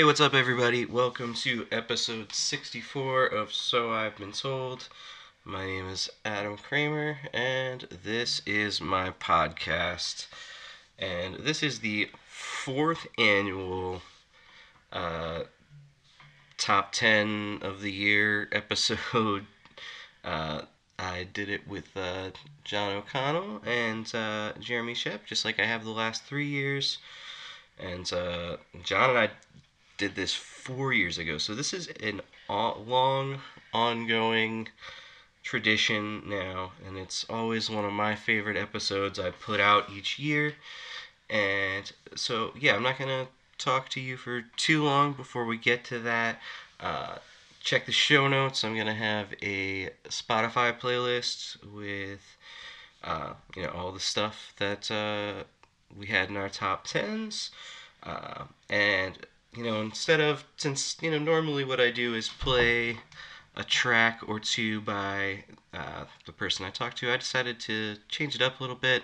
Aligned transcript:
Hey, 0.00 0.04
what's 0.04 0.18
up, 0.18 0.32
everybody? 0.32 0.86
Welcome 0.86 1.34
to 1.42 1.66
episode 1.70 2.32
64 2.32 3.26
of 3.26 3.52
So 3.52 3.92
I've 3.92 4.16
Been 4.16 4.32
Told. 4.32 4.88
My 5.44 5.66
name 5.66 5.90
is 5.90 6.08
Adam 6.24 6.56
Kramer, 6.56 7.18
and 7.34 7.82
this 8.02 8.40
is 8.46 8.80
my 8.80 9.10
podcast. 9.10 10.26
And 10.98 11.34
this 11.34 11.62
is 11.62 11.80
the 11.80 12.08
fourth 12.24 13.08
annual 13.18 14.00
uh, 14.90 15.40
top 16.56 16.92
10 16.92 17.58
of 17.60 17.82
the 17.82 17.92
year 17.92 18.48
episode. 18.52 19.44
Uh, 20.24 20.62
I 20.98 21.28
did 21.30 21.50
it 21.50 21.68
with 21.68 21.94
uh, 21.94 22.30
John 22.64 22.96
O'Connell 22.96 23.60
and 23.66 24.10
uh, 24.14 24.52
Jeremy 24.60 24.94
Schep, 24.94 25.26
just 25.26 25.44
like 25.44 25.60
I 25.60 25.66
have 25.66 25.84
the 25.84 25.90
last 25.90 26.24
three 26.24 26.48
years. 26.48 26.96
And 27.78 28.10
uh, 28.12 28.56
John 28.82 29.10
and 29.10 29.18
I 29.18 29.30
did 30.00 30.16
this 30.16 30.34
four 30.34 30.92
years 30.94 31.18
ago. 31.18 31.36
So 31.36 31.54
this 31.54 31.74
is 31.74 31.88
an 32.02 32.22
long, 32.48 33.40
ongoing 33.72 34.68
tradition 35.42 36.22
now, 36.26 36.72
and 36.86 36.96
it's 36.96 37.24
always 37.28 37.68
one 37.68 37.84
of 37.84 37.92
my 37.92 38.14
favorite 38.14 38.56
episodes 38.56 39.18
I 39.18 39.30
put 39.30 39.60
out 39.60 39.90
each 39.90 40.18
year. 40.18 40.54
And 41.28 41.92
so, 42.16 42.52
yeah, 42.58 42.74
I'm 42.74 42.82
not 42.82 42.98
to 43.26 43.28
talk 43.58 43.90
to 43.90 44.00
you 44.00 44.16
for 44.16 44.42
too 44.56 44.82
long 44.82 45.12
before 45.12 45.44
we 45.44 45.58
get 45.58 45.84
to 45.84 45.98
that. 46.00 46.40
Uh, 46.80 47.16
check 47.60 47.84
the 47.84 47.92
show 47.92 48.26
notes. 48.26 48.64
I'm 48.64 48.74
to 48.86 48.94
have 48.94 49.34
a 49.42 49.90
Spotify 50.08 50.76
playlist 50.78 51.62
with, 51.62 52.36
uh, 53.04 53.34
you 53.54 53.62
know, 53.62 53.70
all 53.70 53.92
the 53.92 54.00
stuff 54.00 54.54
that 54.56 54.90
uh, 54.90 55.44
we 55.96 56.06
had 56.06 56.30
in 56.30 56.38
our 56.38 56.48
top 56.48 56.86
tens. 56.86 57.50
Uh, 58.02 58.44
and 58.70 59.18
you 59.56 59.64
know, 59.64 59.80
instead 59.80 60.20
of 60.20 60.44
since 60.56 60.96
you 61.00 61.10
know 61.10 61.18
normally 61.18 61.64
what 61.64 61.80
I 61.80 61.90
do 61.90 62.14
is 62.14 62.28
play 62.28 62.98
a 63.56 63.64
track 63.64 64.20
or 64.26 64.38
two 64.38 64.80
by 64.80 65.44
uh, 65.74 66.04
the 66.26 66.32
person 66.32 66.64
I 66.64 66.70
talked 66.70 66.98
to, 66.98 67.12
I 67.12 67.16
decided 67.16 67.58
to 67.60 67.96
change 68.08 68.34
it 68.34 68.42
up 68.42 68.60
a 68.60 68.62
little 68.62 68.76
bit 68.76 69.02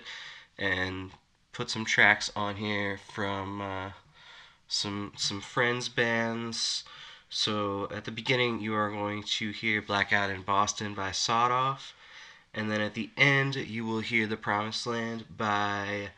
and 0.57 1.11
put 1.51 1.69
some 1.69 1.85
tracks 1.85 2.31
on 2.35 2.55
here 2.55 2.99
from 3.13 3.61
uh, 3.61 3.91
some 4.67 5.13
some 5.17 5.41
friends 5.41 5.89
bands. 5.89 6.83
So 7.29 7.89
at 7.93 8.05
the 8.05 8.11
beginning, 8.11 8.61
you 8.61 8.73
are 8.73 8.89
going 8.89 9.23
to 9.23 9.51
hear 9.51 9.81
Blackout 9.81 10.29
in 10.29 10.43
Boston 10.43 10.93
by 10.93 11.09
Sodoff, 11.09 11.91
and 12.53 12.71
then 12.71 12.79
at 12.79 12.93
the 12.93 13.09
end, 13.17 13.55
you 13.55 13.85
will 13.85 13.99
hear 13.99 14.27
The 14.27 14.37
Promised 14.37 14.87
Land 14.87 15.25
by 15.35 16.11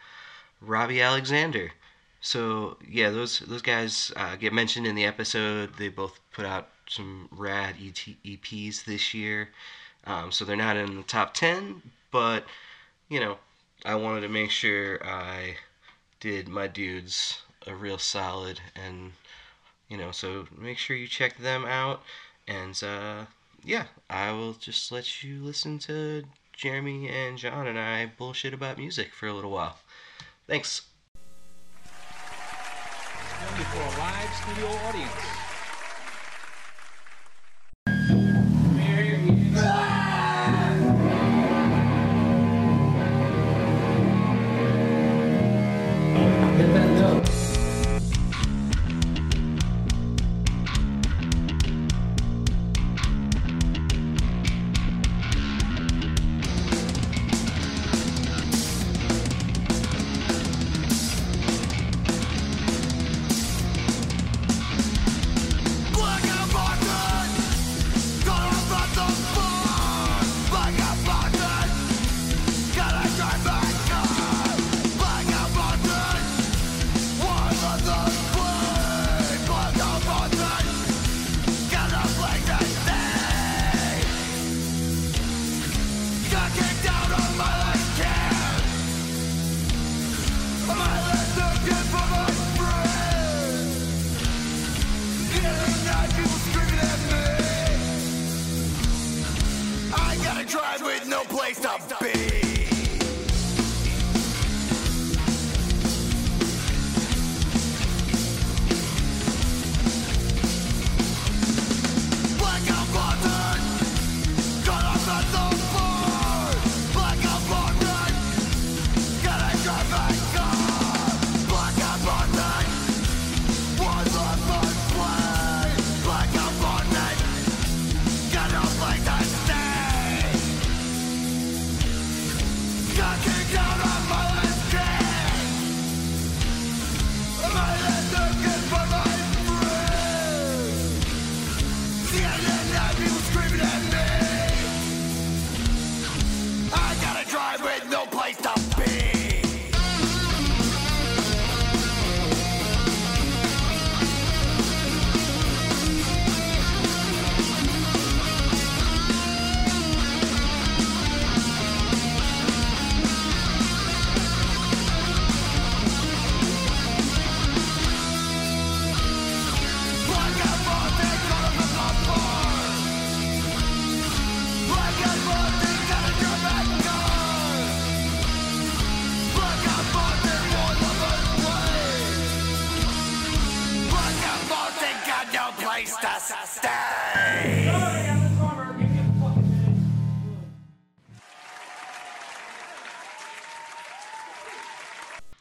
Robby 0.62 1.02
Alexander. 1.02 1.72
So 2.22 2.78
yeah, 2.88 3.10
those 3.10 3.40
those 3.40 3.62
guys 3.62 4.12
uh, 4.16 4.36
get 4.36 4.54
mentioned 4.54 4.86
in 4.86 4.96
the 4.96 5.06
episode. 5.06 5.78
They 5.78 5.90
both 5.90 6.20
put 6.32 6.46
out 6.46 6.70
some 6.88 7.30
rad 7.32 7.76
ET, 7.82 7.96
EPs 8.26 8.84
this 8.86 9.14
year, 9.14 9.50
um, 10.06 10.32
so 10.32 10.44
they're 10.44 10.56
not 10.56 10.78
in 10.78 10.98
the 10.98 11.04
top 11.04 11.34
ten. 11.34 11.82
But 12.12 12.46
you 13.10 13.20
know, 13.20 13.38
I 13.86 13.96
wanted 13.96 14.22
to 14.22 14.30
make 14.30 14.52
sure 14.52 15.00
I 15.06 15.56
did 16.20 16.48
my 16.50 16.68
dudes 16.68 17.42
a 17.68 17.76
real 17.76 17.98
solid, 17.98 18.60
and 18.76 19.14
you 19.88 19.98
know, 19.98 20.12
so 20.12 20.48
make 20.58 20.78
sure 20.78 20.96
you 20.96 21.08
check 21.08 21.38
them 21.38 21.66
out. 21.66 22.02
And 22.48 22.82
uh, 22.84 23.26
yeah, 23.64 23.86
I 24.10 24.32
will 24.32 24.54
just 24.54 24.92
let 24.92 25.24
you 25.24 25.42
listen 25.44 25.80
to 25.80 26.24
Jeremy 26.54 27.08
and 27.10 27.38
John 27.38 27.68
and 27.68 27.80
I 27.80 28.06
bullshit 28.08 28.54
about 28.54 28.78
music 28.78 29.14
for 29.14 29.28
a 29.28 29.34
little 29.34 29.52
while. 29.52 29.78
Thanks 30.48 30.89
before 33.58 33.82
a 33.82 34.00
live 34.00 34.34
studio 34.36 34.68
audience. 34.88 35.39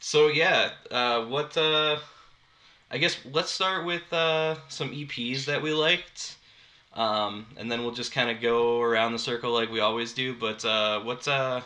So 0.09 0.27
yeah, 0.27 0.71
uh, 0.89 1.23
what? 1.25 1.55
Uh, 1.55 1.99
I 2.89 2.97
guess 2.97 3.15
let's 3.31 3.51
start 3.51 3.85
with 3.85 4.11
uh, 4.11 4.55
some 4.67 4.89
EPs 4.89 5.45
that 5.45 5.61
we 5.61 5.71
liked, 5.71 6.37
um, 6.95 7.45
and 7.57 7.71
then 7.71 7.83
we'll 7.83 7.91
just 7.91 8.11
kind 8.11 8.31
of 8.31 8.41
go 8.41 8.81
around 8.81 9.13
the 9.13 9.19
circle 9.19 9.51
like 9.51 9.71
we 9.71 9.81
always 9.81 10.13
do. 10.13 10.33
But 10.33 10.65
uh, 10.65 11.01
what's 11.01 11.27
uh, 11.27 11.61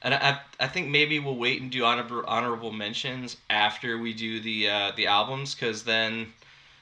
and 0.00 0.14
I 0.14 0.40
I 0.58 0.68
think 0.68 0.88
maybe 0.88 1.18
we'll 1.18 1.36
wait 1.36 1.60
and 1.60 1.70
do 1.70 1.84
honorable 1.84 2.24
honorable 2.26 2.72
mentions 2.72 3.36
after 3.50 3.98
we 3.98 4.14
do 4.14 4.40
the 4.40 4.70
uh, 4.70 4.92
the 4.96 5.06
albums, 5.06 5.54
because 5.54 5.84
then 5.84 6.32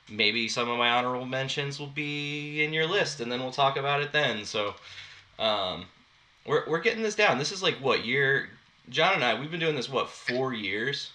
maybe 0.08 0.46
some 0.48 0.68
of 0.68 0.78
my 0.78 0.90
honorable 0.90 1.26
mentions 1.26 1.80
will 1.80 1.88
be 1.88 2.62
in 2.62 2.72
your 2.72 2.86
list, 2.86 3.18
and 3.18 3.32
then 3.32 3.40
we'll 3.40 3.50
talk 3.50 3.76
about 3.76 4.00
it 4.00 4.12
then. 4.12 4.44
So, 4.44 4.76
um, 5.40 5.86
we're 6.46 6.62
we're 6.68 6.80
getting 6.82 7.02
this 7.02 7.16
down. 7.16 7.38
This 7.38 7.50
is 7.50 7.64
like 7.64 7.78
what 7.78 8.04
year? 8.06 8.50
John 8.90 9.14
and 9.14 9.24
I, 9.24 9.38
we've 9.38 9.50
been 9.50 9.60
doing 9.60 9.76
this 9.76 9.88
what 9.88 10.08
four 10.08 10.54
years? 10.54 11.10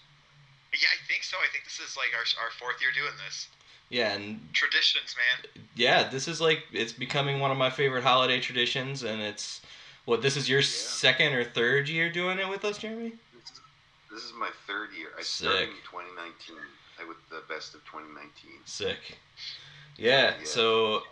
Yeah, 0.74 0.88
I 0.92 1.08
think 1.08 1.24
so. 1.24 1.38
I 1.38 1.52
think 1.52 1.64
this 1.66 1.80
is 1.80 1.96
like 1.98 2.10
our, 2.16 2.44
our 2.46 2.52
fourth 2.52 2.82
year 2.82 2.92
doing 2.96 3.14
this. 3.26 3.48
Yeah, 3.90 4.14
and 4.14 4.40
Traditions, 4.54 5.16
man. 5.16 5.52
yeah, 5.76 6.10
this 6.10 6.28
is 6.28 6.42
like 6.42 6.64
it's 6.72 6.92
becoming 6.94 7.40
one 7.40 7.52
of 7.52 7.58
my 7.58 7.70
favorite 7.70 8.04
holiday 8.04 8.40
traditions, 8.40 9.04
and 9.04 9.22
it's 9.22 9.62
what 10.06 10.22
this 10.22 10.36
is 10.36 10.50
your 10.50 10.60
Yeah. 10.62 10.66
second 10.66 11.34
or 11.34 11.44
third 11.44 11.88
year 11.90 12.10
doing 12.12 12.40
it 12.40 12.50
with 12.50 12.66
us, 12.66 12.78
Jeremy. 12.80 13.14
This 13.34 13.44
is, 13.52 13.60
this 14.12 14.24
is 14.24 14.34
my 14.34 14.50
third 14.68 14.90
year. 14.98 15.10
I 15.18 15.22
started 15.22 15.64
in 15.64 15.76
Sick. 15.76 15.84
2019. 15.92 16.56
I 17.00 17.08
with 17.08 17.18
the 17.30 17.42
best 17.54 17.76
of 17.76 17.84
2019. 17.86 18.52
Sick. 18.66 18.98
Yeah, 19.98 20.34
Yeah. 20.40 20.46
so 20.46 21.04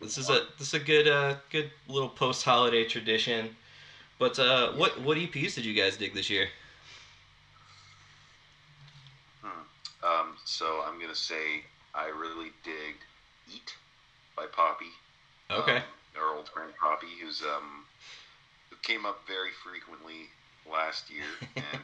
this 0.00 0.18
is 0.18 0.28
a 0.28 0.46
this 0.58 0.68
is 0.68 0.74
a 0.74 0.78
good 0.80 1.08
uh 1.08 1.36
good 1.50 1.70
little 1.88 2.08
post 2.10 2.44
holiday 2.44 2.84
tradition. 2.84 3.56
But 4.18 4.38
uh, 4.38 4.72
what 4.72 5.00
what 5.02 5.18
EPs 5.18 5.54
did 5.54 5.64
you 5.64 5.74
guys 5.74 5.96
dig 5.96 6.14
this 6.14 6.30
year? 6.30 6.48
Um, 10.06 10.36
so 10.44 10.82
I'm 10.86 11.00
gonna 11.00 11.14
say 11.14 11.64
I 11.94 12.06
really 12.06 12.52
digged 12.62 13.02
"Eat" 13.52 13.74
by 14.36 14.46
Poppy. 14.46 14.92
Okay. 15.50 15.76
Um, 15.76 15.82
our 16.18 16.36
old 16.36 16.48
friend 16.48 16.70
Poppy, 16.80 17.08
who's 17.20 17.42
um, 17.42 17.84
who 18.70 18.76
came 18.82 19.04
up 19.04 19.20
very 19.26 19.50
frequently 19.64 20.30
last 20.70 21.10
year, 21.10 21.26
and 21.56 21.82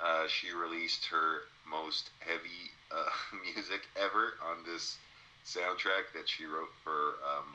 uh, 0.00 0.26
she 0.26 0.52
released 0.52 1.06
her 1.06 1.42
most 1.70 2.10
heavy 2.18 2.72
uh, 2.90 3.10
music 3.54 3.82
ever 3.96 4.34
on 4.50 4.64
this 4.66 4.98
soundtrack 5.46 6.12
that 6.14 6.28
she 6.28 6.44
wrote 6.44 6.72
for 6.82 7.16
um, 7.24 7.46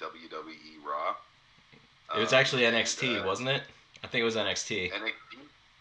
WWE 0.00 0.86
Raw. 0.86 1.16
It 2.14 2.18
was 2.18 2.32
Um, 2.32 2.38
actually 2.38 2.62
NXT, 2.62 3.22
uh, 3.22 3.26
wasn't 3.26 3.48
it? 3.50 3.62
I 4.02 4.06
think 4.06 4.22
it 4.22 4.24
was 4.24 4.36
NXT. 4.36 4.92
NXT. 4.92 5.12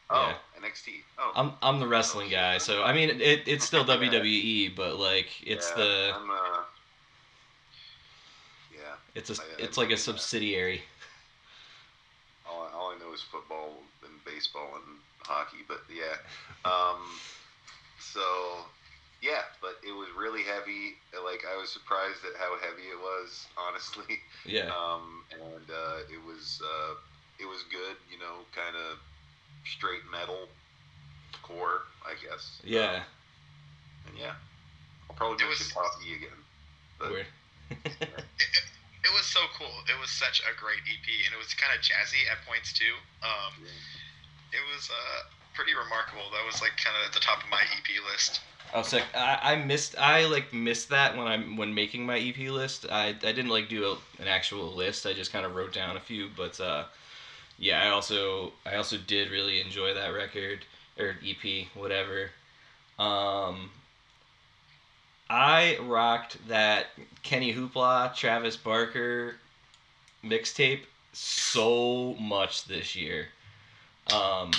Oh, 0.10 0.36
NXT. 0.62 1.02
Oh, 1.18 1.32
I'm 1.36 1.54
I'm 1.62 1.80
the 1.80 1.88
wrestling 1.88 2.30
guy, 2.30 2.58
so 2.60 2.84
I 2.84 2.94
mean 2.94 3.10
it, 3.22 3.48
it's 3.48 3.66
still 3.66 3.84
WWE, 3.86 4.76
but 4.76 4.98
like 5.00 5.28
it's 5.46 5.70
yeah, 5.72 5.76
the 5.78 6.12
I'm, 6.16 6.30
uh, 6.32 6.64
yeah. 8.74 8.96
it's 9.16 9.30
a 9.30 9.42
I- 9.42 9.46
I 9.46 9.64
it's 9.64 9.78
like 9.78 9.92
a 9.92 9.98
subsidiary. 9.98 10.82
All, 12.48 12.70
all 12.76 12.92
I 12.96 12.98
know 13.00 13.14
is 13.14 13.22
football 13.22 13.74
and 14.04 14.14
baseball 14.26 14.70
and 14.76 14.98
hockey, 15.26 15.60
but 15.68 15.82
yeah. 15.94 16.16
Um, 16.70 17.00
so 18.00 18.22
yeah, 19.24 19.48
but 19.64 19.80
it 19.88 19.96
was 19.96 20.12
really 20.20 20.44
heavy. 20.44 21.00
Like 21.16 21.48
I 21.48 21.56
was 21.56 21.72
surprised 21.72 22.20
at 22.28 22.36
how 22.36 22.60
heavy 22.60 22.92
it 22.92 23.00
was, 23.00 23.48
honestly. 23.58 24.20
Yeah. 24.46 24.68
Um, 24.76 25.24
and 25.32 25.66
uh, 25.72 26.04
it 26.12 26.20
was 26.28 26.60
uh, 26.60 26.94
it 27.40 27.48
was 27.48 27.64
good. 27.72 27.96
You 28.12 28.20
know, 28.20 28.44
kind 28.52 28.76
of 28.76 29.00
straight 29.64 30.04
metal 30.12 30.52
core, 31.42 31.88
I 32.06 32.20
guess. 32.20 32.60
Yeah. 32.68 33.00
Um, 33.00 34.12
and 34.12 34.16
yeah, 34.20 34.36
I'll 35.10 35.16
probably 35.16 35.40
It 35.40 35.48
mention 35.48 35.72
was- 35.72 35.74
Poppy 35.74 36.14
again. 36.20 36.40
But 37.00 37.10
Weird. 37.16 37.28
It 39.04 39.12
was 39.12 39.28
so 39.28 39.44
cool. 39.60 39.84
It 39.92 40.00
was 40.00 40.08
such 40.08 40.40
a 40.48 40.56
great 40.56 40.80
EP, 40.88 41.04
and 41.28 41.36
it 41.36 41.40
was 41.40 41.52
kind 41.60 41.76
of 41.76 41.84
jazzy 41.84 42.24
at 42.32 42.40
points 42.48 42.72
too. 42.72 42.96
Um, 43.20 43.52
it 44.56 44.64
was 44.72 44.88
uh, 44.88 45.28
pretty 45.52 45.76
remarkable. 45.76 46.24
That 46.32 46.40
was 46.48 46.64
like 46.64 46.72
kind 46.80 46.96
of 46.96 47.12
at 47.12 47.12
the 47.12 47.20
top 47.20 47.44
of 47.44 47.52
my 47.52 47.60
EP 47.76 47.90
list. 48.08 48.40
Oh, 48.76 48.82
sick! 48.82 49.04
I, 49.16 49.40
I 49.44 49.56
missed. 49.58 49.96
I 50.00 50.26
like 50.26 50.54
missed 50.54 50.90
that 50.90 51.16
when 51.16 51.28
I'm 51.28 51.58
when 51.58 51.74
making 51.74 52.06
my 52.06 52.18
EP 52.20 52.50
list. 52.50 52.86
I, 52.92 53.10
I 53.10 53.14
didn't 53.14 53.50
like 53.50 53.70
do 53.70 53.86
a, 53.86 54.22
an 54.22 54.28
actual 54.28 54.74
list. 54.74 55.06
I 55.06 55.14
just 55.14 55.32
kind 55.32 55.46
of 55.46 55.56
wrote 55.56 55.74
down 55.74 55.96
a 55.96 56.00
few. 56.00 56.30
But 56.36 56.60
uh, 56.60 56.86
yeah, 57.58 57.84
I 57.84 57.90
also 57.90 58.54
I 58.66 58.76
also 58.76 58.98
did 58.98 59.30
really 59.30 59.62
enjoy 59.62 59.94
that 59.94 60.10
record 60.10 60.66
or 60.98 61.16
EP, 61.26 61.68
whatever. 61.76 62.30
Um, 63.00 63.72
I 65.30 65.78
rocked 65.82 66.48
that 66.48 66.88
Kenny 67.24 67.54
Hoopla, 67.54 68.16
Travis 68.16 68.58
Barker 68.58 69.36
mixtape 70.24 70.82
so 71.12 72.16
much 72.16 72.66
this 72.66 72.96
year. 72.96 73.28
Um, 74.12 74.52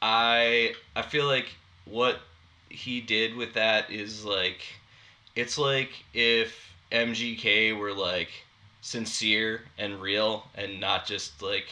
I 0.00 0.74
I 0.96 1.02
feel 1.02 1.26
like 1.26 1.54
what 1.84 2.20
he 2.72 3.00
did 3.00 3.36
with 3.36 3.54
that 3.54 3.90
is 3.90 4.24
like 4.24 4.60
it's 5.34 5.58
like 5.58 5.90
if 6.12 6.72
MGK 6.90 7.78
were 7.78 7.92
like 7.92 8.30
sincere 8.82 9.62
and 9.78 10.00
real 10.00 10.44
and 10.54 10.80
not 10.80 11.06
just 11.06 11.40
like 11.40 11.68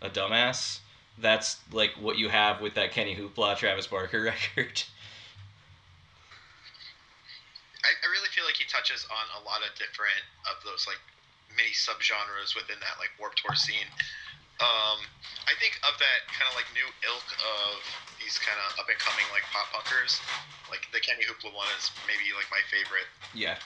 a 0.00 0.08
dumbass. 0.08 0.78
That's 1.18 1.58
like 1.72 1.92
what 2.00 2.18
you 2.18 2.28
have 2.28 2.60
with 2.60 2.74
that 2.74 2.92
Kenny 2.92 3.14
Hoopla 3.14 3.56
Travis 3.56 3.86
Barker 3.86 4.22
record. 4.56 4.82
I, 7.84 7.88
I 7.88 8.06
really 8.10 8.28
feel 8.32 8.44
like 8.44 8.56
he 8.56 8.64
touches 8.64 9.06
on 9.10 9.42
a 9.42 9.44
lot 9.44 9.60
of 9.60 9.76
different 9.78 10.24
of 10.50 10.64
those 10.64 10.86
like 10.86 10.98
mini 11.56 11.70
subgenres 11.70 12.56
within 12.56 12.80
that 12.80 12.98
like 12.98 13.10
Warped 13.20 13.42
Tour 13.44 13.54
scene. 13.54 13.86
Um, 14.64 15.04
I 15.44 15.52
think 15.60 15.76
of 15.84 15.92
that 16.00 16.24
kind 16.32 16.48
of 16.48 16.56
like 16.56 16.64
new 16.72 16.88
ilk 17.04 17.28
of 17.36 17.84
these 18.16 18.40
kind 18.40 18.56
of 18.64 18.80
up 18.80 18.88
and 18.88 18.96
coming 18.96 19.28
like 19.28 19.44
pop 19.52 19.68
punkers. 19.76 20.24
Like 20.72 20.88
the 20.96 21.00
Kenny 21.04 21.28
Hoopla 21.28 21.52
one 21.52 21.68
is 21.76 21.92
maybe 22.08 22.32
like 22.32 22.48
my 22.48 22.64
favorite. 22.72 23.08
Yeah. 23.36 23.60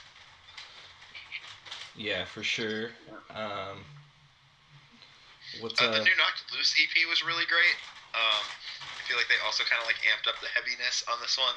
Yeah, 1.95 2.25
for 2.25 2.43
sure. 2.43 2.91
Um, 3.31 3.87
what's 5.59 5.79
Uh, 5.79 5.87
uh, 5.87 5.91
the 5.91 6.03
new 6.03 6.15
Knocked 6.19 6.51
Loose 6.51 6.75
EP 6.75 7.07
was 7.07 7.23
really 7.23 7.47
great. 7.47 7.77
Um, 8.13 8.43
I 8.83 9.01
feel 9.07 9.17
like 9.17 9.27
they 9.27 9.39
also 9.45 9.63
kind 9.63 9.79
of 9.79 9.87
like 9.87 9.97
amped 10.03 10.27
up 10.27 10.35
the 10.41 10.47
heaviness 10.51 11.03
on 11.07 11.19
this 11.21 11.37
one. 11.37 11.55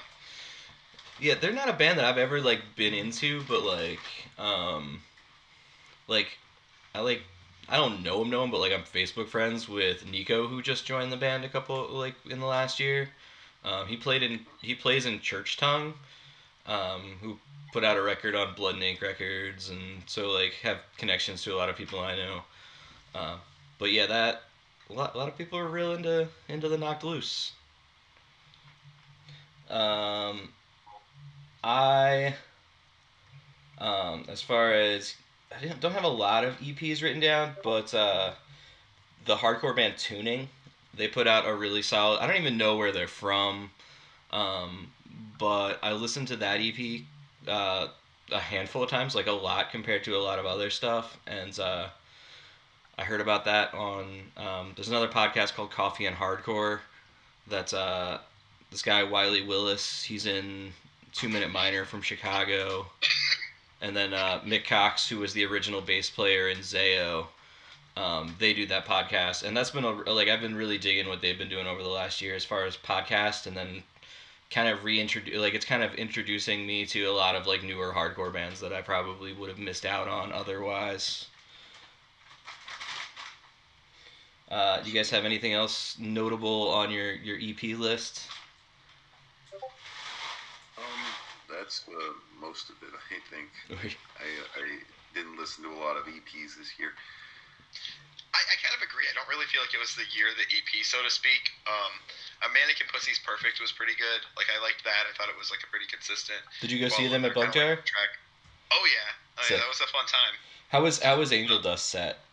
Yeah, 1.20 1.34
they're 1.34 1.52
not 1.52 1.68
a 1.68 1.72
band 1.72 1.98
that 1.98 2.04
I've 2.04 2.18
ever 2.18 2.40
like 2.40 2.60
been 2.76 2.94
into, 2.94 3.42
but 3.44 3.62
like, 3.62 4.00
um, 4.38 5.02
like, 6.08 6.38
I 6.94 7.00
like, 7.00 7.22
I 7.68 7.76
don't 7.76 8.02
know 8.02 8.22
him, 8.22 8.30
know 8.30 8.44
him, 8.44 8.50
but 8.50 8.60
like 8.60 8.72
I'm 8.72 8.82
Facebook 8.82 9.28
friends 9.28 9.68
with 9.68 10.06
Nico, 10.06 10.46
who 10.46 10.62
just 10.62 10.84
joined 10.84 11.12
the 11.12 11.16
band 11.16 11.44
a 11.44 11.48
couple 11.48 11.88
like 11.90 12.14
in 12.28 12.40
the 12.40 12.46
last 12.46 12.80
year. 12.80 13.08
Um, 13.64 13.86
he 13.86 13.96
played 13.96 14.22
in 14.22 14.40
he 14.60 14.74
plays 14.74 15.06
in 15.06 15.20
Church 15.20 15.56
Tongue, 15.56 15.94
um, 16.66 17.16
who 17.20 17.38
put 17.72 17.84
out 17.84 17.96
a 17.96 18.02
record 18.02 18.34
on 18.34 18.54
Blood 18.54 18.74
and 18.74 18.82
Ink 18.82 19.00
Records, 19.00 19.70
and 19.70 20.02
so 20.06 20.30
like 20.30 20.54
have 20.62 20.78
connections 20.98 21.42
to 21.44 21.54
a 21.54 21.56
lot 21.56 21.68
of 21.68 21.76
people 21.76 22.00
I 22.00 22.16
know. 22.16 22.42
Uh, 23.14 23.36
but 23.78 23.92
yeah, 23.92 24.06
that 24.06 24.42
a 24.90 24.92
lot, 24.92 25.14
a 25.14 25.18
lot 25.18 25.28
of 25.28 25.38
people 25.38 25.58
are 25.58 25.68
real 25.68 25.92
into 25.92 26.28
into 26.48 26.68
the 26.68 26.78
Knocked 26.78 27.04
Loose. 27.04 27.52
Um, 29.70 30.50
I, 31.64 32.34
um, 33.78 34.26
as 34.28 34.42
far 34.42 34.72
as 34.72 35.14
I 35.60 35.66
don't 35.80 35.92
have 35.92 36.04
a 36.04 36.08
lot 36.08 36.44
of 36.44 36.58
EPs 36.60 37.02
written 37.02 37.20
down, 37.20 37.56
but 37.62 37.92
uh, 37.94 38.32
the 39.24 39.36
hardcore 39.36 39.74
band 39.74 39.96
Tuning, 39.96 40.48
they 40.94 41.08
put 41.08 41.26
out 41.26 41.46
a 41.46 41.54
really 41.54 41.82
solid. 41.82 42.20
I 42.20 42.26
don't 42.26 42.36
even 42.36 42.56
know 42.56 42.76
where 42.76 42.92
they're 42.92 43.08
from, 43.08 43.70
um, 44.30 44.90
but 45.38 45.78
I 45.82 45.92
listened 45.92 46.28
to 46.28 46.36
that 46.36 46.60
EP 46.60 47.02
uh, 47.48 47.88
a 48.30 48.38
handful 48.38 48.82
of 48.82 48.90
times, 48.90 49.14
like 49.14 49.26
a 49.26 49.32
lot 49.32 49.70
compared 49.70 50.04
to 50.04 50.16
a 50.16 50.22
lot 50.22 50.38
of 50.38 50.46
other 50.46 50.70
stuff, 50.70 51.18
and 51.26 51.58
uh, 51.58 51.88
I 52.98 53.04
heard 53.04 53.20
about 53.20 53.44
that 53.46 53.74
on. 53.74 54.22
Um, 54.36 54.72
there's 54.76 54.88
another 54.88 55.08
podcast 55.08 55.54
called 55.54 55.70
Coffee 55.70 56.06
and 56.06 56.16
Hardcore. 56.16 56.80
That's 57.48 57.72
uh, 57.72 58.18
this 58.70 58.82
guy 58.82 59.02
Wiley 59.02 59.42
Willis. 59.42 60.02
He's 60.02 60.26
in 60.26 60.72
Two 61.12 61.28
Minute 61.28 61.50
Minor 61.50 61.84
from 61.84 62.02
Chicago, 62.02 62.86
and 63.82 63.96
then 63.96 64.14
uh, 64.14 64.40
Mick 64.46 64.64
Cox, 64.64 65.08
who 65.08 65.18
was 65.18 65.34
the 65.34 65.44
original 65.44 65.80
bass 65.80 66.08
player 66.08 66.48
in 66.48 66.58
Zao. 66.58 67.26
Um, 67.96 68.34
they 68.38 68.54
do 68.54 68.64
that 68.66 68.86
podcast, 68.86 69.42
and 69.42 69.54
that's 69.54 69.72
been 69.72 69.84
a, 69.84 69.90
like 69.90 70.28
I've 70.28 70.40
been 70.40 70.54
really 70.54 70.78
digging 70.78 71.08
what 71.08 71.20
they've 71.20 71.36
been 71.36 71.50
doing 71.50 71.66
over 71.66 71.82
the 71.82 71.88
last 71.90 72.22
year 72.22 72.34
as 72.34 72.44
far 72.44 72.64
as 72.64 72.76
podcast, 72.76 73.46
and 73.46 73.54
then 73.54 73.82
kind 74.50 74.68
of 74.68 74.84
reintroduce 74.84 75.36
like 75.38 75.54
it's 75.54 75.64
kind 75.64 75.82
of 75.82 75.94
introducing 75.94 76.66
me 76.66 76.86
to 76.86 77.04
a 77.04 77.12
lot 77.12 77.34
of 77.34 77.46
like 77.46 77.62
newer 77.62 77.92
hardcore 77.92 78.32
bands 78.32 78.60
that 78.60 78.72
I 78.72 78.80
probably 78.80 79.32
would 79.32 79.48
have 79.50 79.58
missed 79.58 79.84
out 79.84 80.08
on 80.08 80.32
otherwise. 80.32 81.26
Uh, 84.50 84.80
do 84.80 84.88
you 84.88 84.94
guys 84.94 85.10
have 85.10 85.24
anything 85.24 85.54
else 85.54 85.96
notable 85.98 86.70
on 86.70 86.90
your 86.90 87.12
your 87.14 87.36
EP 87.42 87.78
list? 87.78 88.28
Um, 90.78 91.51
that's 91.62 91.86
uh, 91.86 92.18
most 92.42 92.74
of 92.74 92.76
it, 92.82 92.90
I 93.14 93.22
think. 93.30 93.46
I, 93.70 94.26
I 94.58 94.82
didn't 95.14 95.38
listen 95.38 95.62
to 95.62 95.70
a 95.70 95.78
lot 95.78 95.94
of 95.94 96.10
EPs 96.10 96.58
this 96.58 96.74
year. 96.74 96.90
I, 98.34 98.40
I 98.42 98.56
kind 98.58 98.74
of 98.74 98.82
agree. 98.82 99.06
I 99.06 99.14
don't 99.14 99.28
really 99.30 99.46
feel 99.46 99.62
like 99.62 99.70
it 99.70 99.78
was 99.78 99.94
the 99.94 100.08
year 100.10 100.26
of 100.26 100.36
the 100.40 100.48
EP, 100.50 100.70
so 100.82 100.98
to 101.04 101.12
speak. 101.12 101.54
Um, 101.70 101.92
a 102.42 102.48
Mannequin 102.50 102.90
Pussy's 102.90 103.22
Perfect 103.22 103.62
was 103.62 103.70
pretty 103.70 103.94
good. 103.94 104.26
Like 104.34 104.50
I 104.50 104.58
liked 104.58 104.82
that. 104.82 105.06
I 105.06 105.12
thought 105.14 105.30
it 105.30 105.38
was 105.38 105.54
like 105.54 105.62
a 105.62 105.70
pretty 105.70 105.86
consistent. 105.86 106.42
Did 106.58 106.74
you 106.74 106.82
go 106.82 106.90
see 106.90 107.06
them 107.06 107.22
at 107.22 107.36
they're 107.36 107.46
Bug 107.46 107.54
kinda 107.54 107.54
Jar? 107.54 107.72
like 107.78 107.86
track. 107.86 108.12
Oh 108.72 108.84
yeah, 108.88 109.38
oh, 109.38 109.44
yeah, 109.52 109.60
that 109.60 109.68
was 109.68 109.84
a 109.84 109.90
fun 109.92 110.08
time. 110.08 110.34
How 110.72 110.80
was 110.80 110.98
how 111.04 111.20
was 111.20 111.30
Angel 111.30 111.60
Dust 111.60 111.92
set? 111.92 112.24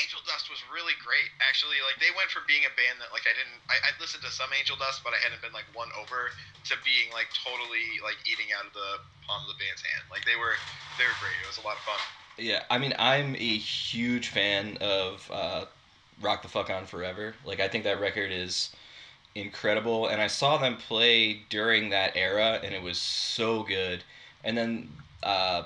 Angel 0.00 0.22
Dust 0.24 0.48
was 0.48 0.62
really 0.72 0.96
great, 1.02 1.28
actually. 1.44 1.82
Like 1.84 2.00
they 2.00 2.14
went 2.16 2.32
from 2.32 2.48
being 2.48 2.64
a 2.64 2.72
band 2.72 3.02
that 3.02 3.12
like 3.12 3.28
I 3.28 3.34
didn't, 3.36 3.60
I, 3.68 3.76
I 3.82 3.90
listened 4.00 4.24
to 4.24 4.32
some 4.32 4.48
Angel 4.56 4.78
Dust, 4.80 5.04
but 5.04 5.12
I 5.12 5.20
hadn't 5.20 5.44
been 5.44 5.52
like 5.52 5.68
won 5.76 5.92
over 5.98 6.32
to 6.32 6.74
being 6.86 7.12
like 7.12 7.28
totally 7.36 8.00
like 8.00 8.16
eating 8.24 8.54
out 8.56 8.64
of 8.64 8.72
the 8.72 9.02
palm 9.28 9.44
of 9.44 9.50
the 9.52 9.58
band's 9.60 9.84
hand. 9.84 10.08
Like 10.08 10.24
they 10.24 10.38
were, 10.38 10.56
they 10.96 11.04
were 11.04 11.18
great. 11.20 11.36
It 11.44 11.48
was 11.48 11.60
a 11.60 11.66
lot 11.66 11.76
of 11.76 11.84
fun. 11.84 12.00
Yeah, 12.38 12.64
I 12.70 12.78
mean, 12.78 12.94
I'm 12.98 13.34
a 13.36 13.56
huge 13.58 14.28
fan 14.28 14.78
of 14.80 15.30
uh, 15.32 15.64
Rock 16.20 16.42
the 16.42 16.48
Fuck 16.48 16.70
On 16.70 16.86
Forever. 16.86 17.34
Like, 17.44 17.60
I 17.60 17.68
think 17.68 17.84
that 17.84 18.00
record 18.00 18.30
is 18.32 18.70
incredible, 19.34 20.08
and 20.08 20.20
I 20.20 20.26
saw 20.28 20.56
them 20.56 20.76
play 20.76 21.42
during 21.50 21.90
that 21.90 22.16
era, 22.16 22.60
and 22.62 22.74
it 22.74 22.82
was 22.82 22.98
so 22.98 23.62
good. 23.62 24.02
And 24.44 24.56
then, 24.56 24.90
uh, 25.22 25.64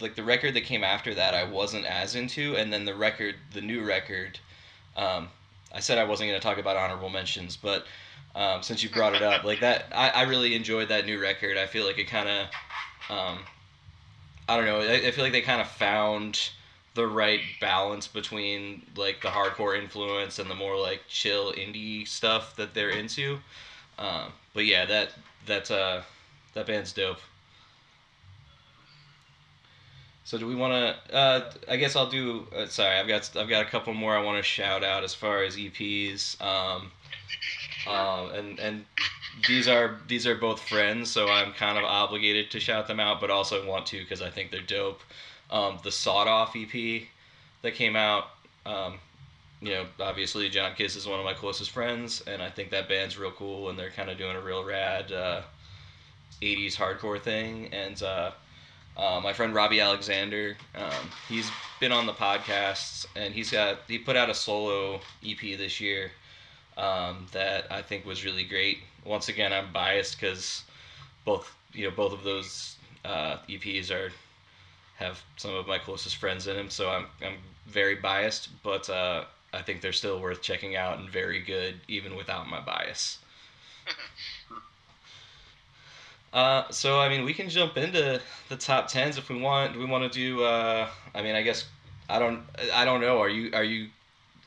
like, 0.00 0.14
the 0.14 0.24
record 0.24 0.54
that 0.54 0.64
came 0.64 0.84
after 0.84 1.14
that, 1.14 1.34
I 1.34 1.44
wasn't 1.44 1.86
as 1.86 2.14
into, 2.14 2.56
and 2.56 2.72
then 2.72 2.84
the 2.84 2.94
record, 2.94 3.36
the 3.52 3.60
new 3.60 3.84
record, 3.84 4.38
um, 4.96 5.28
I 5.72 5.80
said 5.80 5.98
I 5.98 6.04
wasn't 6.04 6.28
going 6.28 6.40
to 6.40 6.46
talk 6.46 6.58
about 6.58 6.76
honorable 6.76 7.08
mentions, 7.08 7.56
but 7.56 7.86
um, 8.34 8.62
since 8.62 8.82
you 8.82 8.90
brought 8.90 9.14
it 9.14 9.22
up, 9.22 9.44
like 9.44 9.60
that, 9.60 9.86
I, 9.92 10.10
I 10.10 10.22
really 10.22 10.54
enjoyed 10.54 10.88
that 10.88 11.06
new 11.06 11.20
record. 11.20 11.56
I 11.56 11.66
feel 11.66 11.84
like 11.86 11.98
it 11.98 12.08
kind 12.08 12.28
of, 12.28 12.46
um, 13.10 13.38
I 14.48 14.56
don't 14.56 14.66
know. 14.66 14.80
I, 14.80 15.06
I 15.06 15.10
feel 15.10 15.24
like 15.24 15.32
they 15.32 15.40
kind 15.40 15.60
of 15.60 15.68
found 15.68 16.50
the 16.94 17.06
right 17.06 17.40
balance 17.60 18.06
between 18.06 18.82
like 18.96 19.20
the 19.20 19.28
hardcore 19.28 19.76
influence 19.76 20.38
and 20.38 20.48
the 20.48 20.54
more 20.54 20.78
like 20.78 21.02
chill 21.08 21.52
indie 21.52 22.06
stuff 22.06 22.54
that 22.56 22.72
they're 22.72 22.90
into. 22.90 23.38
Um, 23.98 24.32
but 24.52 24.64
yeah, 24.64 24.84
that 24.86 25.12
that's 25.46 25.70
uh, 25.70 26.02
that 26.54 26.66
band's 26.66 26.92
dope. 26.92 27.20
So 30.24 30.38
do 30.38 30.46
we 30.46 30.54
want 30.54 30.72
to? 30.72 31.14
Uh, 31.14 31.50
I 31.68 31.76
guess 31.76 31.96
I'll 31.96 32.08
do. 32.08 32.46
Uh, 32.56 32.66
sorry, 32.66 32.96
I've 32.96 33.06
got 33.06 33.30
I've 33.36 33.48
got 33.48 33.66
a 33.66 33.68
couple 33.68 33.92
more 33.92 34.16
I 34.16 34.22
want 34.22 34.38
to 34.38 34.42
shout 34.42 34.82
out 34.82 35.04
as 35.04 35.14
far 35.14 35.42
as 35.42 35.56
EPs. 35.56 36.40
Um, 36.40 36.90
um, 37.86 38.30
and 38.30 38.58
and 38.58 38.84
these 39.46 39.68
are 39.68 39.98
these 40.08 40.26
are 40.26 40.34
both 40.34 40.60
friends, 40.60 41.10
so 41.10 41.28
I'm 41.28 41.52
kind 41.52 41.76
of 41.76 41.84
obligated 41.84 42.50
to 42.52 42.60
shout 42.60 42.86
them 42.88 43.00
out, 43.00 43.20
but 43.20 43.30
also 43.30 43.66
want 43.66 43.84
to 43.86 43.98
because 43.98 44.22
I 44.22 44.30
think 44.30 44.50
they're 44.50 44.62
dope. 44.62 45.02
Um, 45.50 45.78
the 45.84 45.90
Sodoff 45.90 46.56
EP 46.56 47.06
that 47.60 47.74
came 47.74 47.94
out, 47.94 48.28
um, 48.64 48.94
you 49.60 49.72
know, 49.72 49.84
obviously 50.00 50.48
John 50.48 50.74
Kiss 50.74 50.96
is 50.96 51.06
one 51.06 51.18
of 51.18 51.24
my 51.26 51.34
closest 51.34 51.70
friends, 51.70 52.22
and 52.26 52.42
I 52.42 52.48
think 52.48 52.70
that 52.70 52.88
band's 52.88 53.18
real 53.18 53.30
cool, 53.32 53.68
and 53.68 53.78
they're 53.78 53.90
kind 53.90 54.08
of 54.08 54.16
doing 54.16 54.36
a 54.36 54.40
real 54.40 54.64
rad 54.64 55.12
uh, 55.12 55.42
'80s 56.40 56.76
hardcore 56.76 57.20
thing. 57.20 57.68
And 57.74 58.02
uh, 58.96 59.20
my 59.22 59.32
friend 59.32 59.54
Robby 59.54 59.80
Alexander, 59.80 60.56
um, 60.74 61.10
he's 61.28 61.50
been 61.80 61.92
on 61.92 62.06
the 62.06 62.12
podcasts, 62.12 63.06
and 63.16 63.34
he's 63.34 63.50
got 63.50 63.78
he 63.88 63.98
put 63.98 64.16
out 64.16 64.30
a 64.30 64.34
solo 64.34 65.00
EP 65.24 65.40
this 65.40 65.80
year 65.80 66.10
um, 66.76 67.26
that 67.32 67.70
I 67.70 67.82
think 67.82 68.06
was 68.06 68.24
really 68.24 68.44
great. 68.44 68.78
Once 69.04 69.28
again, 69.28 69.52
I'm 69.52 69.72
biased 69.72 70.20
because 70.20 70.62
both 71.24 71.54
you 71.72 71.84
know 71.84 71.94
both 71.94 72.12
of 72.12 72.22
those 72.22 72.76
uh, 73.04 73.38
EPs 73.48 73.90
are 73.90 74.12
have 74.96 75.20
some 75.36 75.54
of 75.54 75.66
my 75.66 75.78
closest 75.78 76.16
friends 76.16 76.46
in 76.46 76.56
them, 76.56 76.70
so 76.70 76.88
I'm 76.88 77.06
I'm 77.22 77.36
very 77.66 77.96
biased, 77.96 78.48
but 78.62 78.88
uh, 78.88 79.24
I 79.52 79.62
think 79.62 79.80
they're 79.80 79.92
still 79.92 80.20
worth 80.20 80.42
checking 80.42 80.76
out 80.76 80.98
and 80.98 81.08
very 81.08 81.40
good 81.40 81.80
even 81.88 82.16
without 82.16 82.48
my 82.48 82.60
bias. 82.60 83.18
Uh, 86.34 86.68
so 86.70 86.98
I 86.98 87.08
mean, 87.08 87.24
we 87.24 87.32
can 87.32 87.48
jump 87.48 87.76
into 87.76 88.20
the 88.48 88.56
top 88.56 88.88
tens 88.88 89.16
if 89.16 89.28
we 89.28 89.38
want. 89.38 89.72
Do 89.72 89.78
we 89.78 89.84
want 89.86 90.12
to 90.12 90.18
do? 90.18 90.42
Uh, 90.42 90.88
I 91.14 91.22
mean, 91.22 91.36
I 91.36 91.42
guess 91.42 91.64
I 92.10 92.18
don't. 92.18 92.42
I 92.74 92.84
don't 92.84 93.00
know. 93.00 93.20
Are 93.20 93.28
you? 93.28 93.52
Are 93.54 93.62
you? 93.62 93.88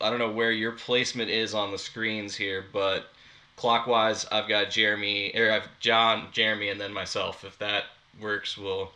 I 0.02 0.10
don't 0.10 0.20
know 0.20 0.30
where 0.30 0.52
your 0.52 0.74
placement 0.74 1.32
is 1.32 1.54
on 1.54 1.72
the 1.72 1.78
screens 1.78 2.36
here, 2.36 2.66
but 2.74 3.08
clockwise, 3.56 4.26
I've 4.32 4.50
got 4.50 4.70
Jeremy, 4.70 5.32
or 5.34 5.50
I've 5.50 5.68
John, 5.80 6.28
Jeremy, 6.34 6.70
and 6.70 6.80
then 6.80 6.94
myself. 6.94 7.46
If 7.46 7.58
that 7.60 7.86
works, 8.22 8.58
we'll. 8.58 8.92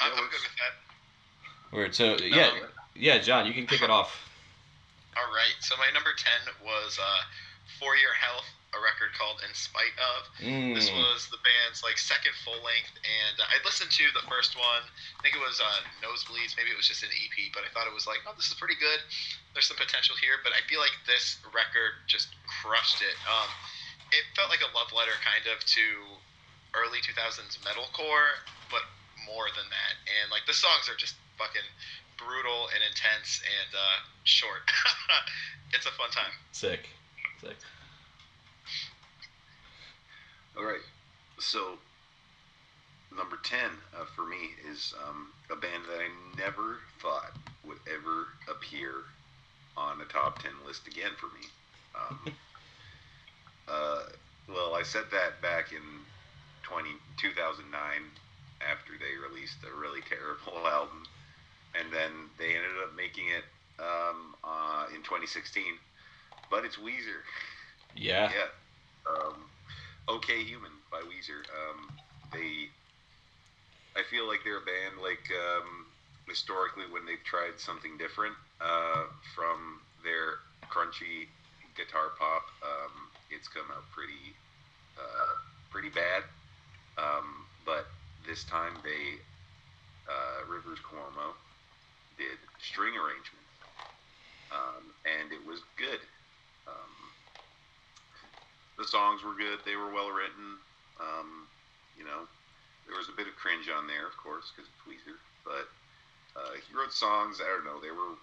I'm, 0.00 0.10
I'm 0.12 0.24
good 0.24 0.32
with 0.32 0.56
that. 0.58 1.76
Word. 1.76 1.94
So 1.94 2.16
yeah, 2.18 2.48
Um, 2.48 2.68
yeah, 2.96 3.18
John, 3.18 3.46
you 3.46 3.52
can 3.52 3.66
kick 3.66 3.82
it 3.82 3.90
off. 3.90 4.28
All 5.16 5.32
right. 5.32 5.54
So 5.60 5.76
my 5.76 5.90
number 5.94 6.10
ten 6.16 6.54
was 6.64 6.98
uh, 7.00 7.22
"For 7.78 7.96
Your 7.96 8.14
Health," 8.14 8.46
a 8.74 8.78
record 8.82 9.14
called 9.14 9.38
"In 9.46 9.54
Spite 9.54 9.94
of." 9.96 10.26
This 10.74 10.90
Mm. 10.90 10.98
was 10.98 11.30
the 11.30 11.38
band's 11.40 11.82
like 11.86 11.96
second 11.98 12.34
full 12.42 12.58
length, 12.62 12.92
and 13.06 13.38
uh, 13.40 13.46
I 13.54 13.62
listened 13.64 13.90
to 13.94 14.04
the 14.12 14.26
first 14.26 14.58
one. 14.58 14.82
I 14.84 15.20
think 15.22 15.34
it 15.38 15.42
was 15.42 15.62
uh, 15.62 15.80
Nosebleeds. 16.02 16.58
Maybe 16.58 16.70
it 16.74 16.76
was 16.76 16.88
just 16.90 17.02
an 17.06 17.10
EP, 17.14 17.54
but 17.54 17.62
I 17.64 17.70
thought 17.70 17.86
it 17.86 17.94
was 17.94 18.06
like, 18.06 18.20
oh, 18.26 18.34
this 18.34 18.50
is 18.50 18.58
pretty 18.58 18.76
good. 18.76 18.98
There's 19.54 19.66
some 19.70 19.78
potential 19.78 20.16
here, 20.18 20.42
but 20.42 20.50
I 20.52 20.60
feel 20.66 20.80
like 20.82 20.92
this 21.06 21.38
record 21.54 21.94
just 22.10 22.34
crushed 22.62 23.00
it. 23.02 23.14
Um, 23.30 23.48
it 24.10 24.26
felt 24.34 24.50
like 24.50 24.60
a 24.62 24.70
love 24.76 24.90
letter, 24.92 25.14
kind 25.22 25.46
of, 25.50 25.62
to 25.64 25.84
early 26.74 26.98
2000s 27.06 27.58
metalcore, 27.62 28.42
but 28.70 28.82
more 29.24 29.46
than 29.54 29.66
that. 29.70 29.94
And 30.20 30.30
like 30.34 30.42
the 30.46 30.54
songs 30.54 30.90
are 30.90 30.98
just 30.98 31.14
fucking 31.38 31.64
brutal 32.18 32.68
and 32.74 32.82
intense 32.82 33.42
and 33.42 33.70
uh, 33.74 33.98
short. 34.24 34.66
it's 35.72 35.86
a 35.86 35.94
fun 35.94 36.10
time. 36.10 36.34
Sick. 36.52 36.90
Sick. 37.40 37.56
All 40.56 40.64
right. 40.64 40.82
So, 41.38 41.78
number 43.16 43.38
10 43.42 43.58
uh, 43.98 44.04
for 44.14 44.26
me 44.26 44.54
is 44.70 44.94
um, 45.08 45.32
a 45.50 45.56
band 45.56 45.84
that 45.90 45.98
I 45.98 46.08
never 46.38 46.78
thought 47.00 47.32
would 47.66 47.78
ever 47.88 48.28
appear 48.48 49.02
on 49.76 50.00
a 50.00 50.04
top 50.04 50.40
10 50.42 50.52
list 50.66 50.86
again 50.86 51.10
for 51.18 51.26
me. 51.26 51.46
Um, 51.98 52.34
uh, 53.68 54.02
well, 54.48 54.74
I 54.74 54.82
said 54.84 55.04
that 55.10 55.42
back 55.42 55.72
in 55.72 55.82
20, 56.62 56.90
2009 57.16 57.70
after 58.62 58.92
they 58.98 59.18
released 59.18 59.58
a 59.66 59.76
really 59.76 60.00
terrible 60.08 60.66
album. 60.70 61.02
And 61.74 61.92
then 61.92 62.30
they 62.38 62.54
ended 62.54 62.78
up 62.86 62.94
making 62.96 63.24
it 63.34 63.44
um, 63.82 64.36
uh, 64.44 64.86
in 64.94 65.02
2016. 65.02 65.64
But 66.48 66.64
it's 66.64 66.76
Weezer. 66.76 67.26
Yeah. 67.96 68.30
Yeah. 68.30 68.46
Um, 69.10 69.34
okay 70.08 70.42
Human 70.44 70.70
by 70.90 71.00
Weezer. 71.00 71.42
Um, 71.50 71.90
they, 72.32 72.68
I 73.96 74.02
feel 74.10 74.26
like 74.26 74.40
they're 74.44 74.58
a 74.58 74.66
band 74.66 75.00
like 75.02 75.30
um, 75.32 75.86
historically 76.28 76.84
when 76.90 77.06
they've 77.06 77.22
tried 77.24 77.58
something 77.58 77.96
different 77.98 78.34
uh, 78.60 79.04
from 79.34 79.80
their 80.02 80.44
crunchy 80.70 81.28
guitar 81.76 82.12
pop. 82.18 82.42
Um, 82.62 82.92
it's 83.30 83.48
come 83.48 83.66
out 83.70 83.84
pretty, 83.92 84.34
uh, 84.98 85.34
pretty 85.70 85.90
bad. 85.90 86.22
Um, 86.98 87.46
but 87.66 87.86
this 88.26 88.44
time 88.44 88.74
they, 88.84 89.18
uh, 90.08 90.46
Rivers 90.50 90.78
Cuomo, 90.78 91.34
did 92.16 92.38
string 92.62 92.94
arrangement, 92.94 93.48
um, 94.52 94.84
and 95.02 95.32
it 95.32 95.44
was 95.44 95.60
good. 95.76 95.98
Um, 96.68 97.03
the 98.78 98.84
songs 98.84 99.22
were 99.22 99.34
good. 99.34 99.60
They 99.64 99.76
were 99.76 99.92
well 99.92 100.10
written. 100.10 100.58
Um, 100.98 101.46
you 101.98 102.04
know, 102.04 102.26
there 102.86 102.96
was 102.96 103.08
a 103.08 103.16
bit 103.16 103.26
of 103.26 103.34
cringe 103.36 103.70
on 103.70 103.86
there, 103.86 104.06
of 104.06 104.16
course, 104.16 104.50
because 104.54 104.68
it's 104.70 104.82
Weezer. 104.86 105.18
But 105.44 105.66
uh, 106.34 106.54
he 106.58 106.70
wrote 106.74 106.92
songs. 106.92 107.40
I 107.40 107.46
don't 107.46 107.64
know. 107.64 107.78
They 107.80 107.94
were 107.94 108.18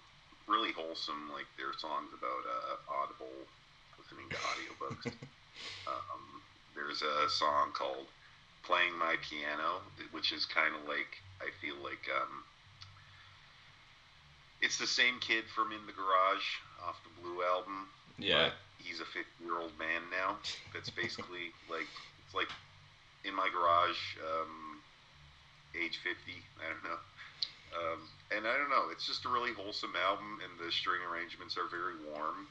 really 0.46 0.72
wholesome. 0.72 1.30
Like 1.32 1.48
there 1.56 1.72
their 1.72 1.78
songs 1.78 2.12
about 2.12 2.42
uh, 2.44 3.00
Audible, 3.00 3.32
listening 3.96 4.28
to 4.30 4.38
audiobooks. 4.52 5.06
um, 5.88 6.42
there's 6.74 7.02
a 7.02 7.28
song 7.30 7.72
called 7.72 8.06
"Playing 8.62 8.96
My 8.98 9.16
Piano," 9.24 9.80
which 10.12 10.32
is 10.32 10.44
kind 10.44 10.74
of 10.76 10.88
like 10.88 11.20
I 11.40 11.48
feel 11.60 11.76
like 11.82 12.04
um, 12.12 12.44
it's 14.60 14.78
the 14.78 14.86
same 14.86 15.18
kid 15.20 15.44
from 15.54 15.72
In 15.72 15.84
the 15.86 15.92
Garage 15.92 16.60
off 16.86 17.00
the 17.02 17.10
Blue 17.22 17.42
album 17.42 17.88
Yeah. 18.18 18.50
but 18.50 18.54
he's 18.84 19.00
a 19.00 19.04
50 19.04 19.20
year 19.44 19.58
old 19.58 19.72
man 19.78 20.02
now. 20.10 20.36
That's 20.72 20.90
basically 20.90 21.52
like 21.70 21.86
it's 22.26 22.34
like 22.34 22.48
in 23.24 23.34
my 23.34 23.48
garage, 23.52 24.18
um, 24.20 24.80
age 25.80 26.00
50. 26.02 26.18
I 26.58 26.68
don't 26.72 26.84
know. 26.84 26.98
Um, 27.72 28.00
and 28.36 28.46
I 28.46 28.58
don't 28.58 28.68
know. 28.68 28.90
It's 28.90 29.06
just 29.06 29.24
a 29.24 29.28
really 29.28 29.52
wholesome 29.52 29.92
album, 30.06 30.40
and 30.42 30.52
the 30.66 30.70
string 30.70 31.00
arrangements 31.10 31.56
are 31.56 31.68
very 31.70 31.94
warm. 32.12 32.46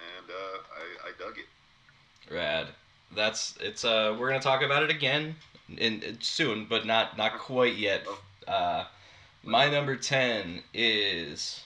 And 0.00 0.30
uh, 0.30 0.58
I, 1.04 1.08
I 1.08 1.10
dug 1.18 1.38
it. 1.38 2.32
Rad. 2.34 2.68
That's 3.14 3.54
it's 3.60 3.84
uh 3.84 4.14
we're 4.18 4.28
gonna 4.28 4.40
talk 4.40 4.62
about 4.62 4.82
it 4.82 4.90
again 4.90 5.34
in, 5.76 6.02
in 6.02 6.20
soon, 6.20 6.66
but 6.68 6.86
not 6.86 7.16
not 7.16 7.38
quite 7.38 7.76
yet. 7.76 8.06
Uh, 8.46 8.84
My 9.44 9.68
number 9.70 9.96
10 9.96 10.62
is 10.74 11.62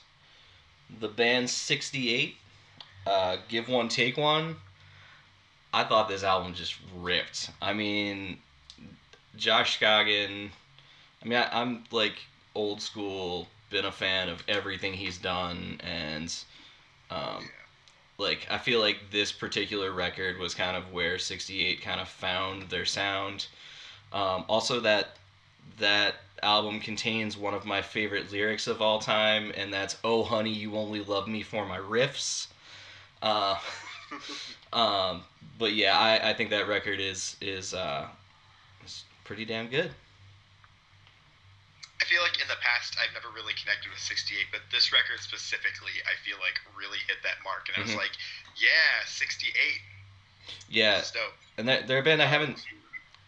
the 1.00 1.08
band 1.08 1.48
68, 1.50 2.36
uh, 3.06 3.36
Give 3.48 3.68
One, 3.68 3.88
Take 3.88 4.16
One. 4.16 4.56
I 5.74 5.84
thought 5.84 6.08
this 6.08 6.22
album 6.22 6.54
just 6.54 6.76
ripped. 6.96 7.50
I 7.60 7.72
mean, 7.72 8.38
Josh 9.36 9.78
Scogin, 9.78 10.50
I 11.22 11.28
mean, 11.28 11.38
I, 11.38 11.48
I'm 11.60 11.84
like 11.90 12.16
old 12.54 12.82
school, 12.82 13.48
been 13.70 13.84
a 13.86 13.92
fan 13.92 14.28
of 14.28 14.42
everything 14.48 14.92
he's 14.92 15.18
done, 15.18 15.80
and 15.82 16.34
um, 17.10 17.48
like 18.18 18.46
I 18.50 18.58
feel 18.58 18.80
like 18.80 19.10
this 19.10 19.32
particular 19.32 19.92
record 19.92 20.38
was 20.38 20.54
kind 20.54 20.76
of 20.76 20.92
where 20.92 21.18
68 21.18 21.80
kind 21.80 22.00
of 22.00 22.08
found 22.08 22.64
their 22.64 22.84
sound. 22.84 23.46
Um, 24.12 24.44
also, 24.48 24.80
that 24.80 25.16
that 25.78 26.16
album 26.42 26.80
contains 26.80 27.36
one 27.36 27.54
of 27.54 27.64
my 27.64 27.80
favorite 27.80 28.30
lyrics 28.30 28.66
of 28.66 28.82
all 28.82 28.98
time, 28.98 29.52
and 29.56 29.72
that's 29.72 29.96
"Oh, 30.04 30.22
honey, 30.22 30.52
you 30.52 30.76
only 30.76 31.00
love 31.00 31.28
me 31.28 31.42
for 31.42 31.64
my 31.66 31.78
riffs." 31.78 32.48
Uh, 33.22 33.58
um, 34.72 35.22
but 35.58 35.72
yeah, 35.72 35.96
I, 35.98 36.30
I 36.30 36.34
think 36.34 36.50
that 36.50 36.66
record 36.68 37.00
is 37.00 37.36
is 37.40 37.72
uh, 37.72 38.08
is 38.84 39.04
pretty 39.24 39.44
damn 39.44 39.68
good. 39.68 39.90
I 42.00 42.04
feel 42.04 42.20
like 42.22 42.40
in 42.42 42.48
the 42.48 42.58
past 42.60 42.96
I've 43.00 43.14
never 43.14 43.28
really 43.34 43.54
connected 43.54 43.88
with 43.90 44.00
68, 44.00 44.46
but 44.50 44.60
this 44.72 44.92
record 44.92 45.20
specifically, 45.20 45.92
I 46.04 46.18
feel 46.26 46.36
like 46.38 46.60
really 46.76 46.98
hit 47.06 47.22
that 47.22 47.36
mark, 47.44 47.68
and 47.68 47.76
I 47.78 47.80
was 47.86 47.92
Mhm. 47.92 47.98
like, 47.98 48.10
yeah, 48.56 49.06
68. 49.06 49.80
Yeah, 50.68 50.96
That's 50.96 51.12
dope. 51.12 51.32
and 51.56 51.68
they're, 51.68 52.02
they're 52.02 52.20
I 52.20 52.26
haven't 52.26 52.58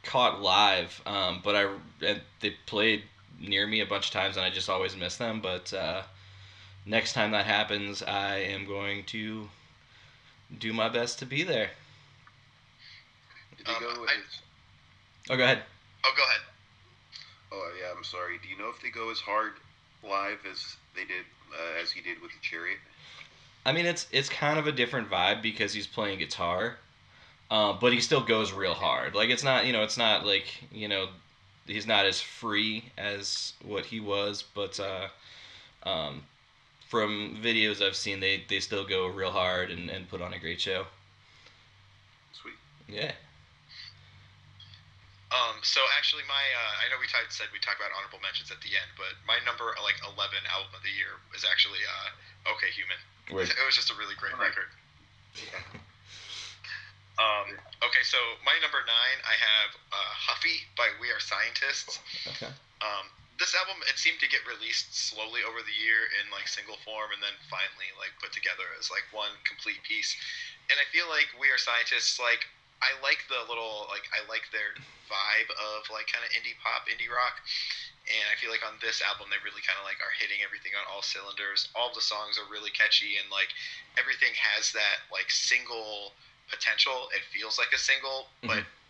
caught 0.02 0.40
live, 0.40 1.00
um, 1.06 1.40
but 1.42 1.54
I 1.54 1.68
and 2.02 2.20
they 2.40 2.50
played 2.66 3.04
near 3.40 3.66
me 3.66 3.80
a 3.80 3.86
bunch 3.86 4.06
of 4.06 4.12
times, 4.12 4.36
and 4.36 4.44
I 4.44 4.50
just 4.50 4.68
always 4.68 4.96
miss 4.96 5.16
them. 5.16 5.40
But 5.40 5.72
uh, 5.72 6.02
next 6.84 7.12
time 7.12 7.30
that 7.30 7.46
happens, 7.46 8.02
I 8.02 8.36
am 8.38 8.66
going 8.66 9.04
to 9.04 9.48
do 10.58 10.72
my 10.72 10.88
best 10.88 11.18
to 11.20 11.26
be 11.26 11.42
there. 11.42 11.70
Um, 13.66 13.76
go 13.80 13.88
I- 14.06 14.14
Oh, 15.30 15.36
go 15.36 15.44
ahead. 15.44 15.62
Oh, 16.04 16.12
go 16.16 16.22
ahead. 16.22 16.40
Oh 17.52 17.72
yeah, 17.80 17.92
I'm 17.96 18.04
sorry. 18.04 18.38
Do 18.42 18.48
you 18.48 18.58
know 18.58 18.68
if 18.68 18.82
they 18.82 18.90
go 18.90 19.10
as 19.10 19.20
hard 19.20 19.52
live 20.02 20.38
as 20.50 20.76
they 20.94 21.04
did 21.04 21.24
uh, 21.52 21.80
as 21.82 21.90
he 21.92 22.00
did 22.00 22.20
with 22.20 22.32
the 22.32 22.38
Chariot? 22.42 22.78
I 23.64 23.72
mean, 23.72 23.86
it's 23.86 24.06
it's 24.12 24.28
kind 24.28 24.58
of 24.58 24.66
a 24.66 24.72
different 24.72 25.10
vibe 25.10 25.40
because 25.40 25.72
he's 25.72 25.86
playing 25.86 26.18
guitar, 26.18 26.76
uh, 27.50 27.72
but 27.72 27.92
he 27.92 28.00
still 28.00 28.20
goes 28.20 28.52
real 28.52 28.74
hard. 28.74 29.14
Like 29.14 29.30
it's 29.30 29.44
not 29.44 29.64
you 29.66 29.72
know 29.72 29.82
it's 29.82 29.96
not 29.96 30.26
like 30.26 30.46
you 30.70 30.88
know 30.88 31.08
he's 31.66 31.86
not 31.86 32.04
as 32.04 32.20
free 32.20 32.84
as 32.98 33.54
what 33.64 33.86
he 33.86 34.00
was, 34.00 34.42
but 34.54 34.78
uh, 34.78 35.08
um, 35.88 36.24
from 36.88 37.38
videos 37.42 37.84
I've 37.84 37.96
seen, 37.96 38.20
they 38.20 38.44
they 38.48 38.60
still 38.60 38.84
go 38.84 39.06
real 39.06 39.30
hard 39.30 39.70
and, 39.70 39.90
and 39.90 40.08
put 40.08 40.20
on 40.22 40.32
a 40.32 40.38
great 40.38 40.60
show. 40.60 40.86
Sweet. 42.32 42.54
Yeah. 42.88 43.12
Um, 45.34 45.58
so 45.66 45.82
actually, 45.98 46.22
my 46.30 46.38
uh, 46.38 46.84
I 46.84 46.90
know 46.94 47.02
we 47.02 47.10
talked, 47.10 47.34
said 47.34 47.50
we 47.50 47.58
talk 47.58 47.74
about 47.82 47.90
honorable 47.98 48.22
mentions 48.22 48.54
at 48.54 48.62
the 48.62 48.70
end, 48.78 48.86
but 48.94 49.18
my 49.26 49.42
number 49.42 49.74
like 49.82 49.98
11 50.06 50.14
album 50.46 50.70
of 50.70 50.82
the 50.86 50.94
year 50.94 51.18
is 51.34 51.42
actually 51.42 51.82
uh, 51.82 52.54
Okay 52.54 52.70
Human. 52.70 53.00
Word. 53.32 53.50
It 53.58 53.64
was 53.66 53.74
just 53.74 53.90
a 53.90 53.96
really 53.98 54.14
great 54.14 54.36
Alright. 54.36 54.54
record. 54.54 54.70
Um, 57.14 57.54
okay, 57.78 58.02
so 58.02 58.18
my 58.42 58.58
number 58.58 58.82
nine, 58.82 59.18
I 59.22 59.38
have 59.38 59.70
uh, 59.94 60.12
Huffy 60.18 60.66
by 60.74 60.90
We 60.98 61.14
Are 61.14 61.22
Scientists. 61.22 62.02
Okay. 62.26 62.50
Um, 62.82 63.06
this 63.38 63.54
album, 63.58 63.82
it 63.90 63.98
seemed 63.98 64.22
to 64.22 64.30
get 64.30 64.46
released 64.46 64.94
slowly 64.94 65.42
over 65.42 65.58
the 65.58 65.74
year 65.74 66.06
in 66.22 66.30
like 66.30 66.46
single 66.46 66.78
form, 66.86 67.10
and 67.10 67.18
then 67.18 67.34
finally 67.50 67.90
like 67.98 68.14
put 68.22 68.30
together 68.30 68.66
as 68.78 68.90
like 68.94 69.06
one 69.10 69.34
complete 69.42 69.82
piece. 69.82 70.14
And 70.70 70.78
I 70.78 70.86
feel 70.94 71.10
like 71.10 71.28
We 71.34 71.50
Are 71.50 71.58
Scientists, 71.58 72.22
like 72.22 72.46
I 72.78 72.94
like 73.02 73.26
the 73.26 73.42
little 73.50 73.90
like 73.90 74.06
I 74.14 74.22
like 74.30 74.46
their 74.54 74.78
vibe 75.10 75.50
of 75.56 75.88
like 75.90 76.06
kind 76.10 76.22
of 76.22 76.30
indie 76.30 76.56
pop, 76.62 76.86
indie 76.86 77.10
rock. 77.10 77.42
And 78.04 78.26
I 78.28 78.36
feel 78.36 78.52
like 78.52 78.60
on 78.60 78.76
this 78.84 79.00
album, 79.00 79.32
they 79.32 79.40
really 79.40 79.64
kind 79.64 79.80
of 79.80 79.88
like 79.88 79.96
are 80.04 80.12
hitting 80.20 80.44
everything 80.44 80.76
on 80.76 80.84
all 80.84 81.00
cylinders. 81.00 81.72
All 81.72 81.88
the 81.90 82.04
songs 82.04 82.36
are 82.36 82.44
really 82.52 82.68
catchy, 82.70 83.16
and 83.16 83.26
like 83.32 83.50
everything 83.96 84.36
has 84.36 84.70
that 84.76 85.08
like 85.08 85.32
single 85.32 86.12
potential. 86.52 87.08
It 87.16 87.24
feels 87.32 87.56
like 87.56 87.72
a 87.72 87.80
single, 87.80 88.28
but 88.44 88.62
mm-hmm. 88.62 88.83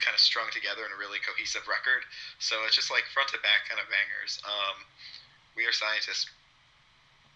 Kind 0.00 0.14
of 0.14 0.20
strung 0.20 0.50
together 0.50 0.82
in 0.86 0.92
a 0.92 0.98
really 0.98 1.18
cohesive 1.22 1.66
record. 1.66 2.02
So 2.38 2.66
it's 2.66 2.74
just 2.74 2.90
like 2.90 3.06
front 3.12 3.30
to 3.30 3.40
back 3.40 3.68
kind 3.70 3.78
of 3.78 3.86
bangers. 3.90 4.40
Um, 4.44 4.76
we 5.56 5.64
are 5.66 5.72
scientists. 5.72 6.26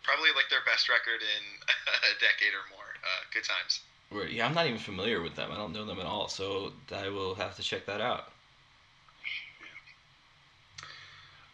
Probably 0.03 0.31
like 0.35 0.49
their 0.49 0.65
best 0.65 0.89
record 0.89 1.21
in 1.21 1.43
a 2.11 2.15
decade 2.19 2.55
or 2.55 2.65
more. 2.73 2.91
Uh, 3.05 3.23
good 3.35 3.45
times. 3.45 3.83
Yeah, 4.31 4.47
I'm 4.47 4.55
not 4.55 4.67
even 4.67 4.79
familiar 4.79 5.21
with 5.21 5.37
them. 5.37 5.53
I 5.53 5.57
don't 5.57 5.73
know 5.73 5.85
them 5.85 6.01
at 6.01 6.07
all, 6.07 6.29
so 6.29 6.73
I 6.95 7.09
will 7.09 7.35
have 7.35 7.57
to 7.57 7.63
check 7.63 7.85
that 7.87 8.01
out. 8.01 8.33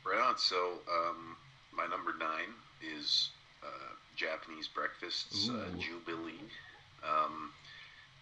Right 0.05 0.21
on. 0.21 0.39
So 0.39 0.79
um, 0.87 1.37
my 1.73 1.87
number 1.87 2.15
nine 2.19 2.55
is 2.81 3.31
uh, 3.63 3.95
Japanese 4.17 4.69
Breakfast's 4.69 5.49
uh, 5.49 5.67
Jubilee. 5.79 6.39
Um, 7.03 7.51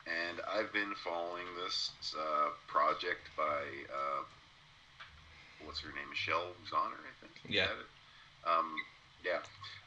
and 0.06 0.40
I've 0.50 0.72
been 0.72 0.94
following 1.04 1.46
this 1.64 1.92
uh, 2.18 2.50
project 2.66 3.30
by 3.36 3.62
uh, 3.90 4.22
what's 5.64 5.80
her 5.80 5.90
name, 5.90 6.10
Michelle 6.10 6.52
Zauner, 6.70 6.98
I 6.98 7.14
think. 7.20 7.32
Yeah. 7.48 7.68
Um, 8.46 8.74
yeah. 9.24 9.38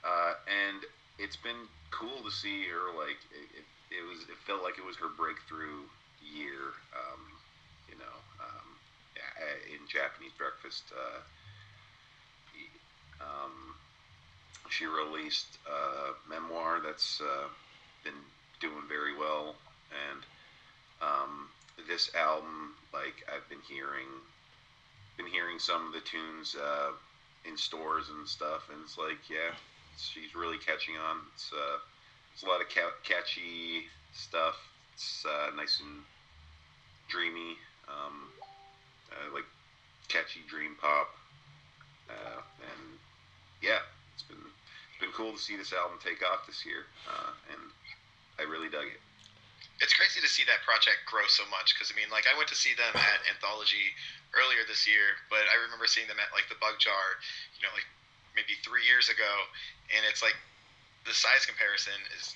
Uh, 0.03 0.33
and 0.47 0.83
it's 1.19 1.35
been 1.35 1.67
cool 1.91 2.23
to 2.23 2.31
see 2.31 2.63
her. 2.67 2.95
Like 2.97 3.19
it, 3.31 3.63
it, 3.63 3.67
it 3.91 4.03
was. 4.07 4.23
It 4.23 4.39
felt 4.47 4.63
like 4.63 4.77
it 4.77 4.85
was 4.85 4.95
her 4.97 5.09
breakthrough 5.09 5.83
year. 6.23 6.71
Um, 6.95 7.21
you 7.91 7.97
know, 7.99 8.17
um, 8.39 8.67
in 9.67 9.85
Japanese 9.87 10.31
Breakfast. 10.37 10.83
Uh, 10.91 11.19
um, 13.21 13.75
she 14.69 14.85
released 14.85 15.57
a 15.67 16.29
memoir 16.29 16.81
that's 16.83 17.21
uh, 17.21 17.47
been 18.03 18.13
doing 18.59 18.83
very 18.89 19.15
well, 19.17 19.55
and 19.91 20.21
um, 21.01 21.49
this 21.87 22.09
album, 22.15 22.73
like 22.93 23.25
I've 23.27 23.47
been 23.49 23.63
hearing, 23.67 24.09
been 25.17 25.27
hearing 25.27 25.59
some 25.59 25.87
of 25.87 25.93
the 25.93 26.01
tunes 26.01 26.55
uh, 26.55 26.91
in 27.47 27.57
stores 27.57 28.09
and 28.09 28.27
stuff, 28.27 28.69
and 28.71 28.81
it's 28.83 28.97
like, 28.97 29.29
yeah, 29.29 29.53
she's 29.97 30.35
really 30.35 30.57
catching 30.57 30.95
on. 30.95 31.17
It's 31.33 31.51
uh, 31.53 31.77
it's 32.33 32.43
a 32.43 32.47
lot 32.47 32.61
of 32.61 32.67
ca- 32.69 32.99
catchy 33.03 33.85
stuff. 34.13 34.55
It's 34.93 35.25
uh, 35.25 35.55
nice 35.55 35.81
and 35.83 36.03
dreamy, 37.07 37.57
um, 37.87 38.31
uh, 39.11 39.33
like 39.33 39.45
catchy 40.07 40.41
dream 40.49 40.75
pop, 40.79 41.09
uh, 42.09 42.41
and 42.61 42.97
yeah, 43.61 43.83
it's 44.13 44.23
been 44.23 44.37
it's 44.39 44.99
been 44.99 45.11
cool 45.11 45.33
to 45.33 45.39
see 45.39 45.57
this 45.57 45.73
album 45.73 45.97
take 46.03 46.23
off 46.23 46.47
this 46.47 46.65
year, 46.65 46.87
uh, 47.07 47.31
and 47.51 47.61
I 48.39 48.49
really 48.49 48.69
dug 48.69 48.85
it. 48.85 48.99
It's 49.83 49.93
crazy 49.93 50.21
to 50.23 50.27
see 50.31 50.43
that 50.47 50.63
project 50.63 51.03
grow 51.05 51.27
so 51.27 51.43
much 51.51 51.75
because 51.75 51.91
I 51.91 51.95
mean, 51.99 52.07
like 52.07 52.25
I 52.31 52.35
went 52.37 52.47
to 52.49 52.55
see 52.55 52.71
them 52.73 52.95
at 52.95 53.19
Anthology 53.27 53.91
earlier 54.31 54.63
this 54.67 54.87
year, 54.87 55.19
but 55.29 55.43
I 55.51 55.59
remember 55.59 55.87
seeing 55.87 56.07
them 56.07 56.19
at 56.19 56.31
like 56.31 56.47
the 56.47 56.55
Bug 56.63 56.79
Jar, 56.79 57.19
you 57.59 57.63
know, 57.63 57.73
like 57.75 57.87
maybe 58.35 58.55
three 58.63 58.87
years 58.87 59.11
ago, 59.11 59.31
and 59.95 60.03
it's 60.07 60.23
like 60.23 60.35
the 61.03 61.13
size 61.13 61.45
comparison 61.45 61.95
is 62.15 62.35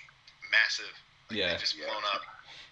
massive. 0.51 0.91
Like, 1.29 1.39
Yeah. 1.39 1.51
they've 1.51 1.59
just 1.63 1.75
Yeah. 1.75 1.87
blown 1.87 2.03
up. 2.03 2.23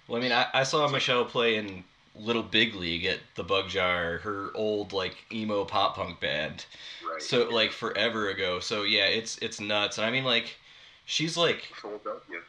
Well, 0.08 0.20
I 0.20 0.22
mean, 0.24 0.32
I, 0.32 0.48
I 0.54 0.64
saw 0.64 0.88
Michelle 0.88 1.26
play 1.26 1.56
in 1.56 1.84
Little 2.16 2.44
Big 2.44 2.74
League 2.76 3.06
at 3.06 3.20
the 3.36 3.44
Bug 3.44 3.70
Jar, 3.70 4.20
her 4.20 4.52
old 4.54 4.94
like 4.94 5.16
emo 5.32 5.66
pop 5.66 5.96
punk 5.96 6.20
band. 6.20 6.66
Right. 7.04 7.22
So 7.22 7.48
like 7.50 7.72
forever 7.72 8.30
ago. 8.30 8.60
So 8.60 8.84
yeah, 8.84 9.06
it's 9.06 9.38
it's 9.40 9.60
nuts. 9.60 9.98
And 9.98 10.08
I 10.08 10.12
mean 10.12 10.24
like 10.24 10.58
she's 11.06 11.38
like 11.38 11.64
Philadelphia. 11.82 12.42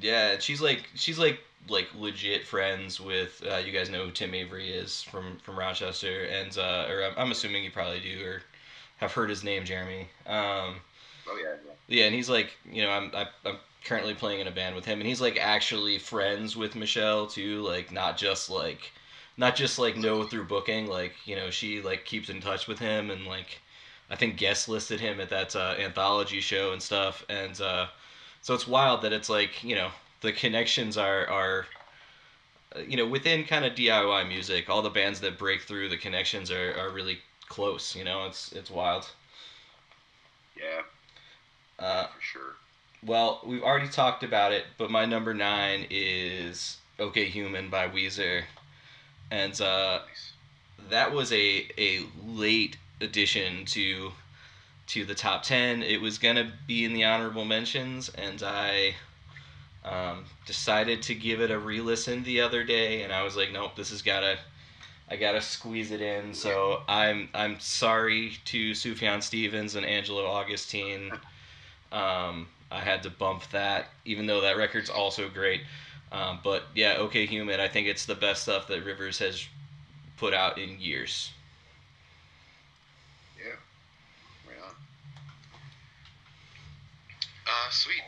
Yeah, 0.00 0.38
she's 0.38 0.60
like 0.60 0.88
she's 0.94 1.18
like 1.18 1.40
like 1.68 1.88
legit 1.94 2.46
friends 2.46 3.00
with 3.00 3.42
uh, 3.48 3.56
you 3.58 3.72
guys 3.72 3.88
know 3.90 4.04
who 4.04 4.10
Tim 4.10 4.34
Avery 4.34 4.70
is 4.70 5.02
from 5.02 5.38
from 5.38 5.58
Rochester 5.58 6.24
and 6.24 6.56
uh, 6.58 6.86
or 6.90 7.04
I'm, 7.04 7.14
I'm 7.16 7.30
assuming 7.30 7.64
you 7.64 7.70
probably 7.70 8.00
do 8.00 8.24
or 8.24 8.42
have 8.98 9.12
heard 9.12 9.30
his 9.30 9.44
name, 9.44 9.64
Jeremy. 9.64 10.08
Um, 10.26 10.76
Oh 11.26 11.36
yeah, 11.36 11.54
yeah. 11.64 11.74
yeah, 11.88 12.04
and 12.06 12.14
he's 12.14 12.30
like, 12.30 12.56
you 12.70 12.82
know, 12.82 12.90
I'm 12.90 13.10
I, 13.14 13.26
I'm 13.44 13.58
currently 13.84 14.14
playing 14.14 14.40
in 14.40 14.46
a 14.46 14.50
band 14.52 14.74
with 14.74 14.84
him, 14.84 15.00
and 15.00 15.08
he's 15.08 15.20
like 15.20 15.36
actually 15.38 15.98
friends 15.98 16.56
with 16.56 16.74
Michelle 16.76 17.26
too, 17.26 17.60
like 17.62 17.92
not 17.92 18.16
just 18.16 18.50
like, 18.50 18.92
not 19.36 19.56
just 19.56 19.78
like 19.78 19.96
know 19.96 20.24
through 20.24 20.44
booking, 20.46 20.86
like 20.86 21.14
you 21.26 21.36
know 21.36 21.50
she 21.50 21.82
like 21.82 22.04
keeps 22.04 22.28
in 22.28 22.40
touch 22.40 22.66
with 22.68 22.78
him 22.78 23.10
and 23.10 23.26
like, 23.26 23.60
I 24.10 24.16
think 24.16 24.36
guest 24.36 24.68
listed 24.68 25.00
him 25.00 25.20
at 25.20 25.30
that 25.30 25.54
uh, 25.56 25.74
anthology 25.78 26.40
show 26.40 26.72
and 26.72 26.82
stuff, 26.82 27.24
and 27.28 27.60
uh, 27.60 27.86
so 28.42 28.54
it's 28.54 28.66
wild 28.68 29.02
that 29.02 29.12
it's 29.12 29.30
like 29.30 29.64
you 29.64 29.74
know 29.76 29.90
the 30.22 30.32
connections 30.32 30.96
are 30.98 31.28
are. 31.28 31.66
uh, 32.76 32.80
You 32.80 32.96
know, 32.96 33.06
within 33.06 33.44
kind 33.44 33.64
of 33.64 33.74
DIY 33.74 34.24
music, 34.24 34.68
all 34.68 34.82
the 34.82 34.90
bands 34.90 35.20
that 35.20 35.38
break 35.38 35.62
through, 35.62 35.88
the 35.88 35.96
connections 35.96 36.50
are, 36.50 36.74
are 36.78 36.90
really 36.90 37.20
close. 37.48 37.94
You 37.96 38.04
know, 38.04 38.26
it's 38.26 38.52
it's 38.52 38.70
wild. 38.70 39.10
Yeah, 40.56 40.82
Uh, 41.78 42.06
for 42.06 42.20
sure. 42.20 42.56
well, 43.04 43.40
we've 43.44 43.62
already 43.62 43.88
talked 43.88 44.22
about 44.22 44.52
it, 44.52 44.64
but 44.78 44.90
my 44.90 45.04
number 45.04 45.34
nine 45.34 45.86
is 45.90 46.78
"Okay 47.00 47.26
Human" 47.28 47.68
by 47.70 47.88
Weezer, 47.88 48.44
and 49.30 49.60
uh, 49.60 50.00
Nice. 50.08 50.32
that 50.90 51.12
was 51.12 51.32
a 51.32 51.68
a 51.78 52.00
late 52.24 52.76
addition 53.00 53.64
to 53.66 54.12
to 54.92 55.04
the 55.04 55.14
top 55.14 55.42
10 55.42 55.82
it 55.82 56.00
was 56.00 56.18
gonna 56.18 56.52
be 56.66 56.84
in 56.84 56.92
the 56.92 57.04
honorable 57.04 57.44
mentions 57.44 58.08
and 58.10 58.42
i 58.42 58.94
um, 59.84 60.24
decided 60.46 61.02
to 61.02 61.14
give 61.14 61.40
it 61.40 61.50
a 61.50 61.58
re-listen 61.58 62.22
the 62.24 62.40
other 62.40 62.62
day 62.62 63.02
and 63.02 63.12
i 63.12 63.22
was 63.22 63.36
like 63.36 63.52
nope 63.52 63.74
this 63.76 63.90
has 63.90 64.02
gotta 64.02 64.38
i 65.10 65.16
gotta 65.16 65.40
squeeze 65.42 65.90
it 65.90 66.00
in. 66.00 66.32
So 66.34 66.82
i'm 66.88 67.28
i'm 67.34 67.58
sorry 67.60 68.32
to 68.46 68.72
sufjan 68.72 69.22
stevens 69.22 69.74
and 69.74 69.84
angelo 69.84 70.26
augustine. 70.26 71.10
Um, 71.90 72.48
i 72.70 72.80
had 72.80 73.02
to 73.02 73.10
bump 73.10 73.48
that 73.50 73.88
even 74.04 74.26
though 74.26 74.40
that 74.42 74.56
record's 74.56 74.90
also 74.90 75.28
great. 75.28 75.62
Um, 76.12 76.40
but 76.44 76.64
yeah 76.74 76.96
okay 76.98 77.24
human 77.26 77.60
i 77.60 77.68
think 77.68 77.86
it's 77.88 78.04
the 78.06 78.14
best 78.14 78.42
stuff 78.42 78.68
that 78.68 78.84
rivers 78.84 79.18
has 79.18 79.46
put 80.18 80.34
out 80.34 80.58
in 80.58 80.78
years 80.78 81.30
Yeah. 83.38 83.54
Right 84.46 84.62
on. 84.62 84.74
Uh, 87.46 87.61
sweet. 87.72 88.04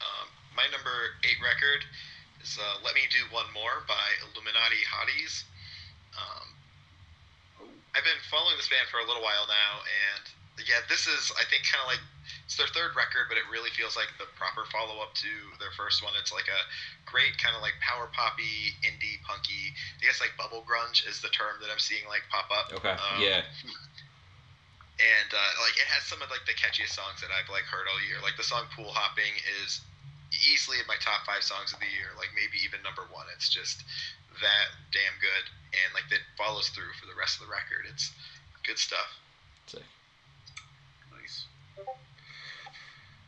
Um, 0.00 0.26
my 0.56 0.66
number 0.70 1.18
eight 1.26 1.38
record 1.42 1.84
is 2.42 2.58
uh, 2.58 2.82
"Let 2.84 2.94
Me 2.94 3.06
Do 3.10 3.22
One 3.34 3.50
More" 3.54 3.82
by 3.86 4.02
Illuminati 4.22 4.82
Hotties. 4.86 5.44
Um, 6.18 6.46
I've 7.94 8.04
been 8.06 8.20
following 8.30 8.56
this 8.56 8.68
band 8.68 8.88
for 8.88 8.98
a 9.02 9.06
little 9.06 9.22
while 9.22 9.46
now, 9.46 9.82
and 9.84 10.24
yeah, 10.66 10.80
this 10.88 11.06
is 11.06 11.32
I 11.36 11.44
think 11.48 11.64
kind 11.68 11.82
of 11.82 11.88
like 11.88 12.02
it's 12.44 12.56
their 12.56 12.68
third 12.70 12.92
record, 12.96 13.28
but 13.32 13.36
it 13.40 13.46
really 13.50 13.70
feels 13.72 13.96
like 13.96 14.12
the 14.20 14.28
proper 14.36 14.64
follow 14.68 15.00
up 15.00 15.14
to 15.24 15.32
their 15.58 15.72
first 15.72 16.04
one. 16.04 16.12
It's 16.20 16.32
like 16.32 16.48
a 16.48 16.62
great 17.08 17.36
kind 17.40 17.56
of 17.56 17.62
like 17.64 17.76
power 17.80 18.08
poppy, 18.12 18.76
indie, 18.84 19.20
punky. 19.24 19.72
I 20.00 20.04
guess 20.04 20.20
like 20.20 20.36
bubble 20.36 20.64
grunge 20.68 21.04
is 21.08 21.20
the 21.20 21.32
term 21.32 21.56
that 21.64 21.72
I'm 21.72 21.80
seeing 21.80 22.04
like 22.08 22.22
pop 22.28 22.48
up. 22.52 22.72
okay 22.76 22.96
Um, 22.96 23.20
yeah 23.20 23.42
and 25.00 25.28
uh, 25.32 25.52
like 25.64 25.76
it 25.80 25.88
has 25.88 26.04
some 26.04 26.20
of 26.20 26.28
like 26.28 26.44
the 26.44 26.56
catchiest 26.56 26.92
songs 26.92 27.24
that 27.24 27.32
I've 27.32 27.48
like 27.48 27.64
heard 27.64 27.88
all 27.88 28.00
year. 28.04 28.20
Like 28.20 28.36
the 28.36 28.44
song 28.44 28.68
"Pool 28.74 28.92
Hopping" 28.92 29.32
is 29.64 29.80
easily 30.32 30.80
in 30.80 30.86
my 30.88 30.96
top 31.00 31.24
five 31.24 31.44
songs 31.44 31.72
of 31.72 31.80
the 31.80 31.88
year, 31.88 32.12
like 32.16 32.32
maybe 32.36 32.60
even 32.64 32.80
number 32.84 33.04
one. 33.12 33.28
It's 33.32 33.48
just 33.48 33.84
that 34.40 34.68
damn 34.92 35.16
good, 35.20 35.44
and 35.72 35.88
like 35.96 36.08
that 36.12 36.24
follows 36.36 36.68
through 36.72 36.92
for 37.00 37.06
the 37.08 37.16
rest 37.16 37.40
of 37.40 37.48
the 37.48 37.52
record. 37.52 37.88
It's 37.88 38.12
good 38.64 38.78
stuff. 38.78 39.20
nice. 41.12 41.48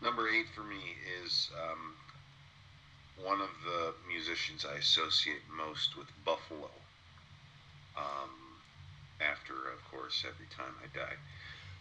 Number 0.03 0.29
eight 0.29 0.53
for 0.53 0.64
me 0.64 1.00
is 1.24 1.48
um, 1.57 1.96
one 3.24 3.40
of 3.40 3.53
the 3.64 3.94
musicians 4.09 4.64
I 4.64 4.77
associate 4.77 5.44
most 5.48 5.96
with 5.96 6.09
Buffalo. 6.24 6.70
Um, 7.96 8.44
after, 9.20 9.55
of 9.70 9.79
course, 9.90 10.24
every 10.27 10.46
time 10.50 10.74
I 10.83 10.90
die. 10.90 11.14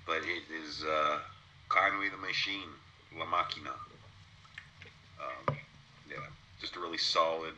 But 0.05 0.17
it 0.17 0.43
is 0.53 0.83
uh, 0.83 1.19
Conway 1.69 2.09
the 2.09 2.17
Machine, 2.17 2.69
La 3.17 3.25
Maquina. 3.25 3.73
Um, 5.19 5.55
yeah, 6.09 6.17
just 6.59 6.75
a 6.75 6.79
really 6.79 6.97
solid 6.97 7.53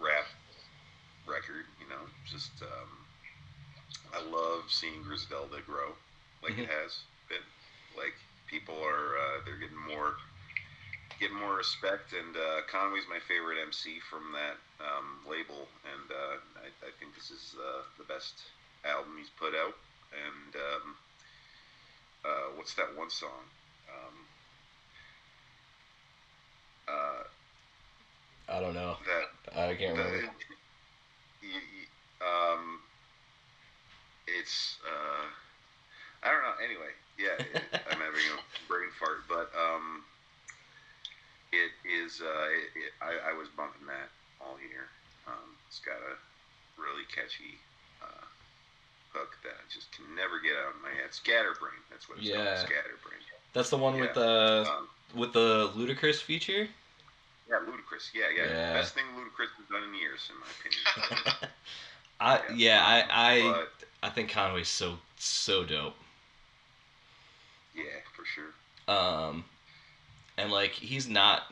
rap 0.00 0.26
record, 1.26 1.66
you 1.80 1.88
know. 1.88 2.02
Just, 2.30 2.50
um, 2.62 2.88
I 4.14 4.22
love 4.30 4.64
seeing 4.68 5.02
Griselda 5.02 5.58
grow 5.66 5.92
like 6.42 6.58
it 6.58 6.68
has 6.68 7.00
been. 7.28 7.44
Like, 7.96 8.14
people 8.48 8.74
are, 8.82 9.16
uh, 9.18 9.40
they're 9.44 9.58
getting 9.58 9.78
more. 9.88 10.14
Getting 11.20 11.38
more 11.38 11.54
respect, 11.54 12.14
and 12.18 12.34
uh, 12.34 12.66
Conway's 12.66 13.06
my 13.06 13.20
favorite 13.28 13.54
MC 13.62 14.00
from 14.10 14.34
that 14.34 14.58
um, 14.82 15.22
label, 15.22 15.70
and 15.86 16.10
uh, 16.10 16.42
I, 16.58 16.66
I 16.82 16.90
think 16.98 17.14
this 17.14 17.30
is 17.30 17.54
uh, 17.54 17.86
the 17.94 18.02
best 18.02 18.42
album 18.82 19.14
he's 19.18 19.30
put 19.30 19.54
out. 19.54 19.78
And 20.12 20.54
um, 20.56 20.96
uh, 22.24 22.56
what's 22.56 22.74
that 22.74 22.96
one 22.96 23.10
song? 23.10 23.44
Um, 23.88 24.16
uh, 26.88 27.22
i 28.48 28.60
don't 28.60 28.74
know 28.74 28.96
that 29.06 29.56
i 29.56 29.74
can't 29.74 29.96
remember 29.96 30.22
um, 32.22 32.78
it's 34.26 34.78
uh, 34.86 35.26
I 36.22 36.30
don't 36.30 36.42
know. 36.46 36.58
Anyway, 36.62 36.92
yeah, 37.18 37.36
it, 37.38 37.62
I'm 37.90 37.98
having 37.98 38.26
a 38.30 38.38
brain 38.68 38.90
fart, 38.98 39.26
but 39.28 39.50
um, 39.58 40.06
it 41.50 41.74
is. 41.82 42.22
Uh, 42.22 42.48
I, 43.02 43.30
I 43.30 43.32
was 43.34 43.48
bumping 43.50 43.86
that 43.90 44.10
all 44.40 44.56
year. 44.62 44.86
Um, 45.26 45.58
it's 45.66 45.82
got 45.82 45.98
a 45.98 46.14
really 46.78 47.06
catchy 47.10 47.58
hook 49.12 49.36
that 49.42 49.52
I 49.52 49.64
just 49.72 49.92
can 49.92 50.04
never 50.14 50.40
get 50.40 50.52
out 50.56 50.74
of 50.74 50.82
my 50.82 50.88
head. 50.90 51.12
Scatterbrain. 51.12 51.78
That's 51.90 52.08
what 52.08 52.18
it's 52.18 52.26
Yeah. 52.26 52.44
called. 52.44 52.58
Scatterbrain. 52.58 53.20
that's 53.52 53.70
the 53.70 53.76
one 53.78 54.00
with 54.00 54.14
the 54.14 54.66
Um, 54.68 54.88
with 55.14 55.32
the 55.32 55.70
Ludacris 55.76 56.22
feature 56.22 56.68
yeah, 57.48 57.56
Ludacris. 57.56 58.14
Yeah, 58.14 58.30
yeah, 58.34 58.44
Yeah. 58.48 58.72
Best 58.72 58.94
thing 58.94 59.04
Ludacris 59.14 59.50
has 59.58 59.66
done 59.70 59.84
in 59.84 59.94
years, 59.94 60.30
in 60.30 60.40
my 60.40 60.46
opinion. 60.58 61.50
i 62.20 62.40
yeah 62.54 62.80
i 62.84 63.32
i 63.40 63.52
but 63.52 63.88
i 64.04 64.08
think 64.08 64.30
conway's 64.30 64.68
so 64.68 64.96
so 65.16 65.64
dope 65.64 65.94
yeah, 67.74 67.82
for 68.14 68.24
sure. 68.24 68.52
um 68.94 69.44
and 70.36 70.52
like 70.52 70.70
he's 70.70 71.08
not 71.08 71.42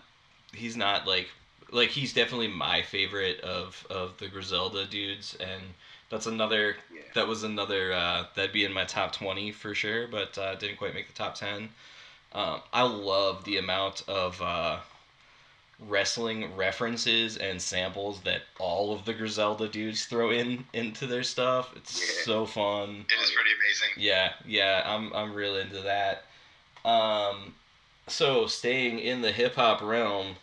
he's 0.53 0.77
not 0.77 1.07
like 1.09 1.29
like 1.73 1.91
he's 1.91 2.13
definitely 2.13 2.49
my 2.49 2.83
favorite 2.83 3.41
of 3.41 3.87
of 3.91 4.17
the 4.19 4.29
griselda 4.29 4.87
dudes 4.87 5.37
and 5.41 5.63
that's 6.09 6.27
another 6.27 6.77
Yeah. 6.93 7.01
that 7.15 7.29
was 7.29 7.43
another 7.45 7.93
uh 7.93 8.25
that'd 8.35 8.53
be 8.53 8.65
in 8.65 8.73
my 8.73 8.85
top 8.85 9.13
20 9.13 9.53
for 9.53 9.75
sure 9.75 10.07
but 10.09 10.37
uh 10.39 10.55
didn't 10.57 10.77
quite 10.79 10.95
make 10.95 11.07
the 11.07 11.13
top 11.15 11.35
10 11.37 11.69
um 12.33 12.61
i 12.73 12.83
love 12.83 13.45
the 13.45 13.57
amount 13.59 14.03
of 14.09 14.41
uh 14.43 14.79
wrestling 15.89 16.55
references 16.57 17.39
and 17.39 17.61
samples 17.61 18.21
that 18.21 18.43
all 18.59 18.93
of 18.93 19.05
the 19.07 19.15
griselda 19.15 19.67
dudes 19.67 20.05
throw 20.05 20.31
in 20.31 20.65
into 20.75 21.07
their 21.07 21.23
stuff 21.23 21.73
it's 21.75 21.99
Yeah. 22.19 22.25
so 22.25 22.47
fun 22.47 23.07
It 23.09 23.23
is 23.23 23.31
pretty 23.31 23.51
amazing. 23.59 23.89
yeah, 23.97 24.33
yeah, 24.45 24.83
I'm 24.85 25.13
I'm 25.15 25.33
real 25.35 25.57
into 25.57 25.81
that. 25.81 26.25
Um, 26.85 27.55
so 28.09 28.47
staying 28.47 28.99
in 28.99 29.23
the 29.23 29.33
hip 29.33 29.55
hop 29.55 29.81
realm, 29.81 30.37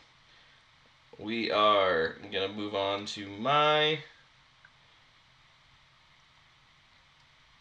we 1.19 1.51
are 1.51 2.15
gonna 2.31 2.49
move 2.49 2.75
on 2.75 3.05
to 3.05 3.27
my 3.27 3.99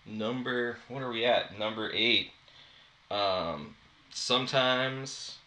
number. 0.05 0.79
What 0.89 1.03
are 1.03 1.11
we 1.11 1.25
at? 1.25 1.59
Number 1.59 1.91
eight. 1.93 2.31
Um, 3.11 3.77
sometimes 4.11 5.39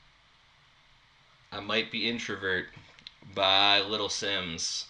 I 1.51 1.59
might 1.59 1.91
be 1.91 2.09
introvert 2.09 2.67
by 3.33 3.81
Little 3.81 4.07
Simz. 4.07 4.85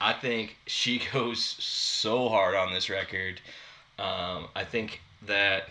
I 0.00 0.12
think 0.12 0.56
she 0.66 1.00
goes 1.12 1.42
so 1.42 2.28
hard 2.28 2.54
on 2.54 2.72
this 2.72 2.90
record. 2.90 3.40
Um, 3.98 4.48
I 4.54 4.64
think 4.64 5.00
that 5.22 5.68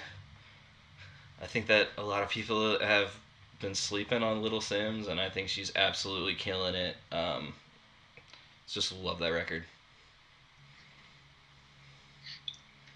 I 1.42 1.46
think 1.46 1.68
that 1.68 1.90
a 1.98 2.04
lot 2.04 2.24
of 2.24 2.30
people 2.30 2.80
have 2.80 3.14
been 3.64 3.74
sleeping 3.74 4.22
on 4.22 4.44
Little 4.44 4.60
Simz, 4.60 5.08
and 5.08 5.20
I 5.20 5.30
think 5.32 5.48
she's 5.48 5.72
absolutely 5.76 6.36
killing 6.36 6.76
it. 6.76 6.98
Um, 7.12 7.56
just 8.68 8.92
love 8.92 9.20
that 9.20 9.32
record. 9.32 9.64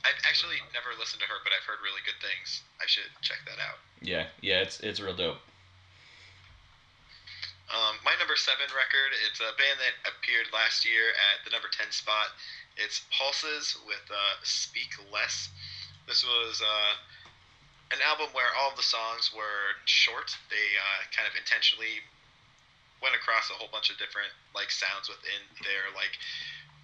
I've 0.04 0.20
actually 0.28 0.60
never 0.76 0.92
listened 1.00 1.24
to 1.24 1.28
her, 1.28 1.40
but 1.44 1.56
I've 1.56 1.64
heard 1.64 1.80
really 1.80 2.04
good 2.04 2.20
things. 2.20 2.68
I 2.84 2.86
should 2.86 3.08
check 3.24 3.40
that 3.48 3.64
out. 3.64 3.80
Yeah, 4.04 4.28
yeah, 4.44 4.60
it's 4.60 4.80
it's 4.84 5.00
real 5.00 5.16
dope. 5.16 5.40
Um, 7.72 7.96
my 8.04 8.16
number 8.20 8.36
seven 8.36 8.68
record, 8.76 9.12
it's 9.28 9.40
a 9.40 9.56
band 9.56 9.80
that 9.80 9.96
appeared 10.08 10.48
last 10.54 10.88
year 10.88 11.12
at 11.32 11.44
the 11.44 11.52
number 11.52 11.68
10 11.68 11.92
spot. 11.92 12.32
It's 12.80 13.04
Pulses 13.12 13.76
with 13.84 14.08
uh, 14.08 14.40
Speak 14.44 14.96
Less. 15.12 15.52
This 16.08 16.24
was 16.24 16.64
uh, 16.64 16.96
an 17.92 18.00
album 18.04 18.28
where 18.36 18.52
all 18.58 18.74
the 18.76 18.84
songs 18.84 19.32
were 19.32 19.80
short. 19.86 20.36
They 20.52 20.76
uh, 20.76 21.08
kind 21.16 21.28
of 21.28 21.36
intentionally 21.40 22.04
went 23.02 23.14
across 23.16 23.50
a 23.50 23.56
whole 23.56 23.70
bunch 23.70 23.90
of 23.94 23.98
different 24.02 24.34
like 24.58 24.74
sounds 24.74 25.06
within 25.08 25.40
their 25.62 25.94
like 25.94 26.18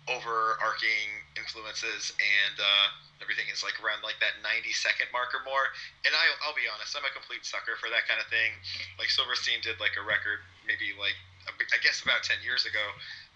overarching 0.05 1.09
influences 1.39 2.11
and 2.19 2.55
uh, 2.59 2.87
everything 3.23 3.47
is 3.47 3.63
like 3.63 3.79
around 3.79 4.03
like 4.03 4.19
that 4.19 4.35
90 4.43 4.67
second 4.75 5.07
mark 5.15 5.31
or 5.31 5.39
more 5.47 5.71
and 6.03 6.11
I, 6.11 6.27
i'll 6.43 6.53
be 6.53 6.67
honest 6.67 6.91
i'm 6.91 7.07
a 7.07 7.13
complete 7.15 7.47
sucker 7.47 7.79
for 7.79 7.87
that 7.87 8.03
kind 8.03 8.19
of 8.19 8.27
thing 8.27 8.51
like 8.99 9.07
silverstein 9.07 9.63
did 9.63 9.79
like 9.79 9.95
a 9.95 10.03
record 10.03 10.43
maybe 10.67 10.91
like 10.99 11.15
i 11.47 11.79
guess 11.79 12.03
about 12.03 12.19
10 12.27 12.43
years 12.43 12.67
ago 12.67 12.83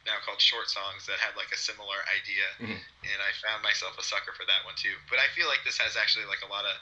now 0.04 0.20
called 0.28 0.44
short 0.44 0.68
songs 0.68 1.08
that 1.08 1.24
had 1.24 1.40
like 1.40 1.56
a 1.56 1.60
similar 1.60 2.04
idea 2.12 2.48
Mhm. 2.60 2.80
and 2.84 3.20
i 3.24 3.32
found 3.40 3.64
myself 3.64 3.96
a 3.96 4.04
sucker 4.04 4.36
for 4.36 4.44
that 4.44 4.68
one 4.68 4.76
too 4.76 5.00
but 5.08 5.24
i 5.24 5.32
feel 5.32 5.48
like 5.48 5.64
this 5.64 5.80
has 5.80 5.96
actually 5.96 6.28
like 6.28 6.44
a 6.44 6.52
lot 6.52 6.68
of 6.68 6.76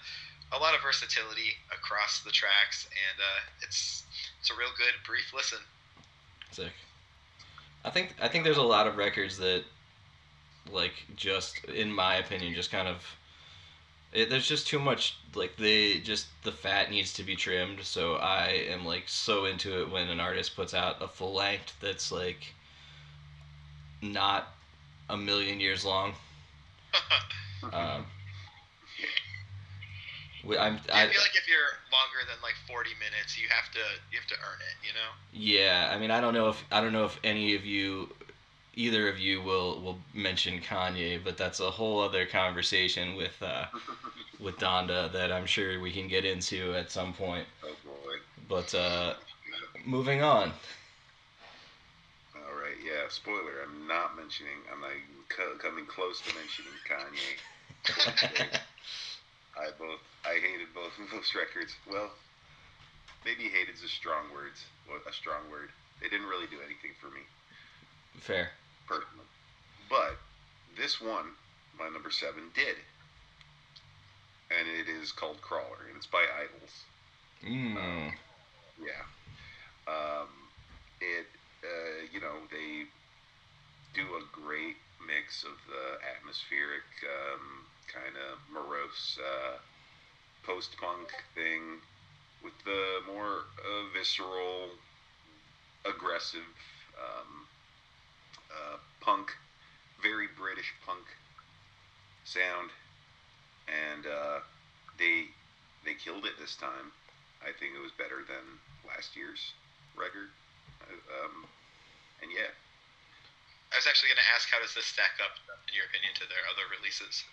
a 0.51 0.57
lot 0.57 0.75
of 0.75 0.81
versatility 0.81 1.55
across 1.71 2.21
the 2.21 2.31
tracks, 2.31 2.87
and 2.91 3.19
uh, 3.19 3.41
it's 3.61 4.03
it's 4.39 4.49
a 4.51 4.55
real 4.55 4.69
good 4.77 4.93
brief 5.05 5.33
listen. 5.33 5.59
Sick. 6.51 6.71
I 7.83 7.89
think 7.89 8.15
I 8.21 8.27
think 8.27 8.43
there's 8.43 8.57
a 8.57 8.63
lot 8.63 8.87
of 8.87 8.97
records 8.97 9.37
that, 9.37 9.63
like, 10.71 10.93
just 11.15 11.63
in 11.65 11.91
my 11.91 12.15
opinion, 12.15 12.53
just 12.53 12.71
kind 12.71 12.87
of. 12.87 13.03
It, 14.13 14.29
there's 14.29 14.47
just 14.47 14.65
too 14.65 14.79
much 14.79 15.17
like 15.35 15.57
they 15.57 15.99
just 15.99 16.27
the 16.43 16.51
fat 16.51 16.89
needs 16.89 17.11
to 17.13 17.23
be 17.23 17.35
trimmed. 17.35 17.81
So 17.83 18.15
I 18.15 18.65
am 18.69 18.85
like 18.85 19.03
so 19.07 19.45
into 19.45 19.81
it 19.81 19.91
when 19.91 20.07
an 20.07 20.21
artist 20.21 20.55
puts 20.55 20.73
out 20.73 21.01
a 21.01 21.07
full 21.07 21.33
length 21.33 21.75
that's 21.81 22.13
like 22.13 22.53
not 24.01 24.53
a 25.09 25.17
million 25.17 25.59
years 25.59 25.83
long. 25.85 26.13
Um, 27.73 28.05
I'm, 30.53 30.79
I, 30.93 31.03
I, 31.03 31.07
feel 31.09 31.21
like 31.21 31.35
if 31.35 31.47
you're 31.47 31.73
longer 31.91 32.21
than 32.27 32.37
like 32.43 32.53
40 32.67 32.91
minutes, 32.99 33.39
you 33.39 33.47
have 33.49 33.71
to 33.73 33.79
you 34.11 34.19
have 34.19 34.27
to 34.27 34.35
earn 34.35 34.59
it. 34.61 34.77
You 34.85 34.93
know. 34.93 35.09
Yeah, 35.33 35.91
I 35.91 35.97
mean, 35.97 36.11
I 36.11 36.21
don't 36.21 36.33
know 36.33 36.49
if 36.49 36.63
I 36.71 36.81
don't 36.81 36.93
know 36.93 37.05
if 37.05 37.19
any 37.23 37.55
of 37.55 37.65
you, 37.65 38.09
either 38.75 39.09
of 39.09 39.17
you, 39.17 39.41
will 39.41 39.81
will 39.81 39.97
mention 40.13 40.59
Kanye, 40.59 41.23
but 41.23 41.37
that's 41.37 41.59
a 41.59 41.71
whole 41.71 41.99
other 41.99 42.25
conversation 42.25 43.15
with 43.15 43.41
uh, 43.41 43.65
with 44.39 44.57
Donda 44.57 45.11
that 45.11 45.31
I'm 45.31 45.45
sure 45.45 45.79
we 45.79 45.91
can 45.91 46.07
get 46.07 46.25
into 46.25 46.75
at 46.75 46.91
some 46.91 47.13
point. 47.13 47.47
Oh 47.63 47.75
boy. 47.83 48.15
But 48.47 48.73
uh, 48.75 49.15
moving 49.85 50.21
on. 50.21 50.51
All 52.35 52.55
right. 52.55 52.77
Yeah. 52.85 53.09
Spoiler. 53.09 53.63
I'm 53.63 53.87
not 53.87 54.15
mentioning. 54.15 54.61
I'm 54.71 54.81
not 54.81 54.91
co- 55.29 55.57
coming 55.57 55.85
close 55.87 56.21
to 56.21 56.35
mentioning 56.35 56.71
Kanye. 56.87 58.59
I 59.65 59.73
both. 59.77 60.01
I 60.25 60.37
hated 60.37 60.69
both 60.73 60.93
of 61.01 61.09
those 61.09 61.33
records. 61.33 61.73
Well, 61.89 62.11
maybe 63.25 63.49
hated's 63.49 63.83
a 63.83 63.89
strong 63.89 64.29
word. 64.33 64.53
A 65.09 65.13
strong 65.13 65.49
word. 65.49 65.69
They 66.01 66.09
didn't 66.09 66.27
really 66.27 66.45
do 66.47 66.57
anything 66.61 66.91
for 67.01 67.07
me 67.07 67.21
Fair. 68.19 68.49
personally. 68.85 69.25
But 69.89 70.17
this 70.77 71.01
one, 71.01 71.33
my 71.79 71.89
number 71.89 72.11
seven, 72.11 72.51
did. 72.53 72.75
And 74.51 74.67
it 74.69 74.87
is 74.87 75.11
called 75.11 75.41
Crawler, 75.41 75.87
and 75.87 75.97
it's 75.97 76.05
by 76.05 76.21
Idles. 76.21 76.85
Mm. 77.43 78.13
Yeah. 78.77 79.01
Um, 79.87 80.29
it, 81.01 81.25
uh, 81.63 82.05
you 82.13 82.19
know, 82.21 82.45
they 82.51 82.85
do 83.95 84.03
a 84.15 84.23
great 84.31 84.77
mix 85.07 85.43
of 85.43 85.57
the 85.65 85.97
atmospheric, 86.17 86.85
um, 87.05 87.65
kind 87.91 88.15
of 88.17 88.39
morose 88.51 89.17
uh, 89.19 89.57
post 90.43 90.75
punk 90.79 91.09
thing 91.33 91.81
with 92.43 92.53
the 92.63 93.01
more 93.11 93.45
uh, 93.59 93.83
visceral, 93.93 94.69
aggressive 95.85 96.45
um, 96.97 97.47
uh, 98.51 98.77
punk, 99.01 99.31
very 100.01 100.27
British 100.37 100.73
punk 100.85 101.05
sound. 102.23 102.69
And 103.65 104.05
uh, 104.05 104.39
they 104.99 105.25
they 105.83 105.93
killed 105.93 106.25
it 106.25 106.37
this 106.39 106.55
time. 106.55 106.93
I 107.41 107.49
think 107.53 107.73
it 107.73 107.81
was 107.81 107.91
better 107.97 108.21
than 108.25 108.61
last 108.85 109.15
year's 109.15 109.53
record. 109.97 110.29
Uh, 110.81 111.25
Um, 111.25 111.45
and 112.21 112.29
yeah, 112.31 112.49
I 113.73 113.75
was 113.77 113.85
actually 113.85 114.09
going 114.09 114.21
to 114.21 114.31
ask, 114.33 114.49
how 114.49 114.61
does 114.61 114.73
this 114.73 114.85
stack 114.85 115.17
up, 115.21 115.37
in 115.67 115.73
your 115.73 115.85
opinion, 115.89 116.13
to 116.21 116.25
their 116.29 116.45
other 116.49 116.65
releases? 116.73 117.25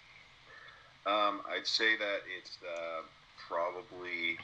Um, 1.07 1.43
I'd 1.49 1.67
say 1.67 1.97
that 1.97 2.21
it's 2.38 2.59
uh, 2.62 3.03
probably. 3.49 4.38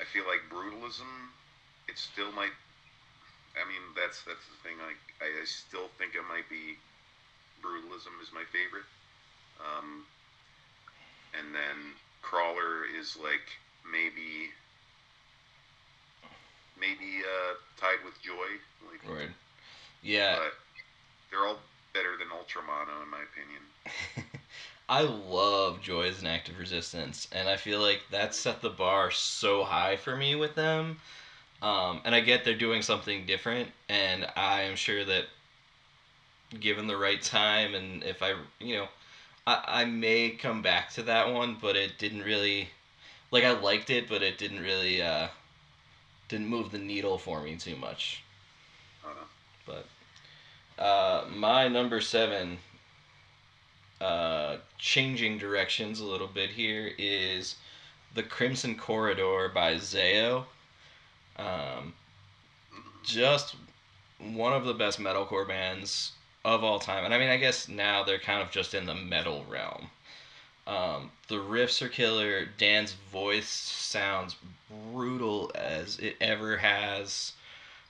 I 0.00 0.04
feel 0.04 0.24
like 0.26 0.48
brutalism. 0.50 1.32
It 1.88 1.98
still 1.98 2.32
might. 2.32 2.54
I 3.56 3.64
mean, 3.68 3.94
that's 3.96 4.22
that's 4.24 4.46
the 4.48 4.56
thing. 4.62 4.78
Like, 4.78 5.00
I, 5.20 5.42
I 5.42 5.44
still 5.44 5.88
think 5.98 6.14
it 6.14 6.22
might 6.28 6.48
be 6.48 6.78
brutalism 7.62 8.20
is 8.22 8.32
my 8.32 8.44
favorite. 8.44 8.86
Um, 9.60 10.06
and 11.34 11.54
then 11.54 11.96
crawler 12.24 12.84
is 12.98 13.16
like 13.22 13.44
maybe 13.90 14.50
maybe 16.80 17.22
uh, 17.22 17.54
tied 17.80 18.04
with 18.04 18.20
joy. 18.22 18.32
Like, 18.90 19.08
Word. 19.08 19.34
Yeah. 20.02 20.36
but 20.38 20.54
they're 21.30 21.46
all 21.46 21.58
better 21.92 22.16
than 22.18 22.28
Ultramono 22.28 23.02
in 23.02 23.10
my 23.10 23.20
opinion. 23.22 24.30
I 24.88 25.00
love 25.02 25.80
Joy 25.80 26.08
as 26.08 26.20
an 26.20 26.26
Act 26.26 26.50
of 26.50 26.58
Resistance, 26.58 27.26
and 27.32 27.48
I 27.48 27.56
feel 27.56 27.80
like 27.80 28.02
that 28.10 28.34
set 28.34 28.60
the 28.60 28.68
bar 28.68 29.10
so 29.10 29.64
high 29.64 29.96
for 29.96 30.14
me 30.14 30.34
with 30.34 30.54
them. 30.54 30.98
Um, 31.62 32.02
and 32.04 32.14
I 32.14 32.20
get 32.20 32.44
they're 32.44 32.54
doing 32.54 32.82
something 32.82 33.24
different, 33.24 33.70
and 33.88 34.26
I 34.36 34.62
am 34.62 34.76
sure 34.76 35.02
that 35.06 35.24
given 36.60 36.86
the 36.86 36.98
right 36.98 37.22
time, 37.22 37.74
and 37.74 38.02
if 38.04 38.22
I, 38.22 38.34
you 38.60 38.76
know, 38.76 38.88
I, 39.46 39.64
I 39.66 39.84
may 39.84 40.30
come 40.30 40.62
back 40.62 40.90
to 40.94 41.02
that 41.04 41.32
one, 41.32 41.56
but 41.60 41.76
it 41.76 41.98
didn't 41.98 42.22
really, 42.22 42.68
like, 43.30 43.44
I 43.44 43.52
liked 43.52 43.90
it, 43.90 44.08
but 44.08 44.22
it 44.22 44.38
didn't 44.38 44.62
really, 44.62 45.02
uh, 45.02 45.28
didn't 46.28 46.48
move 46.48 46.70
the 46.70 46.78
needle 46.78 47.18
for 47.18 47.42
me 47.42 47.56
too 47.56 47.76
much. 47.76 48.22
I 49.04 49.08
don't. 49.08 49.84
But 50.76 50.82
uh, 50.82 51.26
my 51.30 51.68
number 51.68 52.00
seven, 52.00 52.58
uh, 54.00 54.56
changing 54.78 55.38
directions 55.38 56.00
a 56.00 56.04
little 56.04 56.26
bit 56.26 56.50
here, 56.50 56.92
is 56.98 57.56
The 58.14 58.22
Crimson 58.22 58.76
Corridor 58.76 59.50
by 59.54 59.74
Zao. 59.74 60.44
Um, 61.36 61.92
just 63.02 63.56
one 64.18 64.52
of 64.52 64.64
the 64.64 64.74
best 64.74 64.98
metalcore 64.98 65.46
bands 65.46 66.12
of 66.44 66.62
all 66.62 66.78
time. 66.78 67.04
And 67.04 67.14
I 67.14 67.18
mean, 67.18 67.30
I 67.30 67.36
guess 67.36 67.68
now 67.68 68.02
they're 68.02 68.18
kind 68.18 68.42
of 68.42 68.50
just 68.50 68.74
in 68.74 68.86
the 68.86 68.94
metal 68.94 69.44
realm. 69.48 69.90
Um, 70.66 71.10
the 71.28 71.36
riffs 71.36 71.82
are 71.82 71.88
killer. 71.88 72.46
Dan's 72.58 72.92
voice 73.12 73.48
sounds 73.48 74.36
brutal 74.92 75.50
as 75.54 75.98
it 75.98 76.16
ever 76.20 76.56
has. 76.56 77.32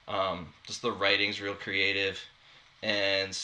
Um, 0.09 0.49
just 0.65 0.83
the 0.83 0.93
writing's 0.93 1.41
real 1.41 1.55
creative. 1.55 2.21
And 2.83 3.37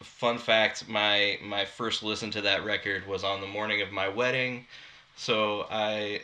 fun 0.00 0.38
fact, 0.38 0.88
my 0.88 1.38
my 1.42 1.64
first 1.64 2.02
listen 2.02 2.30
to 2.32 2.40
that 2.42 2.64
record 2.64 3.06
was 3.06 3.22
on 3.24 3.40
the 3.40 3.46
morning 3.46 3.82
of 3.82 3.92
my 3.92 4.08
wedding. 4.08 4.66
So 5.16 5.66
I 5.70 6.22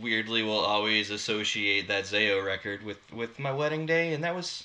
weirdly 0.00 0.42
will 0.42 0.58
always 0.58 1.10
associate 1.10 1.88
that 1.88 2.04
Zao 2.04 2.44
record 2.44 2.82
with 2.84 2.98
with 3.12 3.38
my 3.38 3.52
wedding 3.52 3.86
day 3.86 4.12
and 4.12 4.24
that 4.24 4.34
was 4.34 4.64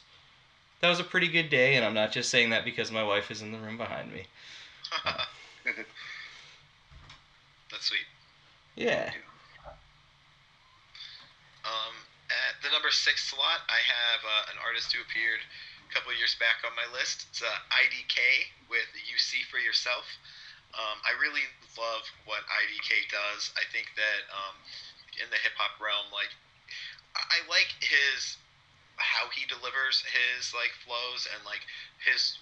that 0.83 0.91
was 0.91 0.99
a 0.99 1.07
pretty 1.07 1.31
good 1.31 1.47
day 1.47 1.79
and 1.79 1.85
I'm 1.87 1.95
not 1.95 2.11
just 2.11 2.27
saying 2.27 2.51
that 2.51 2.67
because 2.67 2.91
my 2.91 3.07
wife 3.07 3.31
is 3.31 3.41
in 3.41 3.55
the 3.55 3.57
room 3.57 3.79
behind 3.79 4.11
me. 4.11 4.27
That's 7.71 7.87
sweet. 7.87 8.03
Yeah. 8.75 9.15
Um, 11.63 11.95
at 12.27 12.59
the 12.59 12.67
number 12.75 12.91
six 12.91 13.23
slot, 13.31 13.63
I 13.71 13.79
have 13.79 14.19
uh, 14.27 14.51
an 14.51 14.59
artist 14.59 14.91
who 14.91 14.99
appeared 14.99 15.39
a 15.87 15.89
couple 15.95 16.11
of 16.11 16.19
years 16.19 16.35
back 16.35 16.67
on 16.67 16.75
my 16.75 16.83
list. 16.91 17.31
It's 17.31 17.39
uh, 17.39 17.47
IDK 17.71 18.19
with 18.67 18.91
"You 19.07 19.15
See 19.15 19.47
for 19.47 19.63
Yourself." 19.63 20.03
Um, 20.75 20.99
I 21.07 21.15
really 21.15 21.47
love 21.79 22.03
what 22.27 22.43
IDK 22.51 23.07
does. 23.07 23.55
I 23.55 23.63
think 23.71 23.87
that 23.95 24.27
um, 24.35 24.59
in 25.15 25.31
the 25.31 25.39
hip 25.39 25.55
hop 25.55 25.79
realm, 25.79 26.11
like 26.11 26.35
I 27.15 27.39
I 27.39 27.47
like 27.47 27.71
his 27.79 28.35
how 28.97 29.29
he 29.33 29.45
delivers 29.45 30.03
his 30.05 30.53
like 30.53 30.71
flows 30.85 31.25
and 31.33 31.41
like 31.45 31.65
his 32.01 32.37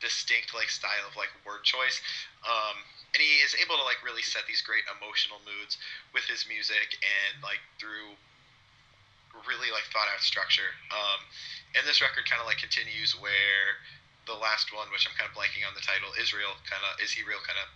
distinct 0.00 0.52
like 0.52 0.68
style 0.68 1.04
of 1.08 1.16
like 1.16 1.32
word 1.44 1.64
choice. 1.64 2.00
Um, 2.44 2.76
and 3.14 3.22
he 3.22 3.40
is 3.46 3.54
able 3.56 3.78
to 3.78 3.86
like 3.86 4.02
really 4.02 4.26
set 4.26 4.44
these 4.50 4.60
great 4.60 4.84
emotional 4.90 5.38
moods 5.46 5.78
with 6.12 6.26
his 6.26 6.44
music 6.50 6.98
and 7.00 7.40
like 7.40 7.62
through 7.78 8.18
really 9.46 9.70
like 9.70 9.86
thought 9.90 10.10
out 10.10 10.20
structure. 10.20 10.74
Um, 10.90 11.20
and 11.74 11.82
this 11.86 12.02
record 12.02 12.26
kind 12.28 12.38
of 12.38 12.46
like 12.46 12.58
continues 12.58 13.14
where 13.18 13.82
the 14.24 14.36
last 14.36 14.72
one, 14.72 14.88
which 14.88 15.04
I'm 15.04 15.14
kind 15.18 15.28
of 15.28 15.36
blanking 15.36 15.66
on 15.68 15.76
the 15.76 15.84
title, 15.84 16.14
Israel 16.16 16.56
kind 16.64 16.80
of 16.80 16.96
is 17.02 17.12
he 17.12 17.26
real 17.26 17.42
kind 17.44 17.60
of 17.60 17.68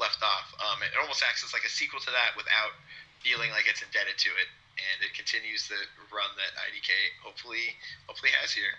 left 0.00 0.20
off. 0.24 0.50
Um, 0.58 0.82
it 0.82 0.90
almost 0.98 1.22
acts 1.22 1.46
as 1.46 1.54
like 1.54 1.64
a 1.64 1.72
sequel 1.72 2.02
to 2.02 2.10
that 2.10 2.34
without 2.34 2.74
feeling 3.22 3.54
like 3.54 3.64
it's 3.70 3.80
indebted 3.80 4.18
to 4.20 4.30
it, 4.36 4.48
and 4.78 4.98
it 5.04 5.14
continues 5.14 5.68
the 5.68 5.78
run 6.12 6.30
that 6.36 6.52
IDK 6.66 6.90
hopefully 7.22 7.74
hopefully 8.06 8.32
has 8.40 8.52
here. 8.52 8.74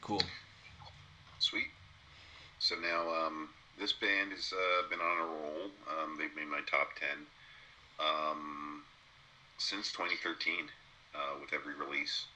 Cool. 0.00 0.22
Sweet. 1.38 1.70
So 2.58 2.76
now, 2.76 3.10
um, 3.10 3.48
this 3.78 3.92
band 3.92 4.30
has 4.30 4.52
uh, 4.52 4.88
been 4.88 5.00
on 5.00 5.18
a 5.18 5.26
roll. 5.26 5.70
Um, 5.90 6.16
they've 6.18 6.34
made 6.36 6.50
my 6.50 6.60
top 6.70 6.90
ten. 6.98 7.26
Um, 7.98 8.82
since 9.62 9.92
2013 9.92 10.66
uh, 11.14 11.38
with 11.40 11.52
every 11.52 11.74
release. 11.74 12.26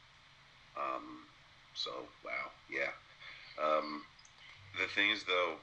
Um, 0.78 1.26
so 1.74 1.90
wow, 2.24 2.54
yeah. 2.70 2.94
Um, 3.58 4.02
the 4.78 4.86
thing 4.94 5.10
is, 5.10 5.24
though, 5.24 5.54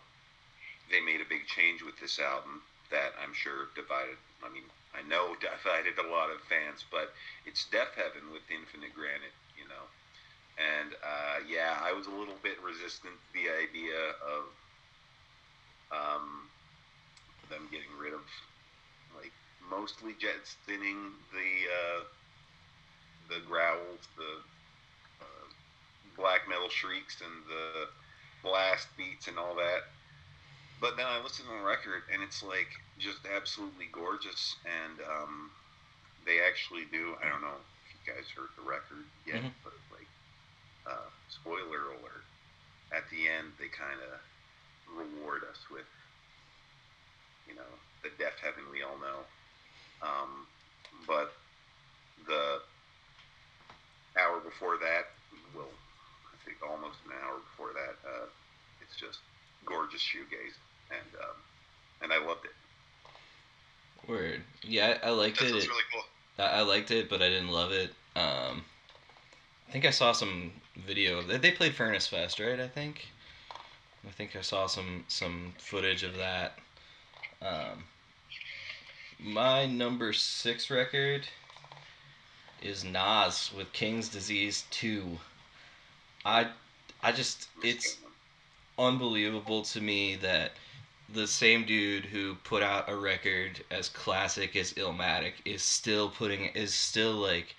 they 0.92 1.00
made 1.00 1.22
a 1.22 1.30
big 1.30 1.48
change 1.48 1.82
with 1.82 2.00
this 2.00 2.20
album 2.20 2.62
that 2.92 3.14
I'm 3.22 3.34
sure 3.34 3.70
divided. 3.76 4.18
I 4.44 4.52
mean, 4.52 4.68
I 4.94 5.02
know 5.08 5.36
divided 5.42 5.98
a 6.00 6.10
lot 6.10 6.30
of 6.30 6.42
fans, 6.48 6.86
but 6.92 7.14
it's 7.46 7.66
Deafheaven 7.72 8.32
with 8.32 8.46
Infinite 8.50 8.94
Granite, 8.96 9.36
you 9.58 9.68
know. 9.68 9.86
And 10.58 10.94
uh, 11.02 11.42
yeah, 11.50 11.82
I 11.82 11.94
was 11.94 12.06
a 12.08 12.14
little 12.14 12.38
bit 12.44 12.62
resistant 12.62 13.14
to 13.14 13.30
the 13.34 13.50
idea 13.50 14.14
of 14.22 14.44
um, 15.90 16.50
them 17.50 17.68
getting 17.72 17.90
rid 18.00 18.14
of 18.14 18.22
like 19.18 19.34
mostly 19.70 20.14
jettisoning 20.20 21.14
the 21.34 21.52
uh, 21.70 22.02
the 23.30 23.40
growls, 23.48 24.06
the 24.18 24.34
uh, 25.22 25.46
black 26.18 26.48
metal 26.48 26.70
shrieks, 26.70 27.22
and 27.22 27.34
the 27.50 27.90
blast 28.44 28.88
beats 28.98 29.28
and 29.28 29.40
all 29.40 29.56
that. 29.56 29.90
But 30.84 30.98
then 31.00 31.08
I 31.08 31.24
listen 31.24 31.46
to 31.48 31.52
the 31.56 31.64
record, 31.64 32.04
and 32.12 32.20
it's 32.22 32.44
like 32.44 32.68
just 33.00 33.24
absolutely 33.24 33.88
gorgeous. 33.96 34.60
And 34.68 35.00
um, 35.08 35.50
they 36.28 36.44
actually 36.44 36.84
do. 36.92 37.16
I 37.24 37.32
don't 37.32 37.40
know 37.40 37.56
if 37.56 37.88
you 37.96 38.04
guys 38.04 38.28
heard 38.36 38.52
the 38.60 38.68
record 38.68 39.08
yet, 39.26 39.48
Mhm. 39.48 39.54
but 39.64 39.72
like 39.96 40.12
uh, 40.86 41.08
spoiler 41.30 41.88
alert. 41.96 42.28
At 42.92 43.10
the 43.10 43.30
end, 43.30 43.54
they 43.58 43.70
kind 43.70 43.96
of 44.02 44.20
reward 44.92 45.48
us 45.50 45.58
with, 45.72 45.88
you 47.48 47.56
know, 47.56 47.72
the 48.04 48.10
Deafheaven 48.20 48.70
we 48.70 48.84
all 48.84 48.98
know. 49.00 49.26
Um, 50.02 50.46
but 51.08 51.32
the 52.28 52.62
hour 54.20 54.42
before 54.42 54.76
that, 54.80 55.16
well, 55.56 55.72
I 56.28 56.36
think 56.44 56.58
almost 56.62 57.00
an 57.06 57.14
hour 57.24 57.40
before 57.40 57.72
that, 57.72 57.96
uh, 58.06 58.28
it's 58.82 58.98
just 59.00 59.20
gorgeous 59.66 60.02
shoegaze, 60.02 60.60
and 60.94 61.22
um, 61.22 61.36
and 62.02 62.14
I 62.14 62.26
loved 62.26 62.46
it. 62.46 62.52
Word. 64.08 64.42
Yeah, 64.64 64.98
I, 65.04 65.08
I 65.08 65.12
liked 65.12 65.40
That 65.40 65.48
it. 65.48 65.54
really 65.54 65.84
cool. 65.92 66.04
I, 66.40 66.60
I 66.60 66.62
liked 66.62 66.92
it, 66.92 67.10
but 67.10 67.22
I 67.22 67.30
didn't 67.30 67.50
love 67.52 67.72
it. 67.72 67.92
Um, 68.16 68.64
I 69.68 69.72
think 69.72 69.86
I 69.86 69.92
saw 69.92 70.12
some 70.12 70.52
video. 70.86 71.22
They, 71.22 71.38
they 71.38 71.52
played 71.52 71.74
Furnace 71.74 72.08
Fest, 72.08 72.40
right? 72.40 72.60
I 72.60 72.68
think. 72.68 73.08
I 74.06 74.12
think 74.12 74.36
I 74.36 74.42
saw 74.42 74.68
some 74.68 75.06
some 75.08 75.54
footage 75.58 76.04
of 76.04 76.18
that. 76.18 76.60
Um, 77.42 77.86
my 79.20 79.66
number 79.66 80.12
six 80.14 80.70
record 80.70 81.28
is 82.62 82.84
Nas 82.84 83.52
with 83.56 83.72
King's 83.74 84.10
Disease 84.10 84.66
Two. 84.70 85.20
I 86.26 86.48
I 87.02 87.12
just 87.12 87.48
it's 87.64 87.98
unbelievable 88.78 89.62
to 89.64 89.82
me 89.82 90.16
that 90.18 90.52
the 91.14 91.28
same 91.28 91.66
dude 91.66 92.06
who 92.06 92.36
put 92.44 92.64
out 92.64 92.90
a 92.90 92.96
record 92.96 93.64
as 93.72 93.90
classic 93.90 94.56
as 94.56 94.74
Illmatic 94.74 95.34
is 95.46 95.62
still 95.62 96.10
putting 96.10 96.46
is 96.56 96.74
still 96.74 97.14
like 97.14 97.56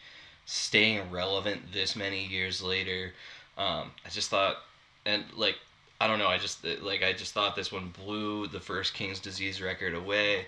staying 0.46 1.10
relevant 1.10 1.72
this 1.72 1.96
many 1.96 2.24
years 2.26 2.62
later. 2.62 3.12
Um, 3.56 3.92
I 4.04 4.08
just 4.10 4.30
thought, 4.30 4.58
and 5.06 5.24
like 5.36 5.56
I 6.00 6.06
don't 6.06 6.18
know, 6.18 6.28
I 6.28 6.38
just 6.38 6.64
like 6.82 7.02
I 7.02 7.12
just 7.12 7.32
thought 7.32 7.56
this 7.56 7.72
one 7.72 7.92
blew 8.04 8.46
the 8.48 8.60
first 8.60 8.94
King's 8.94 9.20
Disease 9.20 9.62
record 9.62 9.94
away, 9.94 10.46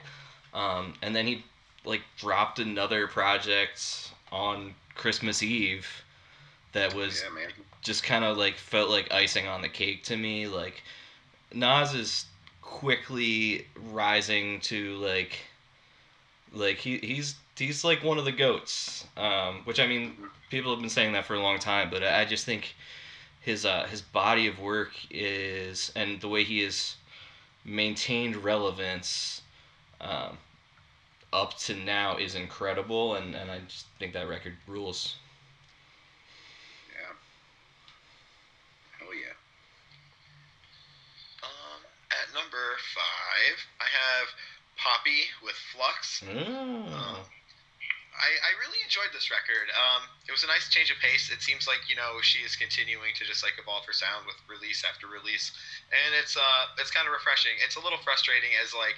um, 0.53 0.95
and 1.03 1.15
then 1.15 1.27
he 1.27 1.45
like 1.85 2.03
dropped 2.17 2.59
another 2.59 3.07
project 3.07 4.13
on 4.33 4.75
Christmas 4.95 5.43
Eve 5.43 5.87
that 6.73 6.95
was 6.95 7.23
yeah, 7.23 7.35
man. 7.35 7.49
just 7.81 8.03
kind 8.03 8.25
of 8.25 8.37
like 8.37 8.57
felt 8.57 8.91
like 8.91 9.13
icing 9.13 9.47
on 9.47 9.63
the 9.63 9.69
cake 9.69 10.03
to 10.05 10.17
me. 10.17 10.49
Like 10.49 10.83
Nas 11.55 11.95
is 11.95 12.27
quickly 12.67 13.67
rising 13.93 14.61
to 14.61 14.97
like 14.97 15.39
like 16.53 16.79
he 16.79 16.99
he's 16.99 17.37
he's 17.57 17.85
like 17.85 18.03
one 18.03 18.19
of 18.19 18.25
the 18.25 18.33
goats. 18.33 19.07
Um, 19.17 19.63
which 19.65 19.81
I 19.81 19.87
mean, 19.87 20.17
people 20.51 20.73
have 20.73 20.81
been 20.81 20.91
saying 20.91 21.13
that 21.13 21.25
for 21.25 21.35
a 21.35 21.41
long 21.41 21.59
time, 21.59 21.91
but 21.91 22.03
I 22.03 22.25
just 22.25 22.45
think 22.45 22.75
his 23.41 23.65
uh, 23.67 23.87
his 23.87 24.03
body 24.03 24.47
of 24.49 24.61
work 24.61 24.93
is 25.11 25.93
and 25.97 26.21
the 26.21 26.29
way 26.29 26.45
he 26.45 26.63
has 26.63 26.97
maintained 27.65 28.37
relevance 28.37 29.43
um, 30.01 30.39
up 31.33 31.57
to 31.59 31.75
now 31.75 32.17
is 32.17 32.35
incredible, 32.35 33.15
and, 33.17 33.35
and 33.35 33.51
I 33.51 33.61
just 33.69 33.87
think 33.99 34.13
that 34.15 34.29
record 34.29 34.55
rules. 34.67 35.17
Yeah. 36.95 37.13
Hell 38.99 39.15
yeah. 39.15 39.33
Um, 41.43 41.81
at 42.11 42.26
number 42.37 42.77
five, 42.93 43.57
I 43.81 43.89
have 43.89 44.29
Poppy 44.77 45.33
with 45.41 45.57
Flux. 45.73 46.21
Oh. 46.21 47.25
I, 48.17 48.33
I 48.33 48.53
really 48.65 48.81
enjoyed 48.81 49.13
this 49.13 49.29
record. 49.29 49.69
Um, 49.77 50.09
it 50.25 50.33
was 50.33 50.41
a 50.41 50.49
nice 50.49 50.73
change 50.73 50.89
of 50.89 50.97
pace. 51.05 51.29
It 51.29 51.45
seems 51.45 51.69
like 51.69 51.85
you 51.89 51.97
know 51.97 52.21
she 52.25 52.41
is 52.45 52.57
continuing 52.57 53.13
to 53.17 53.25
just 53.29 53.45
like 53.45 53.61
evolve 53.61 53.85
her 53.85 53.93
sound 53.93 54.25
with 54.25 54.41
release 54.49 54.85
after 54.89 55.05
release, 55.05 55.53
and 55.93 56.17
it's 56.17 56.33
uh 56.37 56.81
it's 56.81 56.89
kind 56.93 57.05
of 57.05 57.13
refreshing. 57.13 57.57
It's 57.61 57.77
a 57.77 57.83
little 57.85 58.01
frustrating 58.01 58.57
as 58.57 58.73
like 58.73 58.97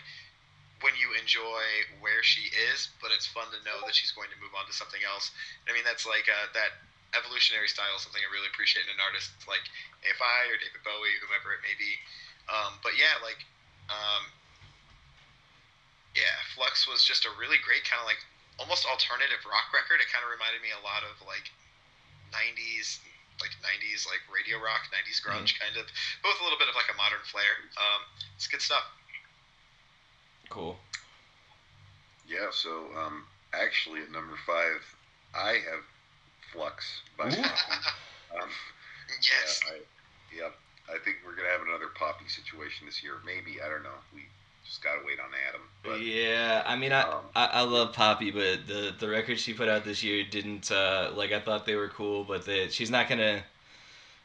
when 0.87 0.94
you 0.94 1.18
enjoy 1.18 1.66
where 1.98 2.22
she 2.22 2.55
is, 2.70 2.94
but 3.03 3.11
it's 3.11 3.27
fun 3.27 3.51
to 3.51 3.59
know 3.66 3.83
that 3.83 3.98
she's 3.98 4.14
going 4.14 4.31
to 4.31 4.38
move 4.38 4.55
on 4.55 4.70
to 4.70 4.74
something 4.74 5.03
else. 5.03 5.35
I 5.66 5.74
mean 5.74 5.83
that's 5.83 6.07
like 6.07 6.31
uh, 6.31 6.55
that 6.55 6.79
evolutionary 7.16 7.66
style 7.66 7.98
is 7.98 8.07
something 8.07 8.22
I 8.22 8.31
really 8.31 8.51
appreciate 8.55 8.87
in 8.87 8.94
an 8.94 9.03
artist 9.03 9.35
like 9.51 9.66
AFI 10.07 10.46
or 10.46 10.62
David 10.62 10.83
Bowie, 10.87 11.18
whomever 11.18 11.59
it 11.59 11.66
may 11.66 11.74
be. 11.74 11.98
Um, 12.48 12.80
but 12.82 12.96
yeah, 12.96 13.20
like 13.20 13.44
um, 13.92 14.24
yeah, 16.16 16.37
Flux 16.56 16.88
was 16.88 17.04
just 17.04 17.24
a 17.24 17.32
really 17.38 17.61
great 17.61 17.84
kind 17.84 18.00
of 18.00 18.08
like 18.08 18.20
almost 18.58 18.88
alternative 18.88 19.44
rock 19.46 19.70
record. 19.70 20.00
It 20.00 20.08
kind 20.11 20.24
of 20.24 20.32
reminded 20.32 20.61
me 20.64 20.74
a 20.74 20.82
lot 20.82 21.06
of 21.06 21.14
like 21.24 21.52
90s, 22.34 23.00
like 23.40 23.54
90s 23.62 24.08
like 24.08 24.24
radio 24.26 24.58
rock, 24.58 24.88
90s 24.90 25.20
grunge 25.20 25.54
kind 25.61 25.76
of. 25.76 25.87
Both 26.24 26.40
a 26.40 26.44
little 26.44 26.58
bit 26.58 26.68
of 26.68 26.76
like 26.76 26.90
a 26.92 26.96
modern 26.96 27.22
flair. 27.28 27.68
Um, 27.78 28.02
it's 28.34 28.48
good 28.48 28.64
stuff. 28.64 28.84
Cool. 30.48 30.76
Yeah, 32.26 32.48
so 32.52 32.88
um, 32.96 33.24
actually 33.52 34.00
at 34.02 34.11
number 34.11 34.37
five, 34.44 34.82
I 35.34 35.61
have 35.68 35.84
Flux 36.52 37.02
by 37.16 37.24
um, 38.37 38.50
Yes. 39.22 39.61
Yeah, 39.64 39.72
I, 39.72 39.76
yep. 40.37 40.54
I 40.92 40.98
think 40.98 41.18
we're 41.24 41.37
gonna 41.37 41.48
have 41.48 41.66
another 41.66 41.88
poppy 41.94 42.29
situation 42.29 42.87
this 42.87 43.03
year. 43.03 43.14
Maybe 43.24 43.61
I 43.61 43.68
don't 43.68 43.83
know. 43.83 43.98
We 44.14 44.22
just 44.64 44.83
gotta 44.83 45.01
wait 45.05 45.18
on 45.18 45.31
Adam. 45.48 45.62
But 45.83 46.01
yeah, 46.01 46.62
I 46.66 46.77
mean, 46.77 46.92
I, 46.92 47.03
um, 47.03 47.24
I 47.35 47.46
I 47.46 47.61
love 47.62 47.92
Poppy, 47.92 48.31
but 48.31 48.66
the 48.66 48.94
the 48.98 49.09
records 49.09 49.40
she 49.40 49.55
put 49.55 49.68
out 49.68 49.85
this 49.85 50.03
year 50.03 50.24
didn't 50.24 50.70
uh, 50.70 51.11
like 51.14 51.33
I 51.33 51.40
thought 51.40 51.66
they 51.66 51.77
were 51.77 51.88
cool, 51.88 52.24
but 52.24 52.44
they, 52.44 52.68
she's 52.68 52.90
not 52.90 53.09
gonna 53.09 53.42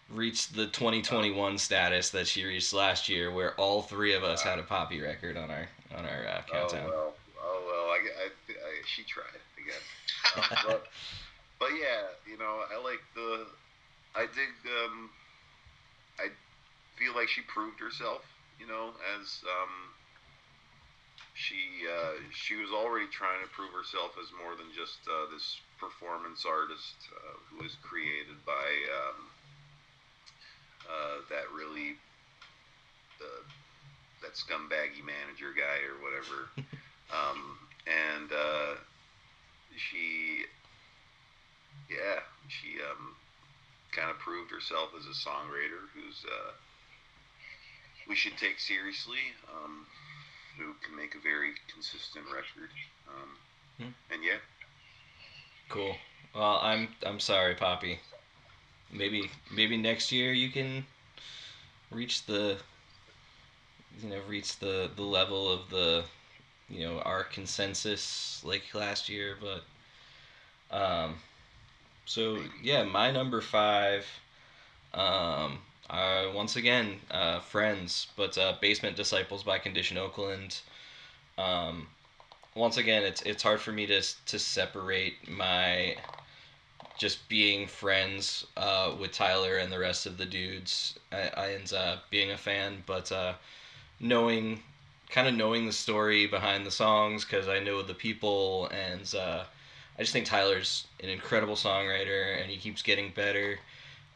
reach 0.10 0.49
the 0.49 0.67
2021 0.67 1.58
status 1.58 2.10
that 2.12 2.28
she 2.28 2.43
reached 2.43 2.73
last 2.73 3.10
year, 3.10 3.32
where 3.32 3.54
all 3.56 3.82
three 3.82 4.13
of 4.13 4.23
us 4.23 4.41
had 4.41 4.60
a 4.60 4.63
Poppy 4.63 5.02
record 5.02 5.38
on 5.38 5.49
our 5.49 5.67
on 5.95 6.06
our 6.06 6.28
uh, 6.28 6.41
oh 6.54 6.67
well, 6.71 7.13
oh 7.41 7.63
well. 7.65 7.86
I, 7.89 7.99
I, 8.23 8.28
I 8.49 8.82
she 8.86 9.04
tried. 9.04 9.26
I 9.58 9.65
guess. 9.65 10.52
Um, 10.52 10.58
but, 10.67 10.88
but 11.60 11.69
yeah, 11.71 12.08
you 12.30 12.38
know, 12.38 12.62
I 12.71 12.82
like 12.84 13.02
the. 13.15 13.45
I 14.15 14.21
dig. 14.28 14.49
Um, 14.65 15.10
I 16.19 16.28
feel 16.95 17.13
like 17.15 17.29
she 17.29 17.41
proved 17.41 17.79
herself. 17.79 18.21
You 18.60 18.67
know, 18.67 18.94
as 19.19 19.41
um, 19.44 19.91
she 21.33 21.87
uh, 21.89 22.21
she 22.31 22.56
was 22.56 22.69
already 22.69 23.08
trying 23.10 23.41
to 23.41 23.50
prove 23.50 23.73
herself 23.73 24.13
as 24.21 24.29
more 24.37 24.56
than 24.56 24.69
just 24.71 25.02
uh, 25.10 25.29
this 25.33 25.58
performance 25.79 26.46
artist 26.46 26.96
uh, 27.12 27.35
who 27.50 27.63
was 27.63 27.75
created 27.81 28.37
by 28.46 28.69
um, 28.94 29.19
uh, 30.85 31.17
that 31.29 31.50
really 31.52 31.98
uh, 33.19 33.44
that 34.21 34.33
scumbaggy 34.37 35.04
manager 35.04 35.52
guy 35.52 35.83
or 35.83 36.00
whatever. 36.00 36.50
um, 37.12 37.58
and 37.89 38.31
uh, 38.31 38.79
she, 39.75 40.46
yeah, 41.89 42.23
she 42.48 42.79
um, 42.79 43.15
kind 43.91 44.10
of 44.10 44.17
proved 44.19 44.52
herself 44.52 44.89
as 44.98 45.06
a 45.06 45.15
songwriter 45.17 45.91
who's 45.94 46.23
uh, 46.25 46.52
we 48.08 48.15
should 48.15 48.37
take 48.37 48.60
seriously. 48.60 49.33
Um, 49.51 49.87
who 50.58 50.75
can 50.85 50.95
make 50.95 51.15
a 51.15 51.19
very 51.19 51.54
consistent 51.67 52.25
record. 52.27 52.69
Um, 53.08 53.29
Hmm. 53.79 53.89
And 54.12 54.23
yeah, 54.23 54.37
Cool. 55.69 55.97
Well, 56.33 56.60
I'm 56.62 56.89
I'm 57.06 57.19
sorry, 57.19 57.56
Poppy. 57.56 57.99
Maybe 58.91 59.31
maybe 59.51 59.77
next 59.77 60.12
year 60.12 60.33
you 60.33 60.49
can 60.51 60.85
reach 61.91 62.25
the 62.25 62.58
you 64.01 64.10
know 64.10 64.19
reach 64.27 64.60
the 64.60 64.89
the 64.95 65.04
level 65.04 65.51
of 65.51 65.69
the 65.69 66.06
you 66.69 66.81
know 66.85 66.99
our 67.01 67.23
consensus 67.23 68.41
like 68.43 68.73
last 68.73 69.10
year, 69.10 69.37
but 69.39 69.63
Um, 70.71 71.15
so 72.06 72.39
yeah, 72.62 72.83
my 72.83 73.12
number 73.12 73.41
five. 73.41 74.06
Um, 74.93 75.60
uh, 75.94 76.31
once 76.33 76.56
again, 76.56 77.00
uh, 77.12 77.39
friends, 77.39 78.08
but 78.15 78.37
uh, 78.37 78.56
Basement 78.60 78.96
Disciples 78.96 79.44
by 79.44 79.60
Condition 79.60 79.98
Oakland. 79.98 80.60
Um, 81.37 81.87
once 82.56 82.77
again, 82.77 83.04
it's 83.04 83.21
it's 83.21 83.44
hard 83.44 83.62
for 83.62 83.71
me 83.71 83.85
to 83.85 84.02
to 84.25 84.39
separate 84.39 85.29
my 85.29 85.96
just 86.98 87.27
being 87.29 87.67
friends 87.67 88.46
uh, 88.58 88.96
with 89.00 89.12
Tyler 89.12 89.58
and 89.58 89.71
the 89.71 89.79
rest 89.79 90.06
of 90.06 90.17
the 90.17 90.25
dudes. 90.25 90.98
I, 91.12 91.29
I 91.35 91.54
ends 91.54 91.73
up 91.73 92.10
being 92.10 92.31
a 92.31 92.37
fan, 92.37 92.83
but 92.85 93.12
uh, 93.12 93.33
knowing 94.00 94.62
kind 95.10 95.27
of 95.27 95.35
knowing 95.35 95.67
the 95.67 95.71
story 95.71 96.25
behind 96.25 96.65
the 96.65 96.71
songs 96.71 97.23
because 97.23 97.48
I 97.48 97.60
know 97.60 97.83
the 97.83 97.94
people 97.94 98.67
and 98.71 99.13
uh, 99.13 99.44
I 99.98 100.02
just 100.02 100.12
think 100.12 100.25
Tyler's 100.25 100.87
an 101.04 101.10
incredible 101.10 101.56
songwriter 101.56 102.41
and 102.41 102.50
he 102.50 102.58
keeps 102.58 102.81
getting 102.81 103.12
better. 103.12 103.60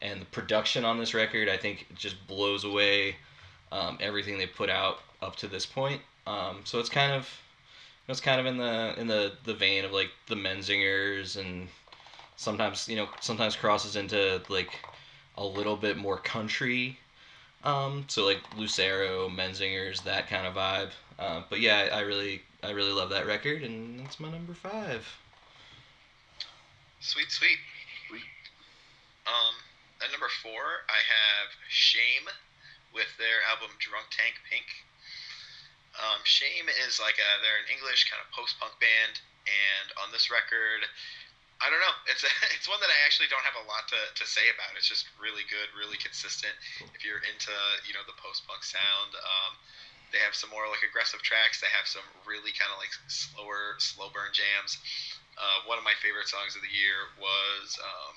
And 0.00 0.20
the 0.20 0.26
production 0.26 0.84
on 0.84 0.98
this 0.98 1.14
record, 1.14 1.48
I 1.48 1.56
think, 1.56 1.86
just 1.94 2.26
blows 2.26 2.64
away 2.64 3.16
um, 3.72 3.98
everything 4.00 4.38
they 4.38 4.46
put 4.46 4.70
out 4.70 5.00
up 5.20 5.36
to 5.36 5.48
this 5.48 5.66
point. 5.66 6.00
Um, 6.26 6.60
so 6.64 6.78
it's 6.78 6.88
kind 6.88 7.12
of 7.12 7.28
it's 8.06 8.20
kind 8.20 8.40
of 8.40 8.46
in 8.46 8.56
the 8.56 8.94
in 8.98 9.06
the 9.06 9.32
the 9.44 9.54
vein 9.54 9.84
of 9.84 9.92
like 9.92 10.10
the 10.28 10.34
Menzingers 10.34 11.36
and 11.38 11.68
sometimes 12.36 12.88
you 12.88 12.96
know 12.96 13.08
sometimes 13.20 13.56
crosses 13.56 13.96
into 13.96 14.40
like 14.48 14.70
a 15.36 15.44
little 15.44 15.76
bit 15.76 15.96
more 15.96 16.18
country 16.18 16.98
um, 17.64 18.04
so 18.08 18.24
like 18.24 18.38
Lucero, 18.56 19.28
Menzingers, 19.28 20.02
that 20.04 20.28
kind 20.28 20.46
of 20.46 20.54
vibe. 20.54 20.90
Uh, 21.18 21.42
but 21.50 21.60
yeah, 21.60 21.88
I, 21.92 21.98
I 21.98 22.00
really, 22.00 22.42
I 22.62 22.70
really 22.70 22.92
love 22.92 23.10
that 23.10 23.26
record, 23.26 23.62
and 23.62 23.98
that's 24.00 24.20
my 24.20 24.30
number 24.30 24.54
five. 24.54 25.06
Sweet, 27.00 27.30
sweet. 27.30 27.58
Sweet. 27.58 27.58
Four, 30.48 30.88
I 30.88 31.04
have 31.04 31.52
Shame 31.68 32.24
with 32.96 33.12
their 33.20 33.44
album 33.52 33.68
Drunk 33.76 34.08
Tank 34.08 34.40
Pink. 34.48 34.64
Um, 35.92 36.24
Shame 36.24 36.72
is 36.88 36.96
like 36.96 37.20
a, 37.20 37.30
they're 37.44 37.60
an 37.60 37.68
English 37.68 38.08
kind 38.08 38.16
of 38.16 38.32
post-punk 38.32 38.72
band, 38.80 39.20
and 39.44 39.92
on 40.00 40.08
this 40.08 40.32
record, 40.32 40.88
I 41.60 41.68
don't 41.68 41.84
know. 41.84 41.96
It's 42.08 42.24
a, 42.24 42.32
it's 42.56 42.64
one 42.64 42.80
that 42.80 42.88
I 42.88 42.96
actually 43.04 43.28
don't 43.28 43.44
have 43.44 43.60
a 43.60 43.68
lot 43.68 43.92
to, 43.92 44.00
to 44.00 44.24
say 44.24 44.48
about. 44.48 44.72
It's 44.72 44.88
just 44.88 45.12
really 45.20 45.44
good, 45.52 45.68
really 45.76 46.00
consistent. 46.00 46.56
If 46.96 47.04
you're 47.04 47.20
into 47.28 47.52
you 47.84 47.92
know 47.92 48.04
the 48.08 48.16
post 48.16 48.48
punk 48.48 48.64
sound, 48.64 49.20
um, 49.20 49.52
they 50.16 50.20
have 50.24 50.32
some 50.32 50.48
more 50.48 50.64
like 50.72 50.80
aggressive 50.80 51.20
tracks. 51.20 51.60
They 51.60 51.68
have 51.76 51.84
some 51.84 52.08
really 52.24 52.56
kind 52.56 52.72
of 52.72 52.80
like 52.80 52.96
slower, 53.12 53.76
slow 53.84 54.08
burn 54.08 54.32
jams. 54.32 54.80
Uh, 55.36 55.68
one 55.68 55.76
of 55.76 55.84
my 55.84 55.98
favorite 56.00 56.32
songs 56.32 56.56
of 56.56 56.64
the 56.64 56.72
year 56.72 57.12
was 57.20 57.76
um, 57.84 58.16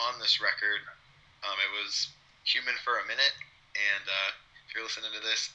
on 0.00 0.16
this 0.16 0.40
record. 0.40 0.80
Um, 1.46 1.56
it 1.62 1.70
was 1.78 2.10
"Human 2.44 2.74
for 2.82 2.98
a 2.98 3.06
Minute," 3.06 3.34
and 3.78 4.04
uh, 4.04 4.30
if 4.66 4.74
you're 4.74 4.82
listening 4.82 5.14
to 5.14 5.22
this, 5.22 5.54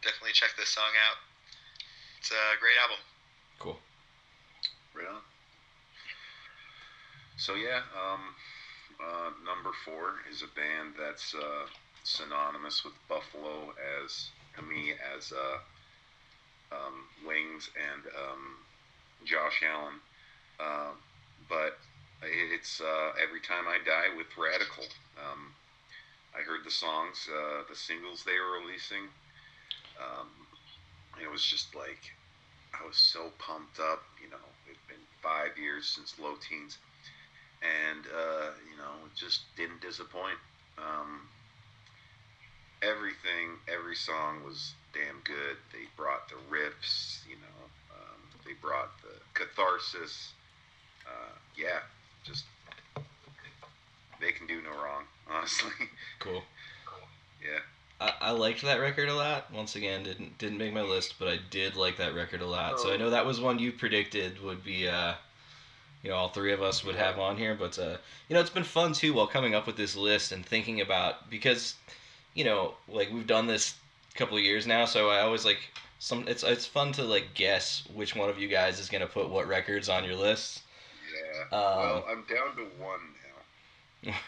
definitely 0.00 0.32
check 0.32 0.56
this 0.56 0.70
song 0.70 0.96
out. 0.96 1.20
It's 2.18 2.30
a 2.32 2.56
great 2.60 2.80
album. 2.80 2.96
Cool. 3.58 3.76
Right 4.96 5.08
on. 5.08 5.20
So 7.36 7.54
yeah, 7.54 7.84
um, 7.92 8.32
uh, 9.00 9.30
number 9.44 9.70
four 9.84 10.20
is 10.30 10.42
a 10.42 10.50
band 10.56 10.94
that's 10.98 11.34
uh, 11.34 11.68
synonymous 12.04 12.84
with 12.84 12.94
Buffalo 13.08 13.72
as 14.04 14.28
to 14.56 14.62
me 14.62 14.92
as 15.16 15.32
uh, 15.32 15.58
um, 16.74 17.04
Wings 17.26 17.70
and 17.76 18.02
um, 18.08 18.56
Josh 19.24 19.62
Allen, 19.64 20.00
uh, 20.58 20.92
but 21.48 21.78
it's 22.22 22.80
uh, 22.80 23.12
every 23.22 23.40
time 23.40 23.64
I 23.66 23.78
die 23.84 24.16
with 24.16 24.26
Radical. 24.36 24.84
Um, 25.18 25.52
I 26.36 26.42
heard 26.42 26.64
the 26.64 26.70
songs, 26.70 27.28
uh, 27.28 27.62
the 27.68 27.76
singles 27.76 28.24
they 28.24 28.38
were 28.38 28.60
releasing. 28.60 29.08
Um, 29.98 30.28
it 31.20 31.30
was 31.30 31.44
just 31.44 31.74
like 31.74 32.12
I 32.72 32.86
was 32.86 32.96
so 32.96 33.32
pumped 33.38 33.80
up. 33.80 34.02
You 34.22 34.30
know, 34.30 34.44
it'd 34.66 34.86
been 34.88 35.04
five 35.22 35.58
years 35.58 35.86
since 35.86 36.14
Low 36.18 36.34
Teens 36.36 36.78
and 37.62 38.06
uh, 38.06 38.50
you 38.68 38.76
know, 38.76 38.92
it 39.06 39.14
just 39.14 39.42
didn't 39.56 39.80
disappoint. 39.80 40.38
Um, 40.78 41.28
everything, 42.82 43.60
every 43.68 43.96
song 43.96 44.42
was 44.44 44.74
damn 44.92 45.20
good. 45.24 45.56
They 45.72 45.84
brought 45.96 46.28
the 46.28 46.40
riffs, 46.50 47.20
you 47.28 47.36
know, 47.36 47.60
um, 47.92 48.20
they 48.44 48.52
brought 48.60 48.90
the 49.02 49.12
catharsis. 49.34 50.32
Uh, 51.06 51.36
yeah, 51.56 51.80
just 52.24 52.44
they 54.20 54.32
can 54.32 54.46
do 54.46 54.60
no 54.62 54.70
wrong, 54.70 55.04
honestly. 55.30 55.72
Cool. 56.18 56.42
yeah. 57.42 57.60
I, 58.00 58.12
I 58.20 58.30
liked 58.32 58.62
that 58.62 58.80
record 58.80 59.08
a 59.08 59.14
lot. 59.14 59.50
Once 59.52 59.76
again, 59.76 60.02
didn't 60.02 60.36
didn't 60.38 60.58
make 60.58 60.72
my 60.72 60.82
list, 60.82 61.14
but 61.18 61.28
I 61.28 61.38
did 61.50 61.76
like 61.76 61.96
that 61.98 62.14
record 62.14 62.42
a 62.42 62.46
lot. 62.46 62.78
So 62.80 62.92
I 62.92 62.96
know 62.96 63.10
that 63.10 63.26
was 63.26 63.40
one 63.40 63.58
you 63.58 63.72
predicted 63.72 64.42
would 64.42 64.64
be, 64.64 64.88
uh, 64.88 65.14
you 66.02 66.10
know, 66.10 66.16
all 66.16 66.28
three 66.28 66.52
of 66.52 66.62
us 66.62 66.84
would 66.84 66.96
have 66.96 67.18
on 67.18 67.36
here. 67.36 67.54
But 67.54 67.78
uh, 67.78 67.96
you 68.28 68.34
know, 68.34 68.40
it's 68.40 68.50
been 68.50 68.64
fun 68.64 68.92
too 68.92 69.14
while 69.14 69.26
coming 69.26 69.54
up 69.54 69.66
with 69.66 69.76
this 69.76 69.96
list 69.96 70.32
and 70.32 70.44
thinking 70.44 70.80
about 70.80 71.30
because, 71.30 71.74
you 72.34 72.44
know, 72.44 72.74
like 72.88 73.10
we've 73.12 73.26
done 73.26 73.46
this 73.46 73.74
a 74.14 74.18
couple 74.18 74.36
of 74.36 74.42
years 74.42 74.66
now, 74.66 74.84
so 74.84 75.10
I 75.10 75.20
always 75.20 75.44
like 75.44 75.60
some. 75.98 76.24
It's 76.28 76.42
it's 76.42 76.66
fun 76.66 76.92
to 76.92 77.02
like 77.02 77.34
guess 77.34 77.82
which 77.94 78.16
one 78.16 78.28
of 78.28 78.38
you 78.38 78.48
guys 78.48 78.78
is 78.78 78.88
gonna 78.88 79.06
put 79.06 79.30
what 79.30 79.48
records 79.48 79.88
on 79.88 80.04
your 80.04 80.16
list. 80.16 80.62
Yeah. 81.50 81.56
Um, 81.56 81.78
well, 81.78 82.06
I'm 82.08 82.22
down 82.22 82.56
to 82.56 82.66
one 82.82 83.00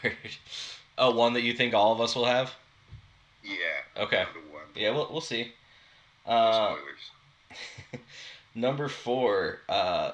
now. 0.04 0.10
oh, 0.98 1.10
one 1.12 1.32
that 1.34 1.42
you 1.42 1.52
think 1.52 1.74
all 1.74 1.92
of 1.92 2.00
us 2.00 2.14
will 2.14 2.26
have? 2.26 2.52
Yeah. 3.44 4.02
Okay. 4.02 4.16
Down 4.16 4.34
to 4.34 4.52
one. 4.52 4.62
Yeah, 4.74 4.90
we'll 4.90 5.08
we'll 5.10 5.20
see. 5.20 5.52
Uh, 6.26 6.76
spoilers. 6.76 8.04
number 8.54 8.88
four. 8.88 9.60
Uh, 9.68 10.12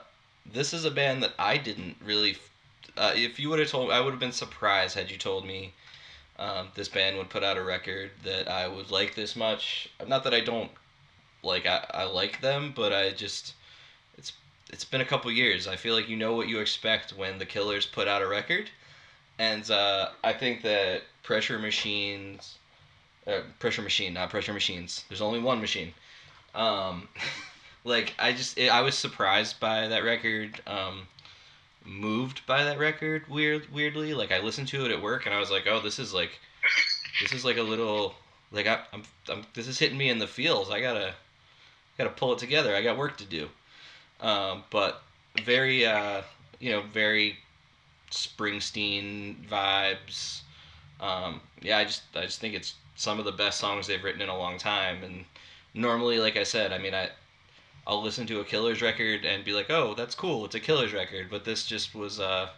this 0.50 0.72
is 0.72 0.84
a 0.84 0.90
band 0.90 1.22
that 1.22 1.32
I 1.38 1.56
didn't 1.56 1.96
really. 2.04 2.38
Uh, 2.96 3.12
if 3.14 3.38
you 3.38 3.48
would 3.50 3.58
have 3.58 3.68
told, 3.68 3.90
I 3.90 4.00
would 4.00 4.10
have 4.10 4.20
been 4.20 4.32
surprised 4.32 4.96
had 4.96 5.10
you 5.10 5.18
told 5.18 5.46
me 5.46 5.72
um, 6.38 6.68
this 6.74 6.88
band 6.88 7.16
would 7.16 7.28
put 7.28 7.44
out 7.44 7.56
a 7.56 7.62
record 7.62 8.10
that 8.24 8.48
I 8.48 8.66
would 8.68 8.90
like 8.90 9.14
this 9.14 9.36
much. 9.36 9.88
Not 10.06 10.24
that 10.24 10.34
I 10.34 10.40
don't 10.40 10.70
like. 11.42 11.66
I, 11.66 11.84
I 11.92 12.04
like 12.04 12.40
them, 12.40 12.72
but 12.74 12.92
I 12.92 13.10
just 13.10 13.54
it's 14.70 14.84
been 14.84 15.00
a 15.00 15.04
couple 15.04 15.30
years. 15.30 15.66
I 15.66 15.76
feel 15.76 15.94
like 15.94 16.08
you 16.08 16.16
know 16.16 16.34
what 16.34 16.48
you 16.48 16.60
expect 16.60 17.12
when 17.12 17.38
the 17.38 17.46
Killers 17.46 17.86
put 17.86 18.08
out 18.08 18.22
a 18.22 18.26
record, 18.26 18.70
and 19.38 19.68
uh, 19.70 20.10
I 20.22 20.32
think 20.32 20.62
that 20.62 21.02
Pressure 21.22 21.58
Machines. 21.58 22.58
Uh, 23.26 23.42
pressure 23.58 23.82
machine, 23.82 24.14
not 24.14 24.30
pressure 24.30 24.54
machines. 24.54 25.04
There's 25.10 25.20
only 25.20 25.38
one 25.38 25.60
machine. 25.60 25.92
Um, 26.54 27.08
like 27.84 28.14
I 28.18 28.32
just 28.32 28.56
it, 28.56 28.68
I 28.68 28.80
was 28.80 28.96
surprised 28.96 29.60
by 29.60 29.86
that 29.88 30.02
record. 30.02 30.62
Um, 30.66 31.06
moved 31.84 32.44
by 32.46 32.64
that 32.64 32.78
record 32.78 33.28
weird 33.28 33.72
weirdly. 33.72 34.14
Like 34.14 34.32
I 34.32 34.40
listened 34.40 34.68
to 34.68 34.84
it 34.84 34.92
at 34.92 35.02
work 35.02 35.26
and 35.26 35.34
I 35.34 35.40
was 35.40 35.50
like, 35.50 35.66
oh, 35.66 35.80
this 35.80 35.98
is 35.98 36.14
like 36.14 36.38
this 37.20 37.32
is 37.32 37.44
like 37.44 37.56
a 37.56 37.62
little 37.62 38.14
like 38.52 38.66
I, 38.66 38.80
I'm, 38.92 39.02
I'm 39.28 39.44
this 39.54 39.68
is 39.68 39.78
hitting 39.78 39.98
me 39.98 40.10
in 40.10 40.18
the 40.18 40.26
feels. 40.26 40.70
I 40.70 40.80
gotta 40.80 41.14
gotta 41.96 42.10
pull 42.10 42.32
it 42.32 42.38
together. 42.38 42.74
I 42.74 42.82
got 42.82 42.98
work 42.98 43.16
to 43.18 43.24
do. 43.24 43.48
Um, 44.20 44.64
but 44.70 45.02
very 45.44 45.86
uh, 45.86 46.22
you 46.60 46.70
know 46.70 46.82
very 46.82 47.36
Springsteen 48.10 49.46
vibes. 49.48 50.40
Um, 51.00 51.40
yeah, 51.60 51.78
I 51.78 51.84
just 51.84 52.02
I 52.14 52.22
just 52.22 52.40
think 52.40 52.54
it's 52.54 52.74
some 52.96 53.18
of 53.18 53.24
the 53.24 53.32
best 53.32 53.60
songs 53.60 53.86
they've 53.86 54.02
written 54.02 54.20
in 54.20 54.28
a 54.28 54.36
long 54.36 54.58
time. 54.58 55.02
And 55.04 55.24
normally, 55.74 56.18
like 56.18 56.36
I 56.36 56.42
said, 56.42 56.72
I 56.72 56.78
mean 56.78 56.94
I 56.94 57.10
I'll 57.86 58.02
listen 58.02 58.26
to 58.26 58.40
a 58.40 58.44
Killers 58.44 58.82
record 58.82 59.24
and 59.24 59.44
be 59.44 59.52
like, 59.52 59.70
oh, 59.70 59.94
that's 59.94 60.14
cool, 60.14 60.44
it's 60.44 60.54
a 60.54 60.60
Killers 60.60 60.92
record. 60.92 61.28
But 61.30 61.44
this 61.44 61.66
just 61.66 61.94
was 61.94 62.20
uh, 62.20 62.50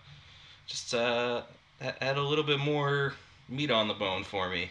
just 0.67 0.95
uh, 0.95 1.43
had 1.81 2.17
a 2.17 2.23
little 2.23 2.45
bit 2.45 2.59
more 2.59 3.15
meat 3.49 3.71
on 3.71 3.89
the 3.89 3.95
bone 3.95 4.25
for 4.25 4.49
me. 4.49 4.71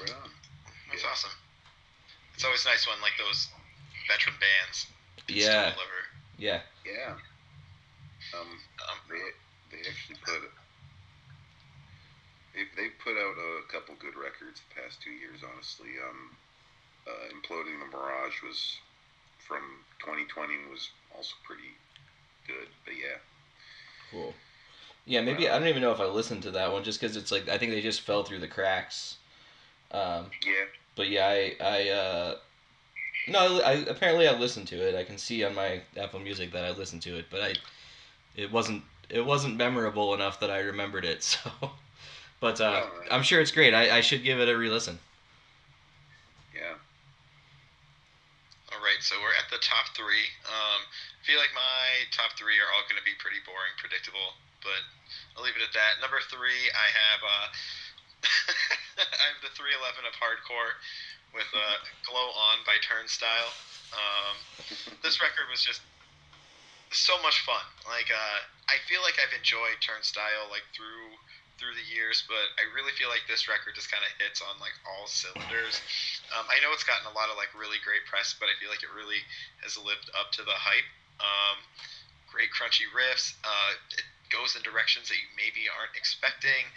Right 0.00 0.10
on. 0.10 0.30
That's 0.90 1.04
awesome. 1.04 1.30
It's 2.34 2.44
always 2.44 2.64
nice 2.66 2.86
when 2.86 3.00
like 3.00 3.12
those 3.18 3.48
veteran 4.08 4.36
bands 4.40 4.86
can 5.26 5.38
still 5.38 5.62
Yeah, 5.62 5.72
deliver. 5.74 6.02
yeah, 6.38 6.60
Yeah. 6.84 7.14
Um, 8.34 8.60
Um, 8.90 8.98
they 9.08 9.18
they 9.70 9.88
actually 9.88 10.16
put 10.24 10.42
they 12.54 12.64
they 12.76 12.88
put 13.02 13.16
out 13.16 13.36
a 13.38 13.62
couple 13.70 13.94
good 13.96 14.16
records 14.16 14.60
the 14.60 14.80
past 14.80 15.00
two 15.02 15.10
years. 15.10 15.40
Honestly, 15.44 15.90
um, 16.02 16.36
uh, 17.06 17.28
imploding 17.34 17.80
the 17.80 17.86
Mirage 17.96 18.42
was 18.42 18.78
from 19.38 19.84
2020 20.00 20.54
was 20.70 20.90
also 21.16 21.34
pretty 21.44 21.76
good. 22.46 22.68
But 22.84 22.96
yeah, 22.96 23.18
cool. 24.10 24.36
Yeah, 25.06 25.22
maybe 25.22 25.48
I 25.48 25.58
don't 25.58 25.68
even 25.68 25.82
know 25.82 25.92
if 25.92 26.00
I 26.00 26.06
listened 26.06 26.42
to 26.44 26.50
that 26.52 26.72
one 26.72 26.84
just 26.84 27.00
because 27.00 27.16
it's 27.16 27.32
like 27.32 27.48
I 27.48 27.58
think 27.58 27.72
they 27.72 27.82
just 27.82 28.02
fell 28.02 28.24
through 28.24 28.40
the 28.40 28.48
cracks. 28.48 29.18
Um, 29.92 30.32
yeah, 30.44 30.64
but 30.96 31.08
yeah, 31.08 31.26
I 31.28 31.56
I 31.60 31.88
uh, 31.90 32.34
No, 33.28 33.60
I, 33.60 33.70
I 33.70 33.72
apparently 33.88 34.28
I 34.28 34.38
listened 34.38 34.68
to 34.68 34.76
it. 34.76 34.94
I 34.94 35.02
can 35.04 35.18
see 35.18 35.44
on 35.44 35.54
my 35.54 35.80
Apple 35.96 36.20
Music 36.20 36.52
that 36.52 36.64
I 36.64 36.70
listened 36.70 37.02
to 37.02 37.18
it, 37.18 37.26
but 37.30 37.40
I 37.40 37.54
it 38.36 38.52
wasn't 38.52 38.84
it 39.10 39.24
wasn't 39.24 39.56
memorable 39.56 40.14
enough 40.14 40.40
that 40.40 40.50
I 40.50 40.60
remembered 40.60 41.04
it. 41.04 41.38
So, 41.42 41.70
but 42.38 42.60
uh, 42.60 42.84
Alright. 42.84 43.08
I'm 43.10 43.24
sure 43.24 43.40
it's 43.40 43.50
great. 43.50 43.72
I, 43.72 43.98
I 43.98 44.00
should 44.04 44.22
give 44.22 44.38
it 44.38 44.48
a 44.48 44.52
re-listen. 44.52 45.00
Yeah. 46.52 46.76
All 48.68 48.82
right, 48.84 49.00
so 49.00 49.16
we're 49.24 49.32
at 49.40 49.48
the 49.48 49.56
top 49.64 49.96
three. 49.96 50.28
Um, 50.44 50.84
I 50.84 51.20
feel 51.24 51.40
like 51.40 51.56
my 51.56 52.04
top 52.12 52.36
three 52.36 52.60
are 52.60 52.68
all 52.76 52.84
going 52.92 53.00
to 53.00 53.08
be 53.08 53.16
pretty 53.16 53.40
boring, 53.48 53.72
predictable, 53.80 54.36
but 54.60 54.84
I'll 55.32 55.48
leave 55.48 55.56
it 55.56 55.64
at 55.64 55.72
that. 55.72 55.96
Number 56.04 56.20
three, 56.28 56.68
I 56.76 56.88
have 56.92 57.20
uh, 57.24 57.46
I 59.00 59.24
have 59.32 59.40
the 59.40 59.52
311 59.56 60.04
of 60.04 60.14
hardcore 60.20 60.76
with 61.34 61.48
uh, 61.54 61.76
"Glow 62.06 62.28
On" 62.30 62.56
by 62.66 62.76
Turnstile. 62.82 63.50
Um, 63.94 64.36
this 65.02 65.22
record 65.22 65.46
was 65.50 65.62
just 65.62 65.80
so 66.90 67.18
much 67.22 67.42
fun. 67.42 67.64
Like 67.86 68.10
uh, 68.10 68.38
I 68.68 68.78
feel 68.86 69.02
like 69.02 69.18
I've 69.18 69.34
enjoyed 69.34 69.78
Turnstile 69.82 70.50
like 70.50 70.66
through 70.74 71.16
through 71.56 71.72
the 71.72 71.88
years, 71.88 72.20
but 72.28 72.52
I 72.60 72.68
really 72.76 72.92
feel 73.00 73.08
like 73.08 73.24
this 73.24 73.48
record 73.48 73.72
just 73.72 73.88
kind 73.88 74.04
of 74.04 74.12
hits 74.20 74.44
on 74.44 74.60
like 74.60 74.76
all 74.84 75.08
cylinders. 75.08 75.80
Um, 76.36 76.44
I 76.52 76.60
know 76.60 76.68
it's 76.76 76.84
gotten 76.84 77.08
a 77.08 77.14
lot 77.16 77.32
of 77.32 77.40
like 77.40 77.48
really 77.56 77.80
great 77.80 78.04
press, 78.04 78.36
but 78.36 78.52
I 78.52 78.54
feel 78.60 78.68
like 78.68 78.84
it 78.84 78.92
really 78.92 79.24
has 79.64 79.80
lived 79.80 80.12
up 80.12 80.36
to 80.36 80.44
the 80.44 80.52
hype. 80.52 80.88
Um, 81.16 81.56
great 82.28 82.52
crunchy 82.52 82.84
riffs. 82.92 83.32
Uh, 83.40 83.72
it 83.96 84.04
goes 84.28 84.52
in 84.52 84.60
directions 84.60 85.08
that 85.08 85.16
you 85.16 85.28
maybe 85.32 85.64
aren't 85.72 85.96
expecting. 85.96 86.68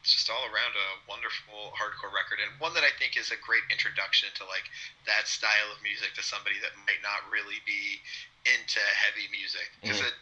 It's 0.00 0.16
just 0.16 0.30
all 0.32 0.44
around 0.48 0.72
a 0.80 0.88
wonderful 1.04 1.76
hardcore 1.76 2.08
record, 2.08 2.40
and 2.40 2.48
one 2.58 2.72
that 2.72 2.84
I 2.84 2.92
think 2.96 3.20
is 3.20 3.30
a 3.30 3.36
great 3.44 3.64
introduction 3.68 4.32
to 4.40 4.44
like 4.48 4.64
that 5.04 5.28
style 5.28 5.68
of 5.76 5.82
music 5.84 6.16
to 6.16 6.22
somebody 6.24 6.56
that 6.64 6.72
might 6.88 7.04
not 7.04 7.28
really 7.28 7.60
be 7.68 8.00
into 8.48 8.80
heavy 8.80 9.28
music. 9.28 9.68
Because 9.84 10.00
Mhm. 10.00 10.08
it, 10.08 10.14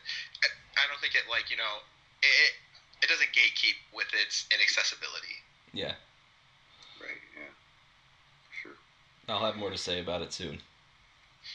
I- 0.42 0.82
I 0.82 0.86
don't 0.90 0.98
think 1.00 1.14
it 1.14 1.28
like 1.30 1.50
you 1.50 1.56
know 1.56 1.82
it 2.22 2.54
it 3.02 3.06
doesn't 3.06 3.30
gatekeep 3.32 3.76
with 3.92 4.12
its 4.14 4.46
inaccessibility. 4.50 5.42
Yeah, 5.72 5.94
Right. 7.00 7.22
Yeah. 7.36 7.50
Sure. 8.62 8.74
I'll 9.28 9.44
have 9.46 9.54
more 9.56 9.70
to 9.70 9.78
say 9.78 10.00
about 10.00 10.22
it 10.22 10.32
soon. 10.32 10.60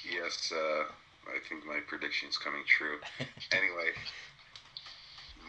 Yes. 0.03 0.51
Uh, 0.51 0.86
I 1.28 1.39
think 1.49 1.65
my 1.65 1.82
prediction's 1.82 2.38
coming 2.38 2.63
true. 2.65 3.01
anyway, 3.51 3.91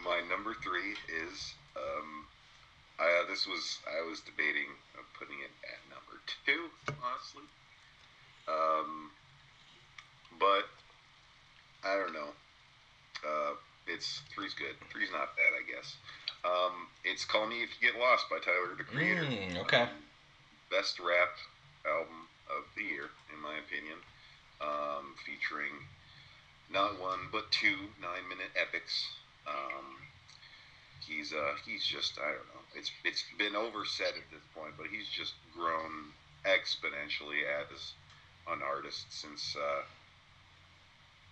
my 0.03 0.19
number 0.21 0.53
three 0.55 0.97
is 1.07 1.53
um, 1.77 2.27
I, 2.33 2.34
uh, 2.99 3.27
this 3.29 3.47
was 3.47 3.79
I 3.87 4.07
was 4.07 4.21
debating 4.21 4.71
putting 5.19 5.39
it 5.39 5.51
at 5.63 5.79
number 5.87 6.19
two, 6.45 6.69
honestly. 7.03 7.47
Um, 8.47 9.11
but 10.39 10.67
I 11.83 11.97
don't 11.97 12.13
know. 12.13 12.31
Uh, 13.23 13.53
it's 13.87 14.21
three's 14.33 14.53
good. 14.53 14.75
Three's 14.91 15.11
not 15.11 15.35
bad, 15.35 15.51
I 15.55 15.63
guess. 15.65 15.95
Um, 16.43 16.87
it's 17.03 17.25
"Call 17.25 17.47
Me 17.47 17.63
If 17.63 17.69
You 17.81 17.91
Get 17.91 17.99
Lost" 17.99 18.29
by 18.29 18.37
Tyler 18.39 18.75
the 18.77 18.83
Creator. 18.83 19.23
Mm, 19.23 19.61
okay. 19.65 19.83
Um, 19.83 19.89
best 20.69 20.99
rap 20.99 21.33
album 21.85 22.27
of 22.49 22.63
the 22.75 22.83
year, 22.83 23.09
in 23.33 23.41
my 23.41 23.57
opinion, 23.57 23.97
um, 24.61 25.15
featuring 25.25 25.73
not 26.71 26.99
one 26.99 27.29
but 27.31 27.51
two 27.51 27.89
nine-minute 28.01 28.51
epics. 28.59 29.07
Um, 29.47 30.01
he's 31.07 31.33
uh, 31.33 31.53
he's 31.65 31.85
just 31.85 32.17
I 32.19 32.27
don't 32.27 32.49
know. 32.53 32.63
It's 32.75 32.91
it's 33.03 33.23
been 33.37 33.55
overset 33.55 34.09
at 34.17 34.29
this 34.31 34.43
point, 34.55 34.73
but 34.77 34.87
he's 34.87 35.07
just 35.07 35.33
grown 35.55 36.11
exponentially 36.45 37.41
as 37.45 37.93
an 38.47 38.61
artist 38.61 39.05
since 39.09 39.55
uh, 39.55 39.81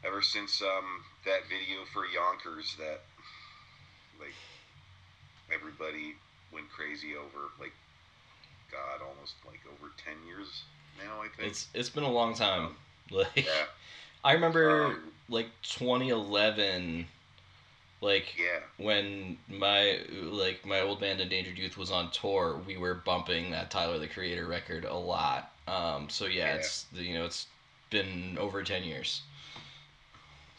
ever 0.06 0.22
since 0.22 0.62
um, 0.62 1.04
that 1.26 1.42
video 1.50 1.86
for 1.94 2.06
Yonkers 2.06 2.76
that 2.80 3.02
like 4.20 4.36
everybody 5.54 6.16
went 6.54 6.70
crazy 6.70 7.16
over 7.16 7.50
like 7.60 7.74
God 8.72 9.02
almost 9.06 9.36
like 9.46 9.60
over 9.68 9.92
ten 10.04 10.16
years 10.28 10.64
now 11.04 11.22
I 11.22 11.28
think. 11.36 11.50
It's 11.52 11.68
it's 11.74 11.90
been 11.90 12.04
a 12.04 12.12
long 12.12 12.34
time. 12.36 12.70
Like 13.12 13.36
yeah, 13.36 13.66
I 14.24 14.32
remember 14.32 14.86
Um, 14.86 15.12
like 15.28 15.48
2011, 15.62 17.06
like 18.04 18.36
yeah, 18.38 18.60
when 18.78 19.38
my 19.48 20.00
like 20.12 20.66
my 20.66 20.82
old 20.82 21.00
band 21.00 21.22
Endangered 21.22 21.58
Youth 21.58 21.78
was 21.78 21.92
on 21.92 22.12
tour, 22.12 22.60
we 22.68 22.78
were 22.78 22.94
bumping 22.96 23.52
that 23.52 23.72
Tyler 23.72 23.98
the 23.98 24.08
Creator 24.08 24.46
record 24.46 24.84
a 24.86 24.94
lot. 24.96 25.52
Um, 25.68 26.10
so 26.10 26.26
yeah, 26.26 26.48
Yeah. 26.50 26.56
it's 26.56 26.86
you 26.94 27.14
know 27.14 27.26
it's 27.26 27.48
been 27.90 28.38
over 28.40 28.64
10 28.64 28.84
years. 28.84 29.22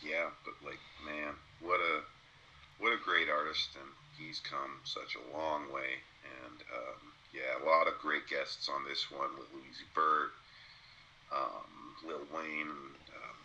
yeah. 0.03 0.31
But 0.45 0.55
like, 0.65 0.79
man, 1.05 1.35
what 1.61 1.81
a 1.81 2.01
what 2.79 2.93
a 2.93 2.99
great 3.05 3.29
artist, 3.29 3.71
and 3.81 3.89
he's 4.19 4.41
come 4.41 4.81
such 4.85 5.17
a 5.17 5.37
long 5.37 5.71
way. 5.73 6.01
And 6.45 6.61
um, 6.75 7.13
yeah, 7.33 7.63
a 7.63 7.65
lot 7.69 7.87
of 7.87 7.99
great 8.01 8.27
guests 8.29 8.69
on 8.69 8.85
this 8.89 9.11
one 9.11 9.31
with 9.39 9.49
Louise 9.53 9.83
Bird, 9.95 10.31
um, 11.35 11.69
Lil 12.07 12.25
Wayne, 12.35 12.69
and, 12.71 12.95
um, 13.21 13.37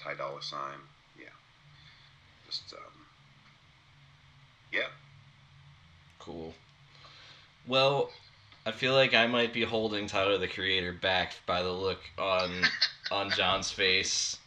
Ty 0.00 0.14
Dolla 0.14 0.42
Sign. 0.42 0.78
Yeah, 1.18 1.34
just 2.46 2.72
um, 2.72 3.03
yeah. 4.74 4.88
Cool. 6.18 6.52
Well, 7.66 8.10
I 8.66 8.72
feel 8.72 8.94
like 8.94 9.14
I 9.14 9.26
might 9.26 9.52
be 9.52 9.62
holding 9.62 10.06
Tyler 10.06 10.38
the 10.38 10.48
Creator 10.48 10.94
back 10.94 11.34
by 11.46 11.62
the 11.62 11.72
look 11.72 12.00
on 12.18 12.62
on 13.10 13.30
John's 13.30 13.70
face. 13.70 14.38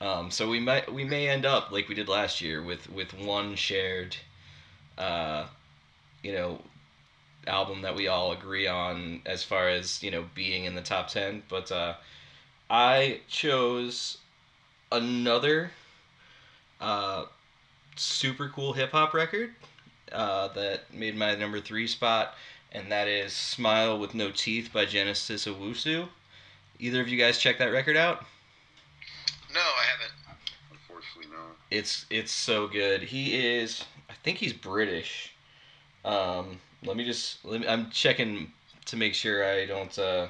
Um, 0.00 0.30
so 0.30 0.48
we 0.48 0.60
might 0.60 0.92
we 0.92 1.04
may 1.04 1.28
end 1.28 1.46
up 1.46 1.72
like 1.72 1.88
we 1.88 1.94
did 1.94 2.08
last 2.08 2.40
year 2.40 2.62
with 2.62 2.90
with 2.90 3.12
one 3.14 3.56
shared, 3.56 4.16
uh, 4.98 5.46
you 6.22 6.32
know, 6.32 6.60
album 7.46 7.82
that 7.82 7.94
we 7.96 8.08
all 8.08 8.32
agree 8.32 8.66
on 8.66 9.22
as 9.26 9.42
far 9.42 9.68
as 9.68 10.02
you 10.02 10.10
know 10.10 10.26
being 10.34 10.64
in 10.64 10.74
the 10.74 10.82
top 10.82 11.08
ten. 11.08 11.42
But 11.48 11.72
uh, 11.72 11.94
I 12.70 13.20
chose 13.28 14.18
another 14.92 15.70
uh, 16.80 17.24
super 17.96 18.48
cool 18.48 18.72
hip 18.72 18.92
hop 18.92 19.14
record 19.14 19.54
uh, 20.12 20.48
that 20.48 20.92
made 20.92 21.16
my 21.16 21.34
number 21.34 21.60
three 21.60 21.86
spot, 21.86 22.34
and 22.72 22.90
that 22.90 23.08
is 23.08 23.32
"Smile 23.32 23.98
with 23.98 24.14
No 24.14 24.30
Teeth" 24.30 24.70
by 24.72 24.84
Genesis 24.84 25.46
Owusu. 25.46 26.08
Either 26.78 27.00
of 27.00 27.08
you 27.08 27.18
guys 27.18 27.38
check 27.38 27.58
that 27.58 27.66
record 27.66 27.96
out? 27.96 28.24
No, 29.52 29.60
I 29.60 29.84
haven't. 29.90 30.12
Unfortunately, 30.70 31.30
no. 31.32 31.42
It's 31.70 32.06
it's 32.10 32.32
so 32.32 32.66
good. 32.68 33.02
He 33.02 33.34
is, 33.34 33.84
I 34.10 34.14
think 34.22 34.38
he's 34.38 34.52
British. 34.52 35.32
Um, 36.04 36.60
let 36.84 36.96
me 36.96 37.04
just 37.04 37.44
let 37.44 37.60
me, 37.60 37.68
I'm 37.68 37.90
checking 37.90 38.52
to 38.86 38.96
make 38.96 39.14
sure 39.14 39.44
I 39.44 39.66
don't. 39.66 39.98
Uh... 39.98 40.28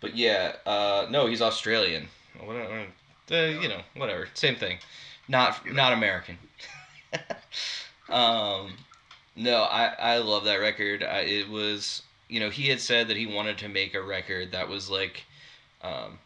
But 0.00 0.16
yeah, 0.16 0.56
uh, 0.66 1.06
no, 1.10 1.26
he's 1.26 1.40
Australian. 1.40 2.08
Whatever, 2.38 2.86
uh, 3.30 3.60
you 3.60 3.68
know, 3.68 3.80
whatever, 3.96 4.28
same 4.34 4.56
thing. 4.56 4.78
Not 5.28 5.70
not 5.72 5.92
American. 5.92 6.38
um, 8.08 8.72
no, 9.34 9.62
I 9.62 9.86
I 9.98 10.18
love 10.18 10.44
that 10.44 10.56
record. 10.56 11.02
I, 11.02 11.20
it 11.20 11.48
was 11.48 12.02
you 12.28 12.40
know 12.40 12.50
he 12.50 12.68
had 12.68 12.80
said 12.80 13.08
that 13.08 13.16
he 13.16 13.26
wanted 13.26 13.58
to 13.58 13.68
make 13.68 13.94
a 13.94 14.02
record 14.02 14.52
that 14.52 14.68
was 14.68 14.90
like 14.90 15.24
um, 15.82 16.18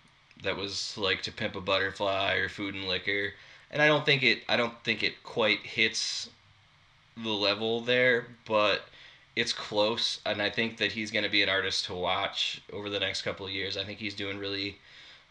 that 0.43 0.57
was 0.57 0.97
like 0.97 1.23
to 1.23 1.33
pimp 1.33 1.57
a 1.57 1.61
butterfly 1.61 2.35
or 2.35 2.49
food 2.49 2.75
and 2.75 2.87
liquor 2.87 3.33
and 3.71 3.83
i 3.83 3.87
don't 3.87 4.07
think 4.07 4.23
it 4.23 4.43
i 4.49 4.57
don't 4.57 4.83
think 4.85 5.03
it 5.03 5.23
quite 5.23 5.61
hits 5.61 6.31
the 7.17 7.31
level 7.31 7.81
there 7.81 8.27
but 8.47 8.87
it's 9.37 9.53
close 9.53 10.21
and 10.25 10.41
i 10.41 10.49
think 10.49 10.79
that 10.79 10.93
he's 10.93 11.11
going 11.11 11.25
to 11.25 11.31
be 11.31 11.43
an 11.43 11.49
artist 11.49 11.85
to 11.85 11.95
watch 11.95 12.63
over 12.73 12.89
the 12.89 13.01
next 13.01 13.23
couple 13.23 13.47
of 13.47 13.53
years 13.53 13.77
i 13.77 13.85
think 13.85 13.99
he's 13.99 14.15
doing 14.15 14.39
really 14.39 14.79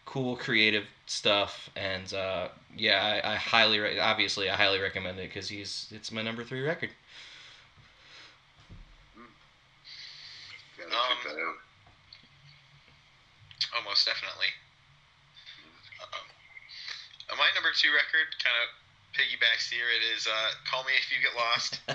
cool 0.10 0.36
creative 0.36 0.86
stuff 1.06 1.70
and 1.76 2.16
uh, 2.16 2.48
yeah 2.76 3.22
I, 3.24 3.34
I 3.34 3.36
highly 3.36 3.78
re- 3.78 4.00
obviously 4.00 4.50
i 4.50 4.56
highly 4.56 4.80
recommend 4.82 5.20
it 5.20 5.30
because 5.30 5.48
he's 5.48 5.86
it's 5.94 6.12
my 6.12 6.24
number 6.24 6.44
three 6.44 6.62
record 6.62 6.90
Gotta 10.80 10.90
Um, 10.90 11.18
check 11.22 11.30
that 11.30 11.38
out. 11.38 11.58
Oh, 13.78 13.82
most 13.86 14.02
definitely. 14.10 14.50
Um, 16.02 16.26
uh, 17.30 17.36
my 17.38 17.46
number 17.54 17.70
two 17.78 17.94
record 17.94 18.34
kind 18.42 18.58
of 18.66 18.74
piggybacks 19.14 19.70
here. 19.70 19.86
It 19.94 20.02
is 20.16 20.26
uh, 20.26 20.50
"Call 20.66 20.82
Me 20.90 20.96
If 20.98 21.12
You 21.14 21.22
Get 21.22 21.38
Lost." 21.38 21.78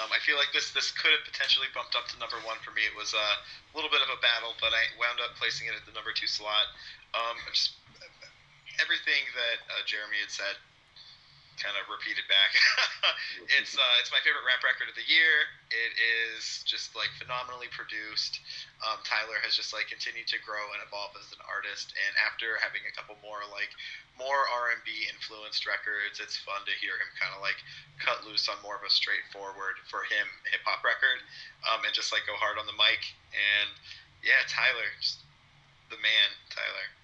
um, 0.00 0.10
I 0.10 0.18
feel 0.26 0.34
like 0.34 0.50
this 0.50 0.72
this 0.74 0.90
could 0.90 1.12
have 1.14 1.22
potentially 1.22 1.68
bumped 1.70 1.94
up 1.94 2.08
to 2.10 2.18
number 2.18 2.40
one 2.42 2.58
for 2.66 2.74
me. 2.74 2.82
It 2.82 2.96
was 2.98 3.14
uh, 3.14 3.36
a 3.38 3.72
little 3.78 3.92
bit 3.92 4.02
of 4.02 4.10
a 4.10 4.18
battle, 4.18 4.58
but 4.58 4.74
I 4.74 4.88
wound 4.98 5.22
up 5.22 5.38
placing 5.38 5.68
it 5.70 5.76
at 5.78 5.84
the 5.86 5.94
number 5.94 6.10
two 6.10 6.26
slot. 6.26 6.72
Um, 7.14 7.36
just 7.52 7.74
everything 8.80 9.22
that 9.36 9.58
uh, 9.68 9.82
Jeremy 9.84 10.22
had 10.22 10.32
said 10.32 10.56
kind 11.60 11.76
of 11.76 11.84
repeated 11.92 12.24
back. 12.24 12.56
it's 13.60 13.76
uh, 13.76 13.94
it's 14.00 14.08
my 14.08 14.18
favorite 14.24 14.42
rap 14.48 14.64
record 14.64 14.88
of 14.88 14.96
the 14.96 15.04
year. 15.04 15.44
It 15.68 15.92
is 16.00 16.64
just 16.64 16.96
like 16.96 17.12
phenomenally 17.20 17.68
produced. 17.68 18.40
Um, 18.80 18.96
Tyler 19.04 19.36
has 19.44 19.52
just 19.52 19.76
like 19.76 19.92
continued 19.92 20.26
to 20.32 20.40
grow 20.40 20.72
and 20.72 20.80
evolve 20.80 21.12
as 21.20 21.28
an 21.36 21.44
artist, 21.44 21.92
and 21.92 22.12
after 22.24 22.56
having 22.64 22.80
a 22.88 22.92
couple 22.96 23.20
more 23.20 23.44
like 23.52 23.70
more 24.16 24.48
R&B 24.48 25.08
influenced 25.12 25.68
records, 25.68 26.20
it's 26.20 26.36
fun 26.40 26.64
to 26.64 26.74
hear 26.80 26.96
him 26.96 27.08
kind 27.20 27.32
of 27.36 27.44
like 27.44 27.60
cut 28.00 28.24
loose 28.24 28.48
on 28.48 28.56
more 28.64 28.80
of 28.80 28.84
a 28.84 28.92
straightforward 28.92 29.76
for 29.92 30.08
him 30.08 30.26
hip 30.48 30.64
hop 30.64 30.80
record, 30.80 31.20
um, 31.68 31.84
and 31.84 31.92
just 31.92 32.08
like 32.08 32.24
go 32.24 32.36
hard 32.40 32.56
on 32.56 32.64
the 32.64 32.76
mic. 32.80 33.04
And 33.36 33.68
yeah, 34.24 34.40
Tyler, 34.48 34.88
the 35.92 36.00
man, 36.00 36.28
Tyler. 36.48 36.99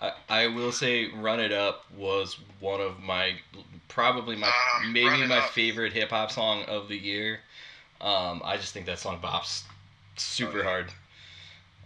I, 0.00 0.12
I 0.28 0.46
will 0.48 0.72
say 0.72 1.08
Run 1.10 1.40
It 1.40 1.52
Up 1.52 1.84
was 1.96 2.38
one 2.60 2.80
of 2.80 3.00
my 3.00 3.34
probably 3.88 4.36
my 4.36 4.52
Run 4.82 4.92
maybe 4.92 5.26
my 5.26 5.38
Up. 5.38 5.50
favorite 5.50 5.92
hip 5.92 6.10
hop 6.10 6.30
song 6.30 6.64
of 6.64 6.88
the 6.88 6.96
year. 6.98 7.40
Um, 8.00 8.40
I 8.44 8.56
just 8.56 8.72
think 8.72 8.86
that 8.86 8.98
song 8.98 9.20
bops 9.20 9.62
super 10.16 10.60
Oh, 10.60 10.62
hard. 10.62 10.92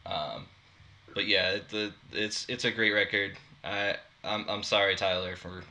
Um, 0.07 0.47
but 1.15 1.27
yeah, 1.27 1.59
the 1.71 1.93
it's 2.13 2.49
it's 2.49 2.65
a 2.65 2.71
great 2.71 2.93
record. 2.93 3.37
I 3.65 3.97
I'm 4.23 4.49
I'm 4.49 4.63
sorry 4.63 4.97
Tyler 4.97 5.37
for 5.37 5.65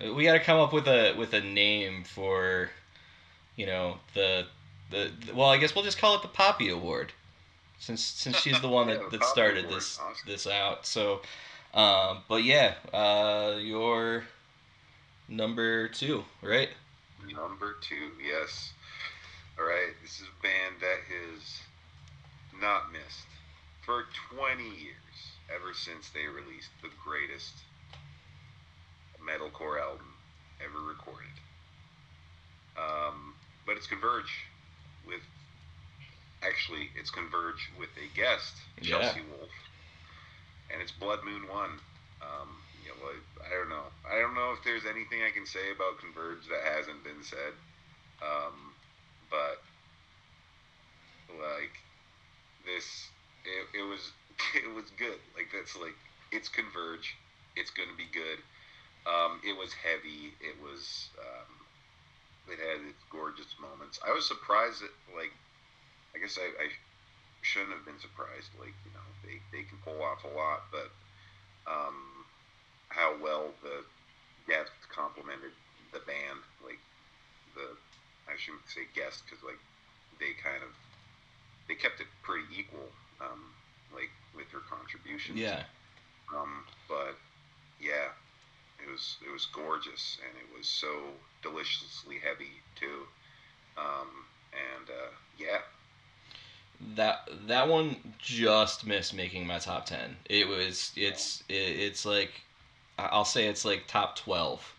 we 0.00 0.24
got 0.24 0.32
to 0.32 0.40
come 0.40 0.58
up 0.58 0.72
with 0.72 0.86
a 0.88 1.14
with 1.16 1.32
a 1.34 1.40
name 1.40 2.04
for 2.04 2.70
you 3.56 3.66
know 3.66 3.98
the 4.14 4.46
the 4.90 5.10
well 5.34 5.48
I 5.50 5.58
guess 5.58 5.74
we'll 5.74 5.84
just 5.84 5.98
call 5.98 6.16
it 6.16 6.22
the 6.22 6.28
Poppy 6.28 6.68
Award 6.70 7.12
since 7.80 8.04
since 8.04 8.36
she's 8.36 8.60
the 8.60 8.68
one 8.68 8.86
that, 8.86 9.10
that 9.10 9.24
started 9.24 9.68
this 9.68 9.98
this 10.26 10.46
out. 10.46 10.86
So 10.86 11.20
um 11.74 12.18
but 12.28 12.44
yeah, 12.44 12.74
uh 12.92 13.56
your 13.58 14.24
number 15.28 15.88
2, 15.88 16.24
right? 16.42 16.68
Number 17.32 17.76
two, 17.80 18.10
yes. 18.24 18.72
All 19.58 19.64
right, 19.64 19.92
this 20.02 20.20
is 20.20 20.26
a 20.26 20.42
band 20.42 20.76
that 20.80 21.00
has 21.06 21.60
not 22.60 22.92
missed 22.92 23.28
for 23.82 24.04
20 24.34 24.62
years, 24.62 25.16
ever 25.54 25.74
since 25.74 26.08
they 26.10 26.26
released 26.26 26.70
the 26.82 26.88
greatest 27.04 27.54
metalcore 29.20 29.80
album 29.80 30.14
ever 30.64 30.80
recorded. 30.80 31.28
Um, 32.76 33.34
but 33.66 33.76
it's 33.76 33.86
Converge 33.86 34.32
with, 35.06 35.22
actually, 36.42 36.90
it's 36.98 37.10
Converge 37.10 37.70
with 37.78 37.90
a 37.96 38.06
guest, 38.16 38.56
Yeah. 38.80 39.00
Chelsea 39.00 39.20
Wolfe, 39.36 39.50
and 40.72 40.80
it's 40.82 40.92
Blood 40.92 41.20
Moon 41.24 41.48
One. 41.48 41.70
Um, 42.22 42.48
you 42.84 42.90
know, 42.90 43.10
I 43.44 43.50
don't 43.50 43.68
know. 43.68 43.84
I 44.08 44.18
don't 44.20 44.34
know 44.34 44.52
if 44.56 44.62
there's 44.64 44.84
anything 44.84 45.22
I 45.22 45.30
can 45.30 45.46
say 45.46 45.70
about 45.74 45.98
Converge 45.98 46.46
that 46.48 46.62
hasn't 46.76 47.02
been 47.04 47.22
said. 47.22 47.54
Um, 48.22 48.74
but 49.30 49.62
like 51.38 51.72
this, 52.66 53.08
it, 53.44 53.78
it 53.78 53.82
was 53.82 54.12
it 54.54 54.74
was 54.74 54.90
good. 54.98 55.18
Like 55.34 55.48
that's 55.52 55.76
like 55.76 55.96
it's 56.32 56.48
Converge. 56.48 57.16
It's 57.56 57.70
gonna 57.70 57.96
be 57.96 58.08
good. 58.12 58.38
Um, 59.08 59.40
it 59.42 59.56
was 59.56 59.72
heavy. 59.72 60.34
It 60.40 60.56
was. 60.62 61.08
Um, 61.18 61.56
it 62.48 62.58
had 62.58 62.82
its 62.88 62.98
gorgeous 63.10 63.54
moments. 63.60 64.00
I 64.06 64.12
was 64.12 64.26
surprised 64.26 64.82
that 64.82 64.90
like, 65.14 65.30
I 66.14 66.18
guess 66.18 66.38
I, 66.38 66.46
I 66.62 66.68
shouldn't 67.42 67.72
have 67.72 67.84
been 67.84 68.00
surprised. 68.00 68.50
Like 68.58 68.74
you 68.84 68.92
know 68.94 69.06
they 69.24 69.38
they 69.52 69.64
can 69.64 69.78
pull 69.84 70.02
off 70.02 70.24
a 70.24 70.32
lot, 70.36 70.66
but 70.70 70.90
um, 71.70 72.26
how 72.88 73.16
well 73.22 73.50
the 73.62 73.84
guest 74.48 74.72
complemented 74.90 75.54
the 75.92 76.00
band. 76.06 76.42
Like 76.64 76.80
the 77.54 77.76
I 78.26 78.36
shouldn't 78.36 78.68
say 78.68 78.86
guest 78.94 79.22
because 79.26 79.42
like 79.44 79.60
they 80.18 80.34
kind 80.42 80.62
of 80.62 80.72
they 81.68 81.74
kept 81.74 82.00
it 82.00 82.08
pretty 82.22 82.48
equal. 82.56 82.90
Um, 83.20 83.52
like 83.94 84.10
with 84.34 84.48
her 84.52 84.62
contributions. 84.70 85.38
Yeah. 85.38 85.62
Um, 86.34 86.64
but 86.88 87.18
yeah, 87.80 88.14
it 88.78 88.90
was 88.90 89.18
it 89.26 89.32
was 89.32 89.46
gorgeous 89.46 90.18
and 90.22 90.32
it 90.38 90.48
was 90.56 90.66
so 90.68 90.88
deliciously 91.42 92.16
heavy 92.22 92.62
too. 92.78 93.06
Um, 93.76 94.26
and 94.54 94.88
uh, 94.88 95.12
yeah, 95.38 95.62
That 96.96 97.28
that 97.46 97.68
one 97.68 97.96
just 98.18 98.86
missed 98.86 99.14
making 99.14 99.46
my 99.46 99.58
top 99.58 99.86
10. 99.86 100.16
It 100.28 100.48
was 100.48 100.92
it's 100.96 101.42
it, 101.48 101.54
it's 101.54 102.04
like 102.06 102.42
I'll 102.98 103.24
say 103.24 103.46
it's 103.46 103.64
like 103.64 103.86
top 103.86 104.16
12. 104.16 104.74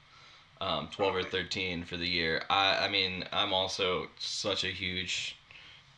Um, 0.62 0.90
12 0.92 1.16
or 1.16 1.24
13 1.24 1.84
for 1.86 1.98
the 1.98 2.08
year. 2.08 2.44
I 2.50 2.86
I 2.86 2.90
mean, 2.90 3.26
I'm 3.32 3.54
also 3.54 4.08
such 4.20 4.64
a 4.64 4.68
huge 4.68 5.36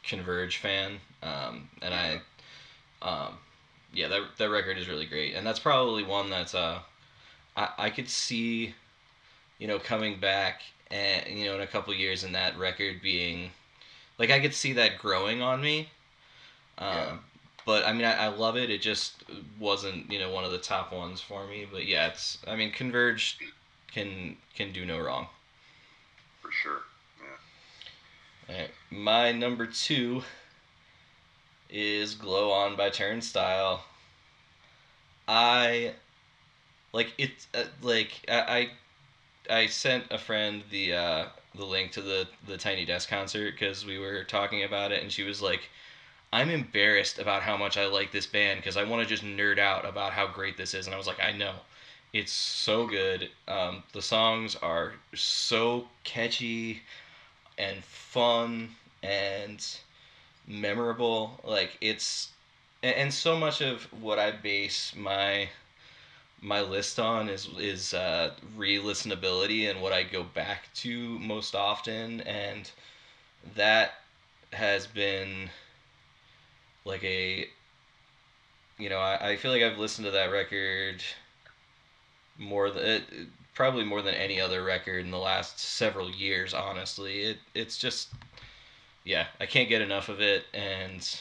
Converge 0.03 0.57
fan. 0.57 0.99
Um, 1.21 1.69
and 1.81 1.93
I 1.93 2.21
um, 3.01 3.37
yeah, 3.93 4.07
that 4.09 4.21
that 4.37 4.49
record 4.49 4.77
is 4.77 4.89
really 4.89 5.05
great. 5.05 5.35
And 5.35 5.45
that's 5.45 5.59
probably 5.59 6.03
one 6.03 6.29
that's 6.29 6.55
uh 6.55 6.79
I 7.55 7.69
I 7.77 7.89
could 7.89 8.09
see 8.09 8.75
you 9.59 9.67
know 9.67 9.79
coming 9.79 10.19
back 10.19 10.61
and 10.91 11.27
you 11.27 11.45
know 11.45 11.55
in 11.55 11.61
a 11.61 11.67
couple 11.67 11.93
years 11.93 12.23
and 12.23 12.35
that 12.35 12.57
record 12.57 13.01
being 13.01 13.51
like 14.17 14.29
I 14.31 14.39
could 14.39 14.53
see 14.53 14.73
that 14.73 14.97
growing 14.97 15.41
on 15.41 15.61
me. 15.61 15.89
Um, 16.77 16.87
Yeah. 16.87 17.17
But 17.65 17.85
I 17.87 17.93
mean, 17.93 18.03
I, 18.05 18.25
I 18.25 18.27
love 18.27 18.57
it. 18.57 18.69
It 18.69 18.81
just 18.81 19.23
wasn't, 19.59 20.11
you 20.11 20.19
know, 20.19 20.29
one 20.31 20.43
of 20.43 20.51
the 20.51 20.57
top 20.57 20.91
ones 20.91 21.21
for 21.21 21.47
me. 21.47 21.65
But 21.71 21.85
yeah, 21.85 22.07
it's. 22.07 22.37
I 22.45 22.55
mean, 22.57 22.71
Converge 22.71 23.37
can 23.91 24.37
can 24.55 24.73
do 24.73 24.85
no 24.85 24.99
wrong. 24.99 25.27
for 26.41 26.51
sure. 26.51 26.81
Yeah. 28.49 28.67
My 28.91 29.31
number 29.31 29.65
two 29.65 30.23
is 31.69 32.15
"Glow 32.15 32.51
On" 32.51 32.75
by 32.75 32.89
Turnstile. 32.89 33.85
I 35.27 35.93
like 36.91 37.13
it. 37.17 37.47
Uh, 37.53 37.63
like 37.81 38.11
I, 38.27 38.69
I 39.49 39.55
I 39.61 39.65
sent 39.67 40.05
a 40.11 40.17
friend 40.17 40.63
the 40.69 40.93
uh, 40.93 41.25
the 41.55 41.65
link 41.65 41.91
to 41.93 42.01
the 42.01 42.27
the 42.47 42.57
Tiny 42.57 42.85
Desk 42.85 43.09
concert 43.09 43.51
because 43.51 43.85
we 43.85 43.97
were 43.97 44.23
talking 44.23 44.63
about 44.63 44.91
it, 44.91 45.01
and 45.01 45.11
she 45.11 45.23
was 45.23 45.41
like, 45.41 45.69
"I'm 46.31 46.49
embarrassed 46.49 47.19
about 47.19 47.43
how 47.43 47.57
much 47.57 47.77
I 47.77 47.85
like 47.87 48.11
this 48.11 48.27
band 48.27 48.59
because 48.59 48.77
I 48.77 48.83
want 48.83 49.03
to 49.03 49.09
just 49.09 49.23
nerd 49.23 49.59
out 49.59 49.85
about 49.85 50.13
how 50.13 50.27
great 50.27 50.57
this 50.57 50.73
is." 50.73 50.85
And 50.85 50.93
I 50.93 50.97
was 50.97 51.07
like, 51.07 51.21
"I 51.21 51.31
know." 51.31 51.55
It's 52.13 52.31
so 52.31 52.85
good. 52.87 53.31
Um, 53.47 53.83
the 53.93 54.01
songs 54.01 54.55
are 54.55 54.93
so 55.15 55.87
catchy 56.03 56.83
and 57.57 57.83
fun 57.83 58.75
and 59.01 59.65
memorable. 60.47 61.39
Like 61.43 61.77
it's 61.81 62.29
and, 62.83 62.95
and 62.95 63.13
so 63.13 63.37
much 63.37 63.61
of 63.61 63.83
what 64.01 64.19
I 64.19 64.31
base 64.31 64.93
my 64.95 65.49
my 66.43 66.61
list 66.61 66.99
on 66.99 67.29
is 67.29 67.49
is 67.59 67.93
uh, 67.95 68.31
re-listenability 68.55 69.69
and 69.69 69.81
what 69.81 69.93
I 69.93 70.03
go 70.03 70.23
back 70.23 70.73
to 70.75 71.19
most 71.19 71.55
often, 71.55 72.21
and 72.21 72.69
that 73.55 73.95
has 74.53 74.87
been 74.87 75.49
like 76.85 77.03
a 77.03 77.47
you 78.77 78.89
know 78.89 78.99
I, 78.99 79.31
I 79.31 79.35
feel 79.37 79.51
like 79.51 79.63
I've 79.63 79.77
listened 79.77 80.05
to 80.05 80.11
that 80.11 80.31
record 80.31 81.03
more 82.37 82.69
than 82.71 82.83
it, 82.85 83.03
probably 83.53 83.83
more 83.85 84.01
than 84.01 84.15
any 84.15 84.41
other 84.41 84.63
record 84.63 85.05
in 85.05 85.11
the 85.11 85.19
last 85.19 85.59
several 85.59 86.09
years 86.11 86.53
honestly. 86.53 87.23
It 87.23 87.37
it's 87.53 87.77
just 87.77 88.09
yeah 89.05 89.27
i 89.39 89.45
can't 89.45 89.69
get 89.69 89.81
enough 89.81 90.09
of 90.09 90.21
it 90.21 90.45
and 90.53 91.19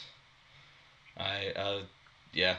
i 1.18 1.48
uh 1.56 1.80
yeah 2.32 2.56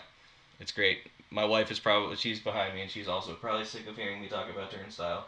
it's 0.60 0.72
great 0.72 1.00
my 1.34 1.44
wife 1.44 1.72
is 1.72 1.80
probably 1.80 2.16
she's 2.16 2.40
behind 2.40 2.76
me 2.76 2.82
and 2.82 2.92
she's 2.92 3.08
also 3.08 3.34
probably 3.34 3.66
sick 3.66 3.88
of 3.88 3.98
hearing 3.98 4.22
me 4.22 4.28
talk 4.28 4.50
about 4.50 4.72
turnstile 4.72 5.26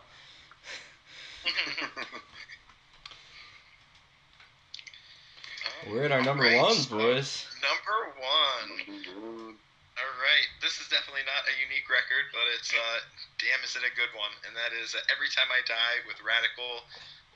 we're 5.89 6.03
at 6.03 6.11
our 6.11 6.23
number 6.23 6.45
Alright, 6.45 6.61
ones 6.61 6.85
boys 6.85 7.45
Number 7.65 8.13
one. 8.21 9.57
All 9.95 10.15
right, 10.21 10.47
this 10.61 10.77
is 10.77 10.85
definitely 10.91 11.25
not 11.25 11.49
a 11.49 11.55
unique 11.65 11.89
record, 11.89 12.29
but 12.29 12.45
it's 12.53 12.69
uh, 12.69 12.99
damn, 13.41 13.57
is 13.65 13.73
it 13.73 13.81
a 13.81 13.93
good 13.97 14.13
one? 14.13 14.29
And 14.45 14.53
that 14.53 14.69
is 14.75 14.93
uh, 14.93 15.01
"Every 15.09 15.31
Time 15.33 15.49
I 15.49 15.65
Die" 15.65 15.97
with 16.05 16.21
Radical. 16.21 16.85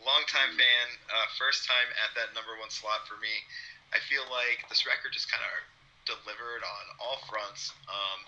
Longtime 0.06 0.56
fan, 0.56 0.88
uh, 1.12 1.28
first 1.36 1.68
time 1.68 1.90
at 2.00 2.16
that 2.16 2.32
number 2.32 2.56
one 2.56 2.72
slot 2.72 3.04
for 3.04 3.20
me. 3.20 3.32
I 3.92 4.00
feel 4.06 4.24
like 4.32 4.64
this 4.72 4.88
record 4.88 5.12
just 5.12 5.28
kind 5.28 5.44
of 5.44 5.52
delivered 6.08 6.64
on 6.64 6.84
all 7.04 7.20
fronts. 7.28 7.74
Um, 7.90 8.20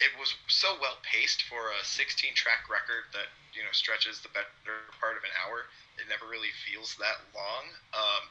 it 0.00 0.12
was 0.20 0.34
so 0.48 0.76
well 0.80 1.00
paced 1.00 1.48
for 1.48 1.72
a 1.72 1.80
16 1.84 2.36
track 2.36 2.68
record 2.68 3.08
that 3.16 3.32
you 3.56 3.64
know 3.64 3.72
stretches 3.72 4.20
the 4.20 4.32
better 4.32 4.84
part 5.00 5.16
of 5.16 5.24
an 5.24 5.32
hour. 5.44 5.68
It 5.96 6.08
never 6.12 6.28
really 6.28 6.52
feels 6.68 6.96
that 7.00 7.24
long. 7.32 7.64
Um, 7.96 8.24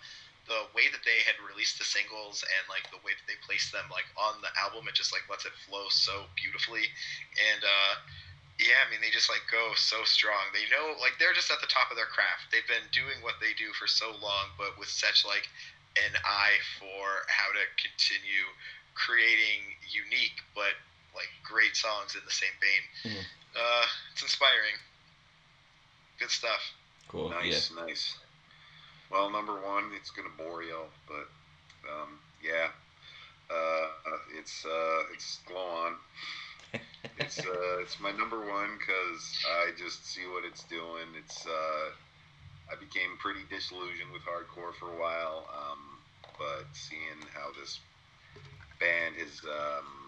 the 0.45 0.69
way 0.77 0.85
that 0.93 1.01
they 1.01 1.25
had 1.25 1.41
released 1.41 1.81
the 1.81 1.87
singles 1.87 2.45
and 2.45 2.69
like 2.69 2.85
the 2.93 3.01
way 3.01 3.17
that 3.17 3.25
they 3.25 3.33
placed 3.41 3.73
them 3.73 3.89
like 3.89 4.05
on 4.13 4.37
the 4.45 4.53
album, 4.61 4.85
it 4.85 4.93
just 4.93 5.09
like 5.09 5.25
lets 5.25 5.49
it 5.49 5.57
flow 5.65 5.89
so 5.89 6.29
beautifully. 6.37 6.85
And 7.33 7.65
uh, 7.65 7.93
yeah, 8.61 8.85
I 8.85 8.87
mean, 8.93 9.01
they 9.01 9.09
just 9.09 9.25
like 9.25 9.41
go 9.49 9.73
so 9.73 10.05
strong. 10.05 10.53
They 10.53 10.69
know, 10.69 10.93
like, 11.01 11.17
they're 11.17 11.33
just 11.33 11.49
at 11.49 11.59
the 11.65 11.67
top 11.67 11.89
of 11.89 11.97
their 11.97 12.07
craft. 12.07 12.53
They've 12.53 12.67
been 12.69 12.85
doing 12.93 13.19
what 13.25 13.41
they 13.41 13.57
do 13.57 13.73
for 13.73 13.89
so 13.89 14.13
long, 14.21 14.53
but 14.53 14.77
with 14.77 14.87
such 14.87 15.25
like 15.25 15.49
an 15.97 16.13
eye 16.21 16.61
for 16.77 17.25
how 17.25 17.49
to 17.57 17.65
continue 17.75 18.45
creating 18.95 19.75
unique 19.91 20.39
but 20.55 20.71
like 21.15 21.29
great 21.43 21.75
songs 21.75 22.15
in 22.15 22.21
the 22.25 22.31
same 22.31 22.55
vein. 22.61 23.13
Mhm. 23.13 23.25
Uh, 23.55 23.85
it's 24.13 24.21
inspiring. 24.21 24.75
Good 26.19 26.31
stuff. 26.31 26.61
Cool. 27.07 27.29
Nice, 27.29 27.71
nice. 27.71 28.17
Well, 29.09 29.29
number 29.29 29.53
one, 29.61 29.91
it's 29.95 30.09
gonna 30.11 30.33
bore 30.37 30.63
y'all, 30.63 30.89
but 31.07 31.29
um, 31.89 32.19
yeah, 32.43 32.69
uh, 33.49 33.53
uh, 33.53 34.17
it's 34.37 34.65
uh, 34.65 35.03
it's 35.13 35.39
Glow 35.47 35.57
On. 35.85 35.95
It's 37.17 37.39
uh, 37.39 37.79
it's 37.79 37.97
my 38.01 38.11
number 38.11 38.39
one 38.45 38.77
because 38.77 39.45
I 39.47 39.71
just 39.77 40.05
see 40.05 40.27
what 40.27 40.43
it's 40.43 40.63
doing. 40.65 41.07
It's 41.17 41.45
uh, 41.45 41.91
I 42.69 42.75
became 42.75 43.15
pretty 43.19 43.41
disillusioned 43.49 44.11
with 44.11 44.23
hardcore 44.23 44.73
for 44.75 44.91
a 44.91 44.99
while, 44.99 45.47
um, 45.53 45.79
but 46.37 46.65
seeing 46.73 47.21
how 47.33 47.51
this 47.57 47.79
band 48.79 49.15
is 49.17 49.39
um, 49.45 50.04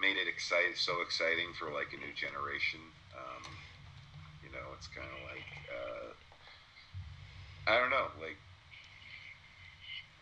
made 0.00 0.16
it 0.16 0.28
excite 0.28 0.76
so 0.76 1.00
exciting 1.00 1.52
for 1.58 1.70
like 1.72 1.92
a 1.92 1.96
new 2.00 2.12
generation. 2.14 2.80
Um, 3.14 3.44
you 4.42 4.50
know, 4.50 4.74
it's 4.74 4.88
kind 4.88 5.06
of 5.08 5.20
like 5.30 5.50
uh, 5.70 6.08
I 7.66 7.78
don't 7.78 7.90
know, 7.90 8.08
like 8.20 8.36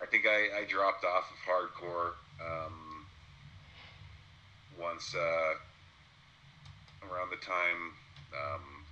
I 0.02 0.06
think 0.06 0.26
I, 0.26 0.60
I 0.60 0.64
dropped 0.64 1.04
off 1.04 1.30
of 1.30 1.38
hardcore 1.46 2.12
um, 2.42 3.06
once 4.78 5.14
uh, 5.14 5.54
around 7.06 7.30
the 7.30 7.36
time 7.44 7.94
um, 8.34 8.84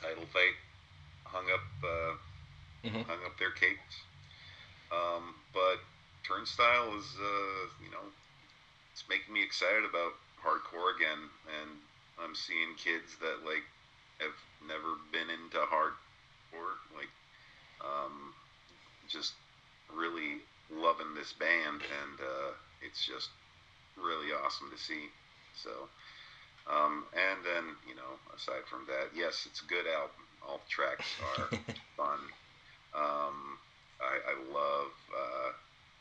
Title 0.00 0.26
Fight 0.32 0.56
hung 1.24 1.46
up 1.52 1.66
uh, 1.84 2.16
Mhm. 2.86 3.04
hung 3.06 3.24
up 3.24 3.38
their 3.38 3.50
capes. 3.50 4.04
Um, 4.92 5.34
but 5.52 5.80
Turnstile 6.22 6.96
is 6.98 7.16
uh, 7.20 7.66
you 7.82 7.90
know 7.90 8.12
it's 8.96 9.04
making 9.12 9.34
me 9.34 9.44
excited 9.44 9.84
about 9.84 10.16
hardcore 10.40 10.96
again, 10.96 11.28
and 11.60 11.76
I'm 12.16 12.32
seeing 12.32 12.72
kids 12.80 13.20
that 13.20 13.44
like 13.44 13.68
have 14.24 14.32
never 14.64 14.96
been 15.12 15.28
into 15.28 15.60
hardcore, 15.68 16.80
like 16.96 17.12
um, 17.84 18.32
just 19.06 19.36
really 19.92 20.40
loving 20.72 21.12
this 21.12 21.36
band, 21.36 21.84
and 21.84 22.16
uh, 22.24 22.56
it's 22.80 23.04
just 23.04 23.28
really 24.00 24.32
awesome 24.32 24.72
to 24.72 24.80
see. 24.80 25.12
So, 25.52 25.92
um, 26.64 27.04
and 27.12 27.44
then 27.44 27.76
you 27.84 28.00
know, 28.00 28.16
aside 28.32 28.64
from 28.64 28.88
that, 28.88 29.12
yes, 29.12 29.44
it's 29.44 29.60
a 29.60 29.68
good 29.68 29.84
album. 29.84 30.24
All 30.40 30.64
the 30.64 30.72
tracks 30.72 31.04
are 31.36 31.52
fun. 32.00 32.24
Um, 32.96 33.60
I, 34.00 34.24
I 34.24 34.34
love. 34.48 34.96
Uh, 35.12 35.52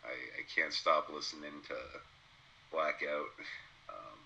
I, 0.08 0.16
I 0.39 0.43
can't 0.56 0.72
stop 0.72 1.10
listening 1.12 1.60
to 1.68 1.76
Blackout. 2.76 3.32
Um, 3.88 4.19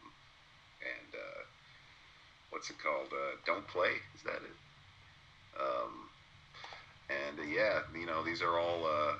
and 0.81 1.13
uh, 1.13 1.41
what's 2.49 2.69
it 2.71 2.77
called? 2.81 3.13
Uh, 3.13 3.37
Don't 3.45 3.67
Play. 3.67 4.01
Is 4.17 4.23
that 4.25 4.41
it? 4.41 4.57
Um, 5.59 6.09
and 7.09 7.39
uh, 7.39 7.43
yeah, 7.43 7.81
you 7.93 8.07
know, 8.07 8.23
these 8.23 8.41
are 8.41 8.57
all. 8.57 8.85
Uh, 8.85 9.13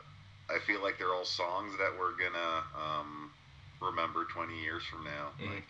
I 0.49 0.57
feel 0.65 0.81
like 0.81 0.97
they're 0.97 1.13
all 1.13 1.25
songs 1.25 1.73
that 1.77 1.91
we're 1.99 2.17
gonna 2.17 2.63
um, 2.73 3.29
remember 3.81 4.25
20 4.25 4.59
years 4.59 4.81
from 4.89 5.03
now. 5.03 5.29
Mhm. 5.39 5.53
Like, 5.53 5.69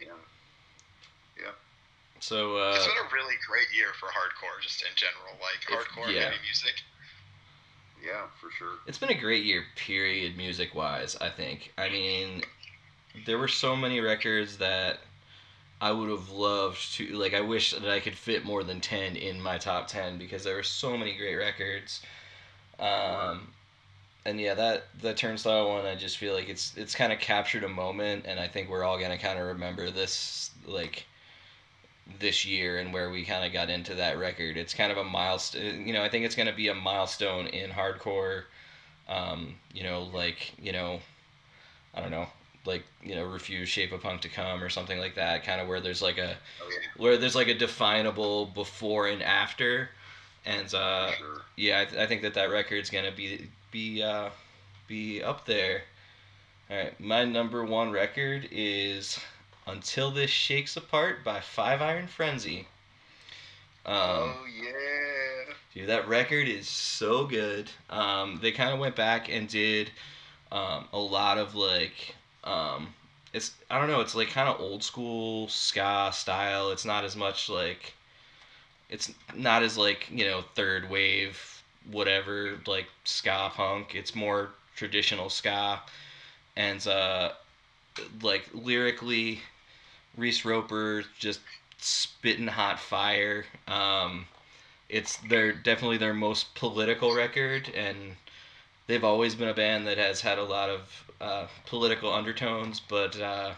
yeah, 0.00 0.14
yeah. 1.36 1.50
So 2.20 2.58
uh, 2.58 2.74
it's 2.76 2.86
been 2.86 2.94
a 2.96 3.12
really 3.12 3.34
great 3.48 3.66
year 3.74 3.88
for 3.98 4.06
hardcore, 4.06 4.62
just 4.62 4.82
in 4.82 4.94
general. 4.94 5.34
Like 5.42 5.66
If- 5.66 5.88
hardcore 5.88 6.14
yeah. 6.14 6.30
heavy 6.30 6.36
music. 6.44 6.74
Yeah, 8.02 8.28
for 8.40 8.50
sure. 8.52 8.78
it's 8.86 8.96
been 8.96 9.10
a 9.10 9.20
great 9.20 9.44
year, 9.44 9.64
period, 9.76 10.34
music 10.36 10.74
wise. 10.74 11.16
I 11.20 11.28
think. 11.28 11.72
I 11.76 11.90
mean, 11.90 12.42
there 13.26 13.38
were 13.38 13.48
so 13.48 13.76
many 13.76 14.00
records 14.00 14.58
that 14.58 15.00
I 15.80 15.92
would 15.92 16.10
have 16.10 16.30
loved 16.30 16.94
to. 16.94 17.06
Like, 17.16 17.34
I 17.34 17.40
wish 17.40 17.72
that 17.72 17.88
I 17.88 18.00
could 18.00 18.16
fit 18.16 18.44
more 18.44 18.62
than 18.62 18.80
ten 18.80 19.16
in 19.16 19.40
my 19.40 19.58
top 19.58 19.88
ten 19.88 20.18
because 20.18 20.44
there 20.44 20.56
were 20.56 20.62
so 20.62 20.96
many 20.96 21.16
great 21.16 21.36
records. 21.36 22.02
Um, 22.78 23.48
and 24.24 24.40
yeah, 24.40 24.54
that 24.54 24.86
the 25.00 25.14
Turnstile 25.14 25.68
one, 25.68 25.86
I 25.86 25.94
just 25.94 26.18
feel 26.18 26.34
like 26.34 26.48
it's 26.48 26.76
it's 26.76 26.94
kind 26.94 27.12
of 27.12 27.18
captured 27.18 27.64
a 27.64 27.68
moment, 27.68 28.26
and 28.26 28.38
I 28.38 28.46
think 28.48 28.68
we're 28.68 28.84
all 28.84 28.98
gonna 28.98 29.18
kind 29.18 29.38
of 29.38 29.46
remember 29.46 29.90
this 29.90 30.50
like 30.66 31.06
this 32.18 32.44
year 32.44 32.78
and 32.78 32.92
where 32.92 33.10
we 33.10 33.24
kind 33.24 33.44
of 33.46 33.52
got 33.52 33.70
into 33.70 33.94
that 33.94 34.18
record. 34.18 34.56
It's 34.56 34.74
kind 34.74 34.92
of 34.92 34.98
a 34.98 35.04
milestone. 35.04 35.86
You 35.86 35.94
know, 35.94 36.02
I 36.02 36.08
think 36.08 36.24
it's 36.24 36.34
gonna 36.34 36.54
be 36.54 36.68
a 36.68 36.74
milestone 36.74 37.46
in 37.46 37.70
hardcore. 37.70 38.44
Um, 39.08 39.54
you 39.72 39.82
know, 39.82 40.02
like 40.12 40.52
you 40.60 40.72
know, 40.72 41.00
I 41.94 42.00
don't 42.00 42.10
know, 42.10 42.28
like 42.64 42.84
you 43.02 43.14
know, 43.14 43.24
Refused 43.24 43.72
shape 43.72 43.92
of 43.92 44.02
punk 44.02 44.20
to 44.22 44.28
come 44.28 44.62
or 44.62 44.68
something 44.68 44.98
like 44.98 45.14
that. 45.14 45.44
Kind 45.44 45.60
of 45.60 45.68
where 45.68 45.80
there's 45.80 46.02
like 46.02 46.18
a 46.18 46.36
Oh 46.62 46.68
yeah, 46.70 47.02
where 47.02 47.16
there's 47.16 47.36
like 47.36 47.48
a 47.48 47.54
definable 47.54 48.46
before 48.46 49.08
and 49.08 49.22
after, 49.22 49.90
and 50.44 50.72
uh, 50.74 51.12
sure. 51.12 51.42
yeah, 51.56 51.80
I, 51.80 51.84
th- 51.84 52.00
I 52.00 52.06
think 52.06 52.22
that 52.22 52.34
that 52.34 52.50
record's 52.50 52.90
gonna 52.90 53.12
be 53.12 53.48
be 53.70 54.02
uh, 54.02 54.30
be 54.86 55.22
up 55.22 55.46
there. 55.46 55.82
All 56.70 56.76
right, 56.76 57.00
my 57.00 57.24
number 57.24 57.64
one 57.64 57.90
record 57.90 58.48
is 58.50 59.18
"Until 59.66 60.10
This 60.10 60.30
Shakes 60.30 60.76
Apart" 60.76 61.24
by 61.24 61.40
Five 61.40 61.82
Iron 61.82 62.06
Frenzy. 62.06 62.66
Um, 63.86 63.96
oh 63.96 64.44
yeah. 64.62 65.54
Dude, 65.74 65.88
that 65.88 66.08
record 66.08 66.48
is 66.48 66.68
so 66.68 67.26
good. 67.26 67.70
Um, 67.88 68.38
they 68.42 68.52
kind 68.52 68.72
of 68.72 68.78
went 68.80 68.96
back 68.96 69.28
and 69.28 69.48
did 69.48 69.90
um, 70.52 70.86
a 70.92 70.98
lot 70.98 71.38
of 71.38 71.54
like, 71.54 72.14
um, 72.44 72.94
it's 73.32 73.52
I 73.70 73.78
don't 73.78 73.88
know, 73.88 74.00
it's 74.00 74.14
like 74.14 74.30
kind 74.30 74.48
of 74.48 74.60
old 74.60 74.82
school 74.82 75.48
ska 75.48 76.10
style. 76.12 76.70
It's 76.70 76.84
not 76.84 77.04
as 77.04 77.16
much 77.16 77.48
like, 77.48 77.94
it's 78.88 79.12
not 79.34 79.62
as 79.62 79.78
like 79.78 80.08
you 80.10 80.24
know 80.24 80.42
third 80.54 80.90
wave 80.90 81.62
whatever 81.90 82.58
like 82.66 82.86
ska 83.04 83.50
punk. 83.54 83.94
It's 83.94 84.14
more 84.14 84.50
traditional 84.76 85.30
ska, 85.30 85.80
and 86.56 86.84
uh, 86.86 87.32
like 88.22 88.48
lyrically, 88.52 89.40
Reese 90.16 90.44
Roper 90.44 91.04
just 91.18 91.40
spitting 91.78 92.46
hot 92.46 92.78
fire. 92.78 93.44
Um, 93.68 94.26
it's 94.88 95.16
their 95.28 95.52
definitely 95.52 95.98
their 95.98 96.14
most 96.14 96.54
political 96.54 97.14
record, 97.14 97.70
and 97.74 98.16
they've 98.86 99.04
always 99.04 99.34
been 99.34 99.48
a 99.48 99.54
band 99.54 99.86
that 99.86 99.98
has 99.98 100.20
had 100.20 100.38
a 100.38 100.44
lot 100.44 100.68
of 100.68 101.09
uh, 101.20 101.46
political 101.66 102.12
undertones. 102.12 102.80
But 102.80 103.20
uh, 103.20 103.52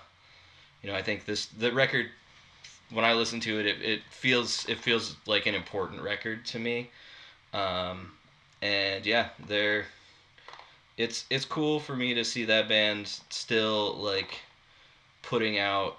you 0.83 0.91
know, 0.91 0.97
I 0.97 1.03
think 1.03 1.25
this 1.25 1.47
the 1.47 1.73
record 1.73 2.07
when 2.91 3.05
I 3.05 3.15
listen 3.15 3.41
to 3.41 3.59
it, 3.59 3.67
it, 3.67 3.83
it 3.83 4.03
feels 4.11 4.69
it 4.69 4.79
feels 4.79 5.17
like 5.27 5.47
an 5.47 5.55
important 5.55 6.03
record 6.03 6.45
to 6.47 6.59
me. 6.59 6.91
Um, 7.53 8.13
and 8.61 9.05
yeah, 9.05 9.29
they're 9.47 9.87
it's 10.97 11.25
it's 11.31 11.45
cool 11.45 11.81
for 11.81 11.97
me 11.97 12.15
to 12.15 12.25
see 12.25 12.45
that 12.45 12.69
band 12.69 13.09
still 13.31 13.95
like 13.95 14.41
putting 15.23 15.59
out 15.59 15.99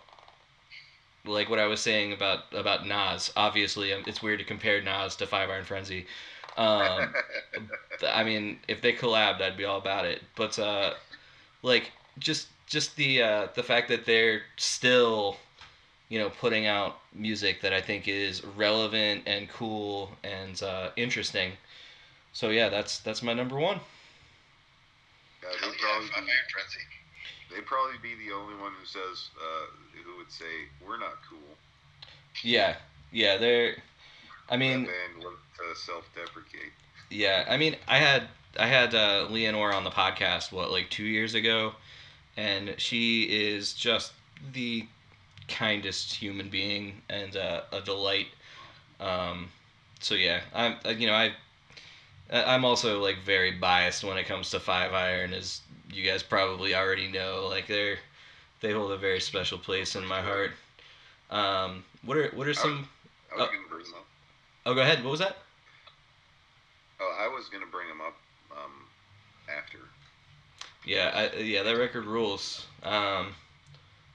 like 1.26 1.50
what 1.50 1.60
I 1.60 1.66
was 1.66 1.82
saying 1.82 2.14
about 2.14 2.46
about 2.54 2.86
Nas. 2.88 3.32
Obviously, 3.36 3.94
um, 3.94 4.04
it's 4.06 4.22
weird 4.22 4.40
to 4.40 4.46
compare 4.46 4.82
Nas 4.82 5.16
to 5.18 5.28
Five 5.28 5.50
Iron 5.50 5.66
Frenzy. 5.66 6.06
Um, 6.58 7.14
I 8.08 8.24
mean, 8.24 8.60
if 8.68 8.82
they 8.82 8.94
collabed, 8.94 9.42
I'd 9.42 9.58
be 9.58 9.66
all 9.66 9.78
about 9.78 10.06
it. 10.06 10.22
But 10.36 10.60
uh, 10.60 10.94
like 11.64 11.92
just 12.20 12.50
just 12.68 12.96
the 12.96 13.22
uh, 13.22 13.48
the 13.56 13.64
fact 13.64 13.88
that 13.90 14.06
they're 14.06 14.44
still, 14.58 15.38
you 16.10 16.20
know, 16.20 16.30
putting 16.30 16.68
out 16.68 16.98
music 17.14 17.62
that 17.62 17.74
I 17.74 17.82
think 17.82 18.08
is 18.08 18.44
relevant 18.46 19.24
and 19.26 19.50
cool 19.50 20.12
and 20.24 20.62
uh, 20.62 20.90
interesting. 20.96 21.54
So 22.34 22.50
yeah, 22.50 22.70
that's 22.70 23.00
that's 23.00 23.24
my 23.24 23.34
number 23.34 23.58
one. 23.58 23.80
Yeah, 25.42 25.50
they'd 25.62 25.68
yeah, 25.68 26.08
probably 26.12 26.26
be, 26.26 27.56
they'd 27.56 27.66
probably 27.66 27.98
be 28.02 28.28
the 28.28 28.34
only 28.34 28.56
one 28.62 28.72
who 28.80 28.86
says 28.86 29.30
uh, 29.38 29.66
who 30.04 30.18
would 30.18 30.32
say 30.32 30.46
we're 30.86 31.00
not 31.00 31.18
cool. 31.30 31.40
Yeah, 32.44 32.76
yeah, 33.12 33.38
they're. 33.38 33.76
I 34.50 34.58
mean, 34.58 34.84
that 34.84 34.92
band 35.14 35.24
to 35.24 35.80
self-deprecate. 35.80 36.74
Yeah, 37.10 37.46
I 37.48 37.58
mean, 37.58 37.78
I 37.88 37.98
had 37.98 38.28
I 38.60 38.68
had 38.68 38.94
uh, 38.94 39.28
Leanor 39.30 39.74
on 39.74 39.84
the 39.84 39.90
podcast 39.90 40.52
what 40.52 40.72
like 40.72 40.90
two 40.90 41.06
years 41.06 41.34
ago, 41.34 41.74
and 42.38 42.76
she 42.78 43.24
is 43.24 43.74
just 43.74 44.14
the 44.54 44.86
kindest 45.48 46.14
human 46.14 46.50
being 46.50 47.02
and 47.10 47.36
uh, 47.36 47.62
a 47.72 47.82
delight. 47.82 48.28
Um, 49.00 49.50
so 50.00 50.16
yeah, 50.16 50.42
I'm 50.54 50.76
uh, 50.86 50.90
you 50.90 51.08
know 51.08 51.14
I 51.14 51.34
I- 52.32 52.54
I'm 52.56 52.64
also 52.66 53.02
like 53.02 53.20
very 53.24 53.52
biased 53.52 54.04
when 54.04 54.18
it 54.18 54.26
comes 54.26 54.50
to 54.52 54.60
Five 54.60 54.94
Iron, 54.94 55.34
as 55.34 55.62
you 55.92 56.04
guys 56.10 56.24
probably 56.24 56.76
already 56.76 57.08
know. 57.08 57.48
Like 57.50 57.68
they're 57.68 57.98
they 58.62 58.72
hold 58.72 58.92
a 58.92 58.98
very 58.98 59.20
special 59.20 59.58
place 59.58 59.96
in 59.96 60.06
my 60.06 60.22
heart. 60.22 60.52
Um, 61.32 61.84
what 62.06 62.18
are 62.18 62.30
what 62.36 62.48
are 62.48 62.54
some? 62.54 62.88
I 63.32 63.36
was 63.36 63.48
Oh. 63.50 63.52
bring 63.70 63.84
them 63.84 63.94
up. 63.96 64.06
Oh, 64.66 64.74
go 64.76 64.82
ahead. 64.82 65.04
What 65.04 65.12
was 65.12 65.20
that? 65.20 65.38
Oh, 67.02 67.18
I 67.20 67.28
was 67.28 67.50
gonna 67.50 67.66
bring 67.66 67.88
them 67.88 68.00
up 68.00 68.14
after. 69.58 69.80
Yeah, 70.86 71.12
I, 71.14 71.38
yeah, 71.40 71.64
that 71.64 71.78
record 71.78 72.06
rules. 72.06 72.68
Um, 72.84 73.36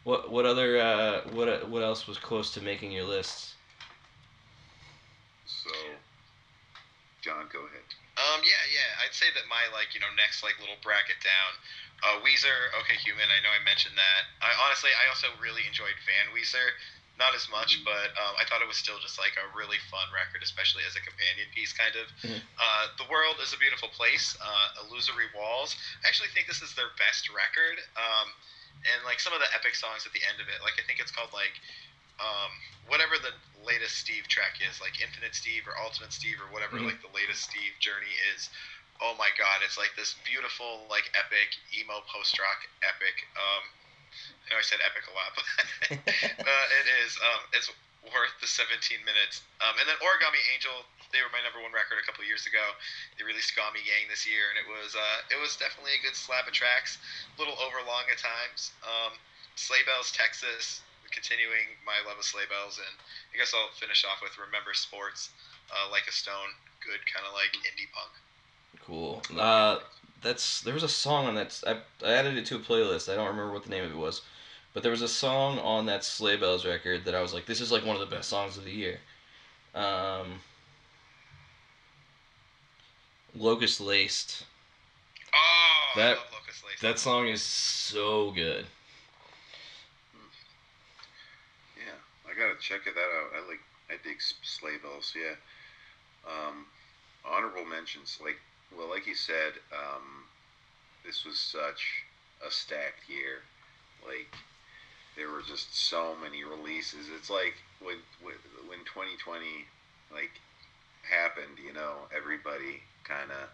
what 0.04 0.30
what 0.30 0.44
other 0.44 0.78
uh, 0.78 1.20
what 1.32 1.68
what 1.68 1.82
else 1.82 2.06
was 2.06 2.18
close 2.18 2.52
to 2.54 2.60
making 2.60 2.92
your 2.92 3.04
list? 3.04 3.54
So, 5.46 5.70
John, 7.22 7.48
go 7.52 7.60
ahead. 7.60 7.88
Um, 8.18 8.42
yeah, 8.42 8.64
yeah. 8.72 9.04
I'd 9.04 9.14
say 9.14 9.30
that 9.32 9.46
my 9.48 9.64
like 9.72 9.94
you 9.94 10.00
know 10.00 10.12
next 10.18 10.42
like 10.42 10.60
little 10.60 10.80
bracket 10.84 11.20
down, 11.24 11.52
uh, 12.04 12.16
Weezer, 12.20 12.74
Okay 12.84 12.98
Human. 13.00 13.30
I 13.30 13.40
know 13.40 13.52
I 13.54 13.62
mentioned 13.64 13.96
that. 13.96 14.28
I 14.44 14.52
honestly, 14.66 14.90
I 14.92 15.08
also 15.08 15.32
really 15.40 15.64
enjoyed 15.64 15.96
Van 16.04 16.34
Weezer. 16.34 16.76
Not 17.18 17.34
as 17.34 17.50
much, 17.50 17.82
but 17.82 18.14
um, 18.14 18.38
I 18.38 18.46
thought 18.46 18.62
it 18.62 18.70
was 18.70 18.78
still 18.78 19.02
just 19.02 19.18
like 19.18 19.34
a 19.34 19.46
really 19.58 19.78
fun 19.90 20.06
record, 20.14 20.38
especially 20.46 20.86
as 20.86 20.94
a 20.94 21.02
companion 21.02 21.50
piece, 21.50 21.74
kind 21.74 21.98
of. 21.98 22.06
Mhm. 22.22 22.38
Uh, 22.62 22.86
the 22.96 23.10
world 23.10 23.42
is 23.42 23.50
a 23.52 23.58
beautiful 23.58 23.90
place. 23.90 24.36
Uh, 24.40 24.86
Illusory 24.86 25.26
Walls. 25.34 25.74
I 26.04 26.08
actually 26.08 26.30
think 26.30 26.46
this 26.46 26.62
is 26.62 26.74
their 26.78 26.94
best 26.94 27.26
record. 27.28 27.82
Um, 27.98 28.30
and 28.94 29.02
like 29.02 29.18
some 29.18 29.34
of 29.34 29.42
the 29.42 29.50
epic 29.50 29.74
songs 29.74 30.06
at 30.06 30.12
the 30.14 30.22
end 30.30 30.38
of 30.38 30.46
it, 30.46 30.62
like 30.62 30.78
I 30.78 30.86
think 30.86 31.02
it's 31.02 31.10
called 31.10 31.34
like 31.34 31.58
um, 32.22 32.50
whatever 32.86 33.18
the 33.18 33.34
latest 33.66 33.98
Steve 33.98 34.26
track 34.30 34.62
is, 34.62 34.78
like 34.80 35.02
Infinite 35.02 35.34
Steve 35.34 35.66
or 35.66 35.74
Ultimate 35.82 36.12
Steve 36.14 36.38
or 36.40 36.46
whatever 36.54 36.78
Mhm. 36.78 36.86
like 36.86 37.02
the 37.02 37.10
latest 37.10 37.42
Steve 37.50 37.74
journey 37.80 38.14
is. 38.34 38.48
Oh 39.00 39.14
my 39.14 39.30
God, 39.38 39.62
it's 39.62 39.78
like 39.78 39.94
this 39.94 40.14
beautiful 40.26 40.86
like 40.90 41.10
epic 41.14 41.54
emo 41.74 42.00
post 42.10 42.38
rock 42.38 42.62
epic. 42.82 43.26
Um, 43.36 43.62
I 44.48 44.56
know 44.56 44.60
I 44.60 44.64
said 44.64 44.80
epic 44.80 45.04
a 45.04 45.12
lot, 45.12 45.30
but 45.36 45.44
uh, 46.48 46.66
it 46.80 46.86
is. 47.04 47.20
Um, 47.20 47.40
it's 47.52 47.68
worth 48.08 48.32
the 48.40 48.48
17 48.48 49.04
minutes. 49.04 49.44
Um, 49.60 49.76
and 49.76 49.84
then 49.84 50.00
Origami 50.00 50.40
Angel, 50.56 50.72
they 51.12 51.20
were 51.20 51.28
my 51.28 51.44
number 51.44 51.60
one 51.60 51.76
record 51.76 52.00
a 52.00 52.04
couple 52.08 52.24
years 52.24 52.48
ago. 52.48 52.72
They 53.20 53.28
released 53.28 53.52
Gami 53.52 53.84
Gang 53.84 54.08
this 54.08 54.24
year, 54.24 54.48
and 54.48 54.56
it 54.56 54.64
was 54.64 54.96
uh, 54.96 55.28
it 55.28 55.36
was 55.36 55.60
definitely 55.60 56.00
a 56.00 56.02
good 56.02 56.16
slab 56.16 56.48
of 56.48 56.56
tracks. 56.56 56.96
A 56.96 57.36
little 57.36 57.56
overlong 57.60 58.08
at 58.08 58.16
times. 58.16 58.72
Um, 58.80 59.20
Sleigh 59.60 59.84
Bells, 59.84 60.08
Texis, 60.16 60.80
continuing 61.12 61.76
my 61.84 62.00
love 62.08 62.16
of 62.16 62.24
Sleigh 62.24 62.48
Bells, 62.48 62.80
and 62.80 62.94
I 63.34 63.36
guess 63.36 63.52
I'll 63.52 63.68
finish 63.76 64.04
off 64.08 64.24
with 64.24 64.38
Remember 64.40 64.72
Sports, 64.72 65.28
uh, 65.68 65.90
Like 65.92 66.08
a 66.08 66.14
Stone, 66.14 66.56
good 66.80 67.04
kind 67.04 67.28
of 67.28 67.36
like 67.36 67.52
indie 67.68 67.90
punk. 67.92 68.16
Cool. 68.80 69.20
Uh, 69.36 69.84
that's 70.22 70.62
there 70.62 70.74
was 70.74 70.82
a 70.82 70.88
song 70.88 71.26
on 71.26 71.34
that. 71.34 71.60
I, 71.66 71.82
I 72.04 72.12
added 72.12 72.36
it 72.36 72.46
to 72.46 72.56
a 72.56 72.60
playlist. 72.60 73.10
I 73.10 73.16
don't 73.16 73.28
remember 73.28 73.52
what 73.52 73.64
the 73.64 73.70
name 73.70 73.84
of 73.84 73.90
it 73.90 73.96
was, 73.96 74.22
but 74.74 74.82
there 74.82 74.92
was 74.92 75.02
a 75.02 75.08
song 75.08 75.58
on 75.58 75.86
that 75.86 76.04
Sleigh 76.04 76.36
Bells 76.36 76.64
record 76.64 77.04
that 77.04 77.14
I 77.14 77.20
was 77.20 77.32
like, 77.34 77.46
this 77.46 77.60
is 77.60 77.72
like 77.72 77.84
one 77.84 77.96
of 77.96 78.00
the 78.00 78.14
best 78.14 78.28
songs 78.28 78.56
of 78.56 78.64
the 78.64 78.70
year. 78.70 78.98
Um, 79.74 80.40
Locust 83.34 83.80
Laced. 83.80 84.44
Oh, 85.34 85.92
That- 85.96 86.16
I 86.16 86.20
love 86.20 86.32
Locust 86.32 86.64
Lace. 86.64 86.80
That 86.80 86.98
song 86.98 87.28
is 87.28 87.42
so 87.42 88.30
good. 88.32 88.66
Yeah, 91.76 91.92
I 92.28 92.34
gotta 92.34 92.58
check 92.60 92.84
that 92.84 92.96
out. 92.96 93.30
I 93.36 93.48
like, 93.48 93.60
I 93.90 93.94
dig 94.02 94.20
sleigh 94.20 94.78
bells. 94.82 95.14
Yeah. 95.16 95.34
Um, 96.26 96.66
honorable 97.24 97.64
mentions, 97.64 98.18
like, 98.22 98.38
well, 98.76 98.88
like 98.88 99.06
you 99.06 99.14
said, 99.14 99.54
um, 99.72 100.24
this 101.04 101.24
was 101.24 101.38
such 101.38 102.04
a 102.46 102.50
stacked 102.50 103.08
year. 103.08 103.42
Like, 104.06 104.34
there 105.18 105.28
were 105.28 105.42
just 105.42 105.74
so 105.74 106.14
many 106.22 106.44
releases. 106.44 107.10
It's 107.10 107.28
like 107.28 107.58
when 107.82 107.98
when, 108.22 108.38
when 108.70 108.78
2020 108.86 109.44
like 110.14 110.30
happened, 111.02 111.58
you 111.58 111.74
know, 111.74 112.06
everybody 112.14 112.86
kind 113.02 113.34
of 113.34 113.50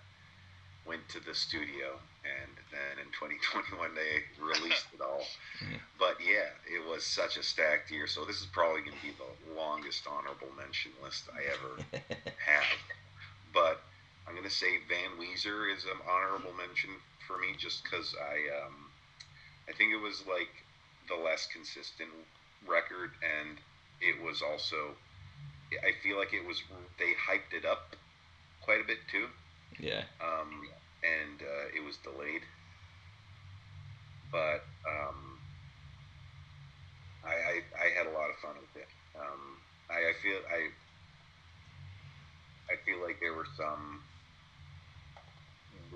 went 0.87 1.09
to 1.09 1.25
the 1.25 1.35
studio, 1.35 1.97
and 2.21 2.53
then 2.69 3.01
in 3.01 3.09
2021 3.17 3.97
they 3.97 4.29
released 4.37 4.93
it 4.93 5.01
all. 5.01 5.25
But 5.99 6.21
yeah, 6.21 6.53
it 6.69 6.85
was 6.85 7.03
such 7.03 7.39
a 7.39 7.43
stacked 7.43 7.91
year. 7.91 8.07
So 8.07 8.29
this 8.29 8.45
is 8.45 8.47
probably 8.53 8.85
going 8.85 9.01
to 9.01 9.03
be 9.03 9.17
the 9.17 9.57
longest 9.57 10.05
honorable 10.05 10.53
mention 10.61 10.93
list 11.03 11.25
I 11.33 11.49
ever 11.49 12.05
have. 12.45 12.77
But 13.55 13.81
I'm 14.29 14.37
going 14.37 14.45
to 14.45 14.53
say 14.53 14.85
Van 14.85 15.17
Weezer 15.17 15.73
is 15.73 15.85
an 15.85 15.97
honorable 16.05 16.53
mention 16.53 16.91
for 17.27 17.39
me 17.39 17.57
just 17.57 17.85
because 17.85 18.15
I, 18.21 18.37
um, 18.61 18.93
I 19.69 19.73
think 19.73 19.95
it 19.95 20.03
was 20.03 20.25
like 20.29 20.64
the 21.09 21.17
less 21.17 21.47
consistent 21.47 22.11
record, 22.67 23.11
and 23.23 23.59
it 24.01 24.23
was 24.23 24.43
also, 24.43 24.97
I 25.73 25.93
feel 26.03 26.19
like 26.19 26.33
it 26.33 26.47
was 26.47 26.63
they 26.99 27.13
hyped 27.15 27.53
it 27.53 27.65
up 27.65 27.97
quite 28.63 28.81
a 28.81 28.87
bit 28.87 28.99
too, 29.11 29.27
yeah. 29.79 30.05
um, 30.21 30.69
and 31.03 31.43
uh, 31.43 31.77
it 31.77 31.85
was 31.85 31.97
delayed. 31.99 32.43
But 34.33 34.65
um, 34.89 35.39
I, 37.25 37.35
I 37.35 37.55
I 37.79 37.87
had 37.97 38.07
a 38.07 38.15
lot 38.17 38.31
of 38.31 38.37
fun 38.43 38.57
with 38.59 38.83
it. 38.83 38.89
Um, 39.15 39.59
I, 39.91 40.11
I 40.11 40.13
feel 40.23 40.39
I 40.51 40.71
I 42.73 42.77
feel 42.85 43.03
like 43.03 43.21
there 43.21 43.35
were 43.35 43.47
some 43.57 44.01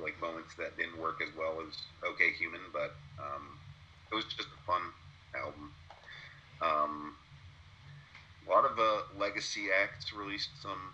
like 0.02 0.20
moments 0.20 0.54
that 0.58 0.76
didn't 0.76 0.98
work 1.00 1.20
as 1.20 1.34
well 1.36 1.58
as 1.66 1.74
OK 2.06 2.32
Human, 2.38 2.60
but 2.72 2.94
um, 3.18 3.58
it 4.10 4.14
was 4.14 4.24
just 4.24 4.48
a 4.48 4.60
fun 4.66 4.82
album. 5.34 5.72
Um, 6.60 7.14
a 8.46 8.50
lot 8.50 8.64
of 8.64 8.78
uh, 8.78 9.02
legacy 9.18 9.68
acts 9.70 10.12
released 10.12 10.50
some 10.62 10.92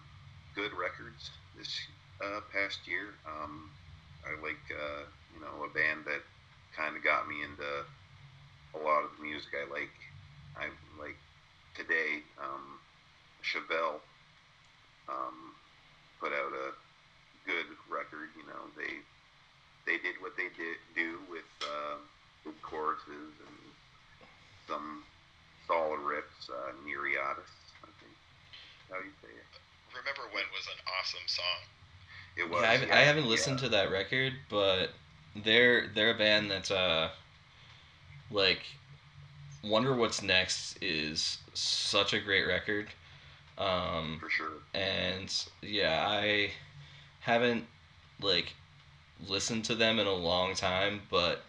good 0.55 0.73
records 0.73 1.31
this 1.57 1.71
uh, 2.23 2.41
past 2.53 2.87
year. 2.87 3.15
Um, 3.27 3.71
I 4.27 4.41
like 4.43 4.63
uh, 4.71 5.07
you 5.35 5.41
know 5.41 5.65
a 5.65 5.71
band 5.73 6.05
that 6.07 6.23
kind 6.77 6.97
of 6.97 7.05
got 7.05 7.29
me 7.29 7.37
into 7.43 7.87
a 8.75 8.81
lot 8.83 9.05
of 9.05 9.11
the 9.17 9.23
music 9.23 9.53
I 9.55 9.71
like. 9.71 9.95
I 10.57 10.67
like 11.01 11.17
today. 11.77 12.23
Um, 12.39 12.79
Chevelle 13.43 14.01
um, 15.09 15.55
put 16.21 16.33
out 16.33 16.51
a 16.51 16.73
good 17.47 17.69
record. 17.89 18.35
You 18.37 18.47
know 18.47 18.67
they 18.77 18.99
they 19.87 19.99
did 20.03 20.17
what 20.21 20.37
they 20.37 20.51
did 20.57 20.79
do 20.95 21.19
with 21.31 21.47
uh, 21.63 22.03
good 22.45 22.61
choruses 22.63 23.33
and 23.41 23.59
some 24.69 25.03
solid 25.67 26.01
riffs. 26.01 26.49
Uh, 26.49 26.73
NIRATIAS, 26.87 27.51
I 27.83 27.89
think. 28.01 28.15
How 28.91 28.99
do 28.99 29.05
you 29.05 29.13
say 29.23 29.29
it? 29.29 29.45
Remember 29.97 30.23
When 30.33 30.45
was 30.53 30.67
an 30.67 30.83
awesome 31.01 31.27
song. 31.27 31.61
It 32.37 32.51
was. 32.51 32.63
Yeah, 32.63 32.69
I 32.69 32.73
haven't, 32.73 32.89
yeah, 32.89 32.97
I 32.97 33.01
haven't 33.01 33.27
listened 33.27 33.61
yeah. 33.61 33.67
to 33.67 33.69
that 33.71 33.91
record, 33.91 34.33
but 34.49 34.91
they're 35.37 35.89
they're 35.95 36.11
a 36.11 36.19
band 36.19 36.51
that's 36.51 36.71
uh 36.71 37.11
like 38.31 38.61
Wonder 39.63 39.95
What's 39.95 40.23
Next 40.23 40.77
is 40.83 41.39
such 41.55 42.13
a 42.13 42.21
great 42.21 42.47
record. 42.47 42.89
Um 43.57 44.19
for 44.21 44.31
sure. 44.31 44.53
and 44.75 45.33
yeah, 45.63 46.07
I 46.09 46.51
haven't 47.21 47.67
like 48.21 48.53
listened 49.29 49.65
to 49.67 49.75
them 49.75 49.99
in 49.99 50.07
a 50.07 50.13
long 50.13 50.55
time, 50.55 51.03
but 51.11 51.43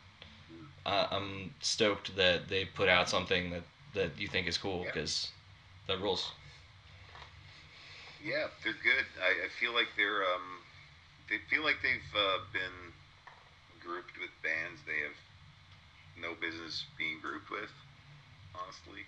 I, 0.85 1.07
I'm 1.11 1.53
stoked 1.61 2.15
that 2.15 2.49
they 2.49 2.65
put 2.65 2.89
out 2.89 3.09
something 3.09 3.51
that 3.51 3.63
that 3.93 4.11
you 4.19 4.27
think 4.27 4.47
is 4.47 4.57
cool 4.57 4.83
Yeah. 4.83 4.91
because 4.91 5.31
that 5.87 5.99
rules. 6.01 6.31
Yeah, 8.23 8.47
they're 8.63 8.73
good. 8.73 9.05
I, 9.21 9.45
I 9.45 9.49
feel 9.49 9.73
like 9.73 9.89
they're 9.97 10.23
um, 10.23 10.61
they 11.29 11.37
feel 11.49 11.63
like 11.63 11.77
they've 11.81 12.13
uh, 12.15 12.39
been 12.53 12.93
grouped 13.79 14.17
with 14.19 14.31
bands 14.43 14.81
they 14.85 15.01
have 15.03 15.17
no 16.21 16.33
business 16.35 16.85
being 16.97 17.19
grouped 17.21 17.49
with. 17.51 17.71
Honestly, 18.55 19.05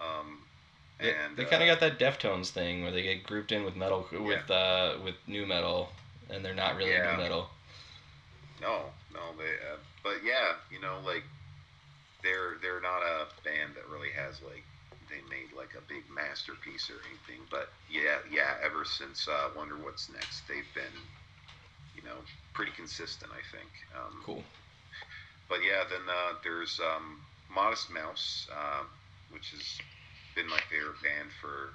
um, 0.00 0.40
They, 1.00 1.10
and 1.10 1.36
they 1.36 1.44
kind 1.44 1.62
of 1.62 1.68
uh, 1.68 1.74
got 1.74 1.80
that 1.80 1.98
Deftones 1.98 2.50
thing 2.50 2.82
where 2.82 2.90
they 2.92 3.02
get 3.02 3.24
grouped 3.24 3.52
in 3.52 3.64
with 3.64 3.76
metal 3.76 4.06
with 4.12 4.50
uh 4.50 4.96
with 5.04 5.16
nu 5.26 5.46
metal, 5.46 5.90
and 6.30 6.44
they're 6.44 6.54
not 6.54 6.76
really 6.76 6.90
Yeah. 6.92 7.12
nu 7.12 7.16
metal. 7.22 7.50
no, 8.60 8.92
no, 9.12 9.20
they. 9.38 9.44
Uh, 9.72 9.76
but 10.04 10.20
yeah, 10.22 10.60
you 10.70 10.78
know, 10.78 11.00
like 11.04 11.24
they're 12.22 12.60
they're 12.62 12.80
not 12.80 13.02
a 13.02 13.26
band 13.42 13.74
that 13.74 13.88
really 13.90 14.12
has 14.14 14.40
like 14.44 14.62
they 15.08 15.24
made 15.28 15.50
like 15.56 15.72
a 15.74 15.82
big 15.88 16.04
masterpiece 16.12 16.90
or 16.92 17.00
anything. 17.08 17.42
But 17.50 17.72
yeah, 17.90 18.20
yeah, 18.30 18.60
ever 18.62 18.84
since 18.84 19.26
uh, 19.26 19.48
Wonder 19.56 19.76
What's 19.76 20.12
Next, 20.12 20.46
they've 20.46 20.68
been 20.76 20.96
you 21.96 22.02
know 22.04 22.20
pretty 22.52 22.72
consistent. 22.76 23.32
I 23.32 23.42
think. 23.50 23.72
Um, 23.96 24.22
Cool. 24.22 24.44
But 25.48 25.60
yeah, 25.64 25.84
then 25.88 26.04
uh, 26.08 26.34
there's 26.42 26.80
um, 26.80 27.20
Modest 27.52 27.92
Mouse, 27.92 28.48
uh, 28.52 28.84
which 29.30 29.50
has 29.50 29.78
been 30.34 30.48
my 30.48 30.60
favorite 30.70 31.00
band 31.02 31.28
for 31.40 31.72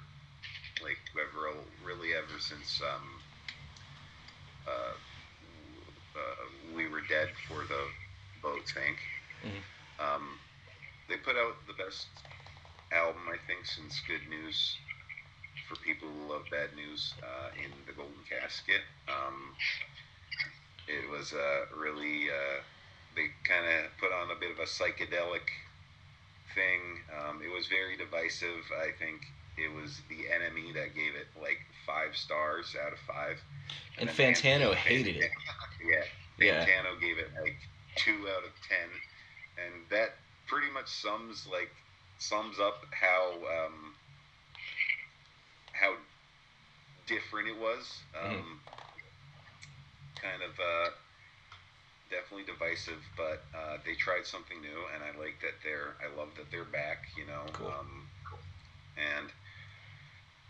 like 0.82 0.98
ever, 1.14 1.54
really 1.86 2.14
ever 2.14 2.38
since 2.40 2.80
um, 2.82 3.06
uh, 4.66 4.94
uh, 6.18 6.74
we 6.74 6.88
were 6.88 7.00
dead 7.08 7.28
for 7.46 7.62
the 7.68 7.86
boat 8.42 8.68
sank. 8.68 8.98
Mhm. 9.44 9.62
Um, 10.04 10.38
they 11.08 11.16
put 11.16 11.36
out 11.36 11.56
the 11.66 11.74
best 11.74 12.08
album, 12.92 13.28
I 13.28 13.38
think, 13.46 13.66
since 13.66 14.00
Good 14.06 14.28
News 14.28 14.78
for 15.68 15.76
people 15.76 16.08
who 16.08 16.32
love 16.32 16.44
bad 16.50 16.74
news 16.74 17.14
uh, 17.22 17.50
in 17.62 17.70
the 17.86 17.92
Golden 17.92 18.24
Casket. 18.28 18.82
Um, 19.08 19.54
it 20.88 21.08
was 21.08 21.32
uh, 21.32 21.66
really 21.76 22.30
uh, 22.30 22.62
they 23.14 23.30
kind 23.44 23.66
of 23.66 23.90
put 23.98 24.12
on 24.12 24.30
a 24.30 24.34
bit 24.38 24.50
of 24.50 24.58
a 24.58 24.66
psychedelic 24.66 25.46
thing. 26.54 26.80
Um, 27.14 27.42
it 27.42 27.54
was 27.54 27.66
very 27.68 27.96
divisive. 27.96 28.64
I 28.76 28.90
think 28.98 29.22
it 29.56 29.72
was 29.72 30.00
the 30.08 30.26
NME 30.26 30.74
that 30.74 30.94
gave 30.94 31.14
it 31.14 31.28
like 31.40 31.60
five 31.86 32.16
stars 32.16 32.74
out 32.84 32.92
of 32.92 32.98
five. 33.00 33.40
And 33.98 34.08
then 34.08 34.34
Fantano 34.34 34.74
hated 34.74 35.16
it. 35.16 35.30
Yeah, 35.80 36.04
Yeah. 36.38 36.66
Fantano 36.66 37.00
gave 37.00 37.18
it 37.18 37.30
like 37.40 37.56
two 37.96 38.28
out 38.36 38.44
of 38.44 38.52
ten, 38.68 38.88
and 39.56 39.74
that 39.90 40.14
pretty 40.46 40.70
much 40.72 40.88
sums 40.88 41.46
like 41.50 41.70
sums 42.18 42.58
up 42.58 42.84
how 42.90 43.32
um, 43.32 43.94
how 45.72 45.94
different 47.06 47.48
it 47.48 47.58
was. 47.58 48.02
Um, 48.22 48.60
Kind 50.20 50.42
of 50.42 50.52
uh, 50.60 50.90
definitely 52.10 52.44
divisive, 52.44 53.00
but 53.16 53.42
uh, 53.56 53.78
they 53.86 53.94
tried 53.94 54.26
something 54.26 54.60
new, 54.60 54.84
and 54.92 55.00
I 55.02 55.18
like 55.18 55.40
that 55.40 55.56
they're. 55.64 55.96
I 55.96 56.14
love 56.14 56.28
that 56.36 56.50
they're 56.50 56.68
back. 56.68 57.08
You 57.16 57.24
know. 57.24 57.48
Cool. 57.54 57.68
Um, 57.68 58.04
and 59.00 59.32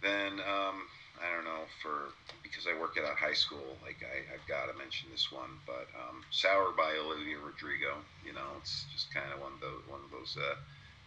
then 0.03 0.41
um, 0.41 0.91
I 1.21 1.35
don't 1.35 1.45
know 1.45 1.69
for 1.83 2.17
because 2.43 2.67
I 2.67 2.79
work 2.81 2.97
at 2.97 3.05
a 3.05 3.15
high 3.15 3.35
school, 3.37 3.79
like 3.83 4.01
I, 4.03 4.35
I've 4.35 4.47
got 4.49 4.67
to 4.73 4.79
mention 4.79 5.11
this 5.11 5.31
one, 5.31 5.61
but 5.67 5.87
um, 5.95 6.25
"Sour" 6.31 6.73
by 6.77 6.97
Olivia 6.97 7.39
Rodrigo. 7.39 8.01
You 8.25 8.33
know, 8.33 8.57
it's 8.59 8.87
just 8.93 9.13
kind 9.13 9.33
of 9.33 9.41
one 9.41 9.53
of 9.55 9.61
those 9.61 9.83
one 9.87 10.01
of 10.05 10.11
those 10.11 10.37
uh, 10.41 10.57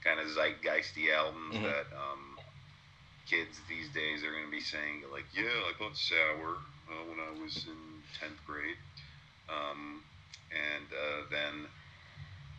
kind 0.04 0.20
of 0.20 0.28
zeitgeisty 0.28 1.12
albums 1.14 1.58
Mhm. 1.58 1.64
that 1.64 1.88
um, 1.98 2.38
kids 3.26 3.62
these 3.68 3.90
days 3.92 4.24
are 4.24 4.32
going 4.32 4.46
to 4.46 4.52
be 4.52 4.62
saying 4.62 5.04
like, 5.12 5.26
"Yeah, 5.34 5.50
I 5.68 5.74
bought 5.80 5.98
"Sour" 5.98 6.58
uh, 6.90 7.04
when 7.10 7.20
I 7.20 7.32
was 7.42 7.66
in 7.68 8.04
tenth 8.20 8.44
grade," 8.46 8.80
um, 9.50 10.04
and 10.52 10.88
uh, 10.94 11.22
then 11.32 11.68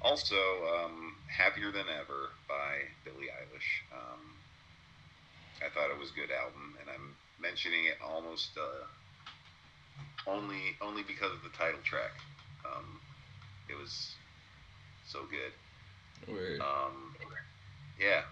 also 0.03 0.37
um, 0.75 1.17
"Happier 1.29 1.71
Than 1.73 1.89
Ever" 1.89 2.31
by 2.49 2.89
Billie 3.05 3.31
Eilish. 3.31 3.71
Um, 3.93 4.39
I 5.65 5.69
thought 5.71 5.91
it 5.91 5.99
was 5.99 6.11
a 6.11 6.15
good 6.19 6.31
album, 6.31 6.77
and 6.81 6.91
I'm 6.91 7.17
mentioning 7.41 7.87
it 7.87 7.97
almost 8.05 8.51
uh, 8.59 8.85
only 10.27 10.77
only 10.81 11.03
because 11.03 11.33
of 11.33 11.43
the 11.43 11.57
title 11.57 11.81
track. 11.85 12.13
Um, 12.65 13.01
it 13.69 13.77
was 13.79 14.15
so 15.07 15.21
good. 15.31 16.33
Word. 16.33 16.61
Um, 16.61 17.15
yeah, 18.01 18.23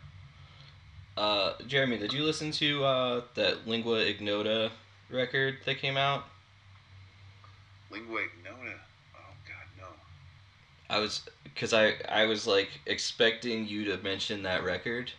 Uh, 1.16 1.52
Jeremy, 1.66 1.98
did 1.98 2.12
you 2.12 2.24
listen 2.24 2.50
to 2.52 2.84
uh, 2.84 3.22
that 3.34 3.68
Lingua 3.68 3.98
Ignota 4.00 4.72
record 5.10 5.58
that 5.66 5.78
came 5.78 5.96
out? 5.96 6.24
Lingua 7.90 8.22
Ignota. 8.22 8.76
Oh 9.14 9.34
God, 9.46 9.66
no. 9.78 9.84
I 10.88 10.98
was 10.98 11.22
because 11.44 11.74
I 11.74 11.94
I 12.08 12.24
was 12.24 12.46
like 12.46 12.70
expecting 12.86 13.68
you 13.68 13.84
to 13.84 13.98
mention 13.98 14.42
that 14.44 14.64
record. 14.64 15.12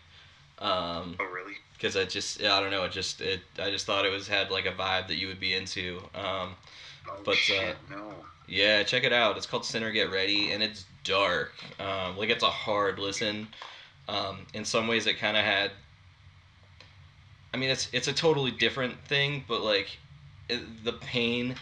Um, 0.58 1.16
Oh 1.20 1.24
really? 1.32 1.54
Because 1.74 1.96
I 1.96 2.04
just 2.04 2.40
I 2.42 2.60
don't 2.60 2.70
know 2.70 2.84
it 2.84 2.92
just 2.92 3.20
it 3.20 3.40
I 3.58 3.70
just 3.70 3.86
thought 3.86 4.06
it 4.06 4.12
was 4.12 4.28
had 4.28 4.50
like 4.50 4.66
a 4.66 4.72
vibe 4.72 5.08
that 5.08 5.16
you 5.16 5.28
would 5.28 5.40
be 5.40 5.54
into. 5.54 6.00
Um, 6.14 6.54
Oh 7.06 7.20
But, 7.24 7.38
uh, 7.50 7.74
no. 7.90 8.14
yeah, 8.46 8.82
check 8.82 9.04
it 9.04 9.12
out. 9.12 9.36
It's 9.36 9.46
called 9.46 9.64
Sinner 9.64 9.90
Get 9.92 10.10
Ready, 10.10 10.50
and 10.52 10.62
it's 10.62 10.86
dark. 11.04 11.52
Um, 11.78 12.16
like 12.16 12.30
it's 12.30 12.42
a 12.42 12.50
hard 12.50 12.98
listen. 12.98 13.48
Um, 14.08 14.46
in 14.54 14.64
some 14.64 14.88
ways, 14.88 15.06
it 15.06 15.18
kind 15.18 15.36
of 15.36 15.44
had. 15.44 15.72
I 17.52 17.56
mean, 17.56 17.70
it's 17.70 17.88
it's 17.92 18.08
a 18.08 18.12
totally 18.12 18.50
different 18.50 18.98
thing, 19.06 19.44
but 19.46 19.62
like, 19.62 19.98
it, 20.48 20.84
the 20.84 20.92
pain 20.92 21.56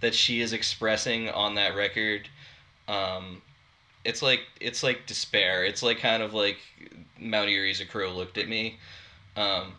that 0.00 0.14
she 0.14 0.40
is 0.40 0.52
expressing 0.52 1.28
on 1.30 1.54
that 1.54 1.74
record, 1.76 2.28
um, 2.88 3.42
it's 4.04 4.22
like 4.22 4.40
it's 4.60 4.82
like 4.82 5.06
despair. 5.06 5.64
It's 5.64 5.82
like 5.82 5.98
kind 5.98 6.22
of 6.22 6.34
like 6.34 6.58
Mount 7.20 7.50
Eerie's 7.50 7.80
a 7.80 7.86
crow 7.86 8.10
looked 8.12 8.38
at 8.38 8.48
me. 8.48 8.78
Um, 9.38 9.74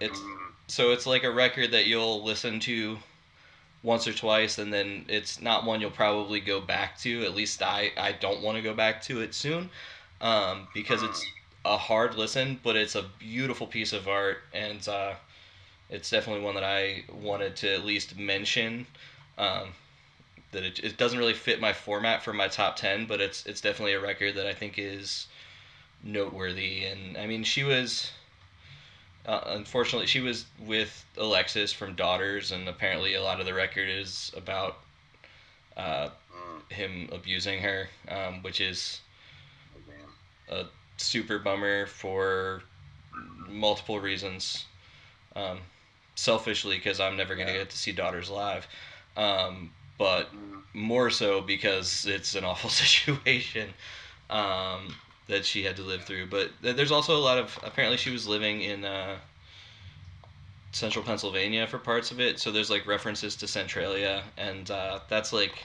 it's 0.00 0.18
Mm, 0.18 0.42
so 0.68 0.92
it's 0.92 1.06
like 1.06 1.22
a 1.22 1.30
record 1.30 1.72
that 1.72 1.86
you'll 1.86 2.24
listen 2.24 2.58
to 2.60 2.98
once 3.82 4.06
or 4.06 4.12
twice 4.12 4.58
and 4.58 4.72
then 4.72 5.04
it's 5.08 5.40
not 5.40 5.64
one 5.66 5.80
you'll 5.80 5.90
probably 5.90 6.40
go 6.40 6.60
back 6.60 6.98
to 6.98 7.24
at 7.24 7.34
least 7.34 7.62
i 7.62 7.90
i 7.96 8.12
don't 8.12 8.40
want 8.40 8.56
to 8.56 8.62
go 8.62 8.72
back 8.72 9.02
to 9.02 9.20
it 9.20 9.34
soon 9.34 9.68
um, 10.20 10.68
because 10.72 11.02
it's 11.02 11.24
a 11.64 11.76
hard 11.76 12.14
listen 12.14 12.58
but 12.62 12.76
it's 12.76 12.94
a 12.94 13.04
beautiful 13.18 13.66
piece 13.66 13.92
of 13.92 14.08
art 14.08 14.38
and 14.54 14.88
uh, 14.88 15.12
it's 15.90 16.08
definitely 16.10 16.42
one 16.42 16.54
that 16.54 16.64
i 16.64 17.02
wanted 17.12 17.56
to 17.56 17.74
at 17.74 17.84
least 17.84 18.16
mention 18.16 18.86
um, 19.36 19.68
that 20.52 20.62
it, 20.62 20.78
it 20.78 20.96
doesn't 20.96 21.18
really 21.18 21.34
fit 21.34 21.60
my 21.60 21.72
format 21.72 22.22
for 22.22 22.32
my 22.32 22.48
top 22.48 22.76
10 22.76 23.06
but 23.06 23.20
it's 23.20 23.44
it's 23.46 23.60
definitely 23.60 23.94
a 23.94 24.00
record 24.00 24.36
that 24.36 24.46
i 24.46 24.54
think 24.54 24.78
is 24.78 25.26
noteworthy 26.04 26.84
and 26.84 27.16
i 27.18 27.26
mean 27.26 27.42
she 27.42 27.64
was 27.64 28.12
uh, 29.26 29.40
unfortunately, 29.46 30.06
she 30.06 30.20
was 30.20 30.46
with 30.58 31.04
Alexis 31.16 31.72
from 31.72 31.94
Daughters, 31.94 32.50
and 32.52 32.68
apparently, 32.68 33.14
a 33.14 33.22
lot 33.22 33.40
of 33.40 33.46
the 33.46 33.54
record 33.54 33.88
is 33.88 34.32
about 34.36 34.78
uh, 35.76 36.10
mm, 36.30 36.62
him 36.70 37.08
abusing 37.12 37.60
her, 37.60 37.88
um, 38.08 38.42
which 38.42 38.60
is 38.60 39.00
oh, 39.74 40.12
a 40.48 40.64
super 40.96 41.38
bummer 41.38 41.86
for 41.86 42.62
multiple 43.48 44.00
reasons. 44.00 44.66
Um, 45.34 45.60
selfishly, 46.14 46.76
because 46.76 47.00
I'm 47.00 47.16
never 47.16 47.34
gonna 47.36 47.52
Yeah. 47.52 47.54
get 47.54 47.70
to 47.70 47.78
see 47.78 47.92
Daughters 47.92 48.30
live, 48.30 48.66
um, 49.16 49.72
but 49.98 50.30
Mm, 50.32 50.62
more 50.74 51.10
so 51.10 51.40
because 51.40 52.06
it's 52.06 52.34
an 52.34 52.44
awful 52.44 52.70
situation. 52.70 53.70
Um, 54.30 54.94
that 55.28 55.44
she 55.44 55.62
had 55.62 55.76
to 55.76 55.82
live 55.82 56.04
through. 56.04 56.26
But 56.26 56.50
there's 56.60 56.92
also 56.92 57.16
a 57.16 57.20
lot 57.20 57.38
of 57.38 57.58
apparently 57.62 57.96
she 57.96 58.10
was 58.10 58.26
living 58.26 58.62
in 58.62 58.84
uh, 58.84 59.16
central 60.72 61.04
Pennsylvania 61.04 61.66
for 61.66 61.78
parts 61.78 62.10
of 62.10 62.20
it, 62.20 62.38
so 62.38 62.50
there's 62.50 62.70
like 62.70 62.86
references 62.86 63.36
to 63.36 63.46
Centralia, 63.46 64.22
and 64.36 64.70
uh, 64.70 65.00
that's 65.08 65.32
like 65.32 65.64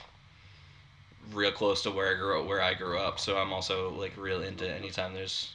real 1.33 1.51
close 1.51 1.81
to 1.83 1.91
where 1.91 2.11
I 2.11 2.17
grew 2.17 2.39
up, 2.39 2.47
where 2.47 2.61
I 2.61 2.73
grew 2.73 2.97
up. 2.97 3.19
So 3.19 3.37
I'm 3.37 3.51
also 3.51 3.91
like 3.91 4.13
real 4.17 4.41
into 4.41 4.71
anytime 4.71 5.13
there's 5.13 5.53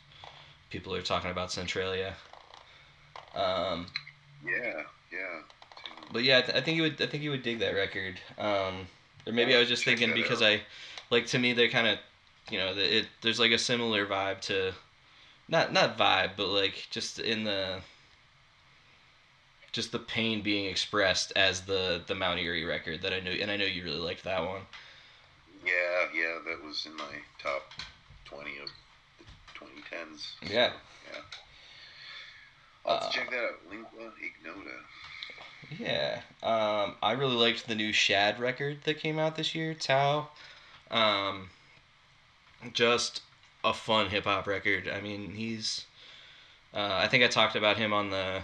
people 0.70 0.94
are 0.94 1.02
talking 1.02 1.30
about 1.30 1.52
Centralia. 1.52 2.14
Um, 3.34 3.86
yeah, 4.44 4.82
yeah. 5.12 5.42
but 6.12 6.24
yeah, 6.24 6.38
I, 6.38 6.42
th- 6.42 6.56
I 6.56 6.60
think 6.60 6.76
you 6.76 6.82
would. 6.82 7.00
I 7.00 7.06
think 7.06 7.22
you 7.22 7.30
would 7.30 7.42
dig 7.42 7.60
that 7.60 7.74
record. 7.74 8.20
Um, 8.38 8.86
or 9.26 9.32
maybe 9.32 9.54
I 9.54 9.58
was 9.58 9.68
just 9.68 9.84
thinking 9.84 10.12
because 10.12 10.42
out. 10.42 10.48
I, 10.48 10.60
like 11.10 11.26
to 11.28 11.38
me, 11.38 11.52
they're 11.52 11.68
kind 11.68 11.86
of, 11.86 11.98
you 12.52 12.58
know, 12.58 12.74
it. 12.76 13.06
There's 13.22 13.40
like 13.40 13.50
a 13.50 13.58
similar 13.58 14.06
vibe 14.06 14.40
to, 14.42 14.74
not 15.48 15.72
not 15.72 15.96
vibe, 15.96 16.32
but 16.36 16.48
like 16.48 16.86
just 16.90 17.18
in 17.18 17.44
the. 17.44 17.80
Just 19.72 19.90
the 19.90 19.98
pain 19.98 20.42
being 20.42 20.66
expressed 20.66 21.32
as 21.34 21.62
the 21.62 22.02
the 22.06 22.14
Mount 22.14 22.38
Eerie 22.38 22.66
record 22.66 23.00
that 23.00 23.14
I 23.14 23.20
knew, 23.20 23.30
and 23.30 23.50
I 23.50 23.56
know 23.56 23.64
you 23.64 23.82
really 23.82 23.96
liked 23.96 24.22
that 24.24 24.44
one. 24.44 24.60
Yeah, 25.64 25.72
yeah, 26.14 26.38
that 26.46 26.62
was 26.62 26.84
in 26.84 26.94
my 26.96 27.04
top 27.42 27.62
20 28.26 28.50
of 28.58 28.68
the 29.18 29.64
2010s. 29.66 30.32
Yeah. 30.42 30.72
Yeah. 31.10 31.20
I'll 32.84 32.96
Uh, 32.96 33.10
check 33.10 33.30
that 33.30 33.38
out. 33.38 33.60
Lingua 33.70 34.12
Ignota. 34.20 34.76
Yeah, 35.78 36.20
um, 36.42 36.96
I 37.02 37.12
really 37.12 37.36
liked 37.36 37.66
the 37.66 37.74
new 37.74 37.94
Shad 37.94 38.38
record 38.38 38.80
that 38.84 38.98
came 38.98 39.18
out 39.18 39.36
this 39.36 39.54
year, 39.54 39.72
Tao. 39.72 40.28
Um, 40.90 41.48
just 42.72 43.22
a 43.64 43.72
fun 43.72 44.08
hip 44.10 44.24
hop 44.24 44.46
record. 44.46 44.88
I 44.88 45.00
mean, 45.00 45.32
he's. 45.32 45.86
Uh, 46.74 46.90
I 46.92 47.08
think 47.08 47.22
I 47.22 47.28
talked 47.28 47.56
about 47.56 47.76
him 47.76 47.92
on 47.92 48.10
the. 48.10 48.42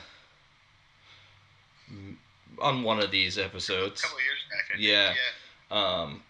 On 2.60 2.82
one 2.82 3.00
of 3.00 3.10
these 3.10 3.38
A 3.38 3.44
episodes. 3.44 4.02
couple 4.02 4.18
of 4.18 4.24
years 4.24 4.38
back. 4.50 4.78
Yeah. 4.78 5.14
Yeah. 5.70 6.00
Um, 6.02 6.22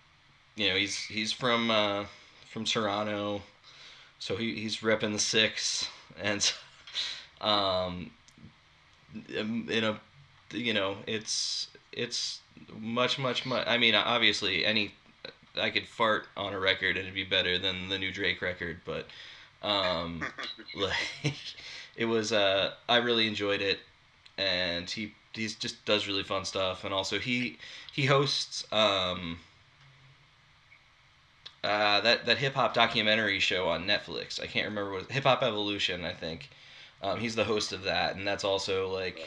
you 0.56 0.68
know, 0.68 0.76
he's 0.76 0.96
he's 0.98 1.32
from 1.32 1.70
uh, 1.70 2.04
from 2.50 2.64
Toronto, 2.64 3.42
so 4.18 4.36
he, 4.36 4.54
he's 4.56 4.78
repping 4.78 5.12
the 5.12 5.18
six, 5.18 5.88
and 6.20 6.52
um, 7.40 8.10
in 9.28 9.84
a, 9.84 10.00
you 10.52 10.74
know, 10.74 10.96
it's 11.06 11.68
it's 11.92 12.40
much 12.76 13.18
much 13.18 13.46
much. 13.46 13.66
I 13.68 13.78
mean, 13.78 13.94
obviously, 13.94 14.64
any 14.64 14.92
I 15.56 15.70
could 15.70 15.86
fart 15.86 16.26
on 16.36 16.52
a 16.52 16.58
record 16.60 16.96
and 16.96 17.04
it'd 17.04 17.14
be 17.14 17.24
better 17.24 17.58
than 17.58 17.88
the 17.88 17.98
new 17.98 18.12
Drake 18.12 18.40
record, 18.42 18.80
but 18.84 19.06
um, 19.62 20.22
like 20.74 21.34
it 21.96 22.04
was. 22.06 22.32
Uh, 22.32 22.74
I 22.88 22.98
really 22.98 23.26
enjoyed 23.26 23.60
it, 23.60 23.80
and 24.36 24.88
he 24.88 25.14
he 25.32 25.48
just 25.48 25.84
does 25.84 26.06
really 26.08 26.22
fun 26.22 26.44
stuff, 26.44 26.84
and 26.84 26.92
also 26.94 27.18
he 27.18 27.58
he 27.92 28.06
hosts 28.06 28.70
um 28.72 29.38
uh 31.64 32.00
that 32.00 32.24
that 32.26 32.38
hip 32.38 32.54
hop 32.54 32.74
documentary 32.74 33.40
show 33.40 33.68
on 33.68 33.86
Netflix. 33.86 34.40
I 34.42 34.46
can't 34.46 34.68
remember 34.68 34.92
what 34.92 35.10
Hip 35.10 35.24
Hop 35.24 35.42
Evolution, 35.42 36.04
I 36.04 36.12
think. 36.12 36.50
Um, 37.02 37.20
he's 37.20 37.34
the 37.36 37.44
host 37.44 37.72
of 37.72 37.82
that, 37.84 38.16
and 38.16 38.26
that's 38.26 38.44
also 38.44 38.88
like 38.92 39.20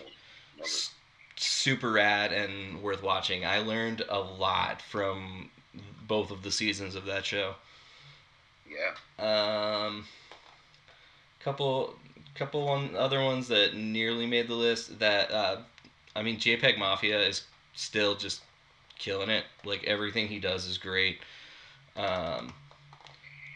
s- 0.62 0.92
super 1.36 1.92
rad 1.92 2.32
and 2.34 2.82
worth 2.82 3.04
watching. 3.04 3.46
I 3.46 3.60
learned 3.60 4.04
a 4.10 4.20
lot 4.20 4.82
from 4.82 5.50
both 6.12 6.30
of 6.30 6.44
the 6.44 6.52
seasons 6.52 6.94
of 6.94 7.06
that 7.06 7.26
show. 7.26 7.56
Yeah. 8.70 9.86
Um, 9.86 10.04
couple, 11.40 11.96
couple 12.36 12.66
one 12.66 12.98
other 12.98 13.24
ones 13.24 13.48
that 13.48 13.78
nearly 13.78 14.26
made 14.26 14.50
the 14.50 14.56
list. 14.56 15.00
That 15.00 15.32
uh, 15.32 15.60
I 16.14 16.22
mean, 16.22 16.36
JPEG 16.36 16.78
Mafia 16.78 17.18
is 17.18 17.44
still 17.76 18.16
just 18.16 18.42
killing 19.00 19.30
it. 19.30 19.46
Like 19.64 19.86
everything 19.86 20.28
he 20.28 20.40
does 20.40 20.66
is 20.66 20.78
great. 20.78 21.20
Um, 21.96 22.52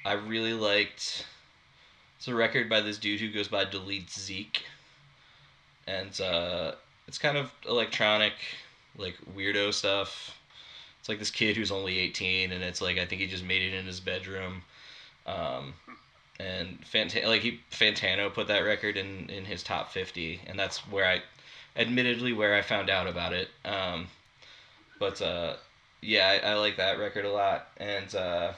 I 0.06 0.14
really 0.14 0.53
liked. 0.53 1.26
It's 2.16 2.30
a 2.30 2.34
record 2.34 2.70
by 2.70 2.80
this 2.80 2.97
dude 2.97 3.20
who 3.20 3.34
goes 3.34 3.49
by 3.49 3.66
Delete 3.66 4.10
Zeke, 4.10 4.64
and 5.88 6.22
uh, 6.22 6.76
it's 7.06 7.18
kind 7.18 7.38
of 7.38 7.51
electronic, 7.68 8.32
like 8.97 9.18
weirdo 9.36 9.74
stuff. 9.74 10.38
It's 11.06 11.10
like 11.10 11.20
this 11.20 11.30
kid 11.30 11.56
who's 11.56 11.70
only 11.70 11.99
18, 11.99 12.51
and 12.51 12.64
it's 12.64 12.82
like 12.82 12.97
I 12.97 13.06
think 13.06 13.22
he 13.22 13.28
just 13.28 13.43
made 13.43 13.62
it 13.62 13.76
in 13.76 13.86
his 13.86 13.99
bedroom. 13.99 14.64
Um, 15.28 15.76
and 16.39 16.82
Fant- 16.82 17.28
like 17.28 17.41
he 17.41 17.60
Fantano 17.70 18.34
put 18.34 18.47
that 18.47 18.62
record 18.62 18.97
in 18.97 19.30
in 19.30 19.45
his 19.45 19.62
top 19.62 19.91
50, 19.91 20.41
and 20.47 20.58
that's 20.58 20.80
where 20.89 21.06
I, 21.06 21.22
admittedly, 21.80 22.34
where 22.34 22.56
I 22.56 22.64
found 22.64 22.89
out 22.89 23.06
about 23.06 23.34
it. 23.34 23.49
Um, 23.64 24.08
but 24.97 25.22
uh, 25.22 25.58
yeah, 26.01 26.39
I, 26.43 26.53
I 26.53 26.53
like 26.56 26.78
that 26.78 26.97
record 26.97 27.26
a 27.26 27.32
lot, 27.32 27.68
and 27.78 28.16
uh, 28.16 28.53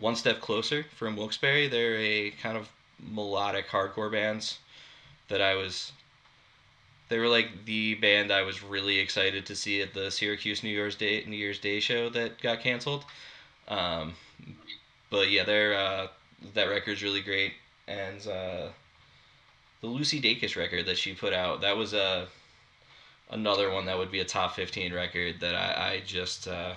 one 0.00 0.16
step 0.16 0.40
closer 0.40 0.86
from 0.96 1.14
Wilkes-Barre, 1.14 1.68
they're 1.68 1.98
a 1.98 2.32
kind 2.32 2.56
of 2.56 2.68
melodic 2.98 3.68
hardcore 3.68 4.10
bands 4.10 4.58
that 5.28 5.40
I 5.40 5.54
was. 5.54 5.92
They 7.08 7.18
were 7.18 7.28
like 7.28 7.64
the 7.64 7.94
band 7.94 8.30
I 8.30 8.42
was 8.42 8.62
really 8.62 8.98
excited 8.98 9.46
to 9.46 9.56
see 9.56 9.80
at 9.80 9.94
the 9.94 10.10
Syracuse 10.10 10.62
New 10.62 10.70
Year's 10.70 10.94
Day 10.94 11.24
New 11.26 11.36
Year's 11.36 11.58
Day 11.58 11.80
show 11.80 12.08
that 12.10 12.40
got 12.40 12.60
canceled. 12.60 13.04
Um, 13.66 14.14
but 15.10 15.30
yeah, 15.30 15.44
they're 15.44 15.74
uh, 15.74 16.08
that 16.54 16.64
record's 16.64 17.02
really 17.02 17.20
great, 17.22 17.54
and 17.86 18.26
uh, 18.26 18.68
the 19.80 19.86
Lucy 19.86 20.20
Dacus 20.20 20.56
record 20.56 20.86
that 20.86 20.98
she 20.98 21.14
put 21.14 21.32
out 21.32 21.60
that 21.62 21.76
was 21.76 21.94
a 21.94 22.28
another 23.30 23.70
one 23.70 23.86
that 23.86 23.96
would 23.98 24.10
be 24.10 24.20
a 24.20 24.24
top 24.24 24.54
fifteen 24.54 24.92
record 24.92 25.40
that 25.40 25.54
I, 25.54 25.92
I 25.92 26.02
just 26.04 26.46
uh, 26.46 26.74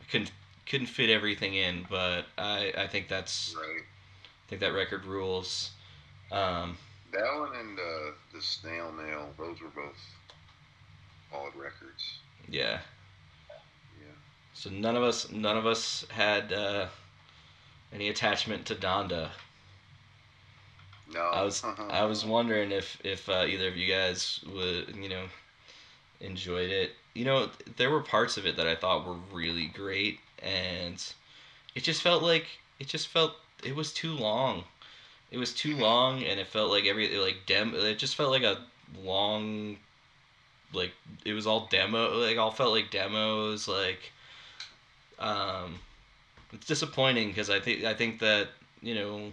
I 0.00 0.04
couldn't 0.10 0.32
couldn't 0.66 0.86
fit 0.88 1.10
everything 1.10 1.54
in, 1.54 1.86
but 1.88 2.26
I, 2.38 2.72
I 2.76 2.86
think 2.86 3.08
that's 3.08 3.54
Right. 3.56 3.82
I 3.82 4.48
think 4.48 4.60
that 4.60 4.72
record 4.72 5.04
rules. 5.04 5.72
Um, 6.30 6.76
That 7.16 7.38
one 7.38 7.56
and 7.56 7.78
uh, 7.78 8.10
the 8.34 8.42
Snail 8.42 8.92
Mail, 8.92 9.30
those 9.38 9.60
were 9.62 9.68
both 9.68 9.96
solid 11.30 11.54
records. 11.56 12.18
yeah. 12.48 12.80
Yeah. 13.98 14.12
So 14.52 14.68
none 14.68 14.96
of 14.96 15.02
us 15.02 15.30
none 15.30 15.56
of 15.56 15.64
us 15.64 16.06
had 16.10 16.52
uh, 16.52 16.86
any 17.90 18.10
attachment 18.10 18.66
to 18.66 18.74
Donda. 18.74 19.30
No. 21.12 21.20
I 21.20 21.42
was 21.42 21.64
I 21.88 22.04
was 22.04 22.24
wondering 22.36 22.70
if 22.70 22.98
if 23.02 23.28
uh, 23.30 23.46
either 23.48 23.68
of 23.68 23.76
you 23.78 23.90
guys 23.90 24.40
would 24.54 24.94
you 24.94 25.08
know 25.08 25.24
enjoyed 26.20 26.70
it. 26.70 26.90
You 27.14 27.24
know, 27.24 27.48
there 27.76 27.90
were 27.90 28.02
parts 28.02 28.36
of 28.36 28.44
it 28.44 28.56
that 28.56 28.66
I 28.66 28.74
thought 28.74 29.06
were 29.06 29.16
really 29.32 29.66
great, 29.66 30.20
and 30.42 31.02
it 31.74 31.82
just 31.82 32.02
felt 32.02 32.22
like 32.22 32.46
it 32.78 32.88
just 32.88 33.08
felt 33.08 33.32
it 33.64 33.74
was 33.74 33.94
too 33.94 34.12
long. 34.12 34.64
It 35.30 35.38
was 35.38 35.52
too 35.52 35.76
long, 35.76 36.22
and 36.22 36.38
it 36.38 36.46
felt 36.46 36.70
like 36.70 36.86
every 36.86 37.16
like 37.18 37.46
dem. 37.46 37.74
It 37.74 37.98
just 37.98 38.16
felt 38.16 38.30
like 38.30 38.42
a 38.42 38.58
long, 39.02 39.76
like 40.72 40.92
it 41.24 41.32
was 41.32 41.46
all 41.46 41.66
demo. 41.70 42.18
Like 42.18 42.38
all 42.38 42.50
felt 42.50 42.72
like 42.72 42.90
demos. 42.90 43.66
Like, 43.66 44.12
um, 45.18 45.80
it's 46.52 46.66
disappointing 46.66 47.28
because 47.28 47.50
I 47.50 47.60
think 47.60 47.84
I 47.84 47.94
think 47.94 48.20
that 48.20 48.48
you 48.82 48.94
know 48.94 49.30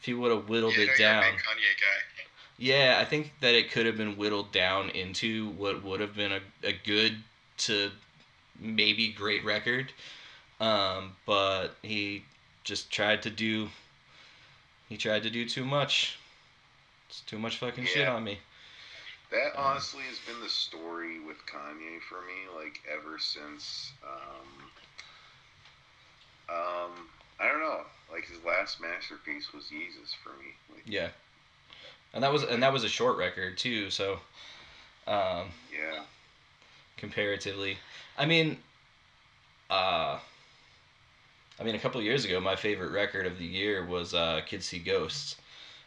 if 0.00 0.06
he 0.06 0.14
would 0.14 0.30
have 0.30 0.48
whittled 0.48 0.76
yeah, 0.76 0.84
it 0.84 0.86
no, 0.86 0.92
you're 0.92 0.94
a 0.94 0.98
down. 0.98 1.22
Kanye 1.22 1.34
guy. 1.34 2.22
Yeah, 2.58 2.98
I 3.00 3.04
think 3.04 3.32
that 3.40 3.54
it 3.54 3.70
could 3.70 3.86
have 3.86 3.96
been 3.96 4.16
whittled 4.16 4.52
down 4.52 4.90
into 4.90 5.50
what 5.50 5.82
would 5.82 6.00
have 6.00 6.14
been 6.14 6.32
a, 6.32 6.40
a 6.62 6.72
good 6.72 7.16
to 7.58 7.90
maybe 8.60 9.08
great 9.08 9.44
record. 9.44 9.92
Um, 10.60 11.16
but 11.26 11.70
he 11.82 12.24
just 12.62 12.90
tried 12.90 13.22
to 13.22 13.30
do 13.30 13.68
he 14.92 14.98
tried 14.98 15.22
to 15.22 15.30
do 15.30 15.48
too 15.48 15.64
much. 15.64 16.18
It's 17.08 17.20
too 17.22 17.38
much 17.38 17.56
fucking 17.56 17.86
shit 17.86 18.06
on 18.06 18.24
me. 18.24 18.38
That 19.30 19.56
honestly 19.56 20.02
has 20.02 20.18
been 20.18 20.38
the 20.42 20.50
story 20.50 21.18
with 21.18 21.38
Kanye 21.46 21.98
for 22.06 22.20
me, 22.20 22.62
like 22.62 22.82
ever 22.92 23.18
since. 23.18 23.92
Um, 24.04 24.68
um, 26.50 26.90
I 27.40 27.48
don't 27.48 27.60
know. 27.60 27.80
Like 28.12 28.26
his 28.26 28.36
last 28.44 28.82
masterpiece 28.82 29.54
was 29.54 29.64
Yeezus 29.64 30.14
for 30.22 30.28
me. 30.38 30.52
Like, 30.70 30.82
Yeah. 30.84 31.08
And 32.12 32.22
that 32.22 32.30
was 32.30 32.42
and 32.42 32.62
that 32.62 32.74
was 32.74 32.84
a 32.84 32.90
short 32.90 33.16
record 33.16 33.56
too, 33.56 33.88
so 33.88 34.20
um 35.06 35.48
yeah. 35.72 36.02
comparatively. 36.98 37.78
I 38.18 38.26
mean, 38.26 38.58
uh, 39.70 40.18
I 41.62 41.64
mean, 41.64 41.76
a 41.76 41.78
couple 41.78 42.02
years 42.02 42.24
ago, 42.24 42.40
my 42.40 42.56
favorite 42.56 42.90
record 42.90 43.24
of 43.24 43.38
the 43.38 43.44
year 43.44 43.86
was 43.86 44.14
uh, 44.14 44.40
"Kids 44.44 44.66
See 44.66 44.80
Ghosts," 44.80 45.36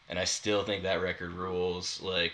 and 0.07 0.17
I 0.17 0.23
still 0.23 0.63
think 0.63 0.83
that 0.83 1.01
record 1.01 1.33
rules. 1.33 2.01
Like, 2.01 2.31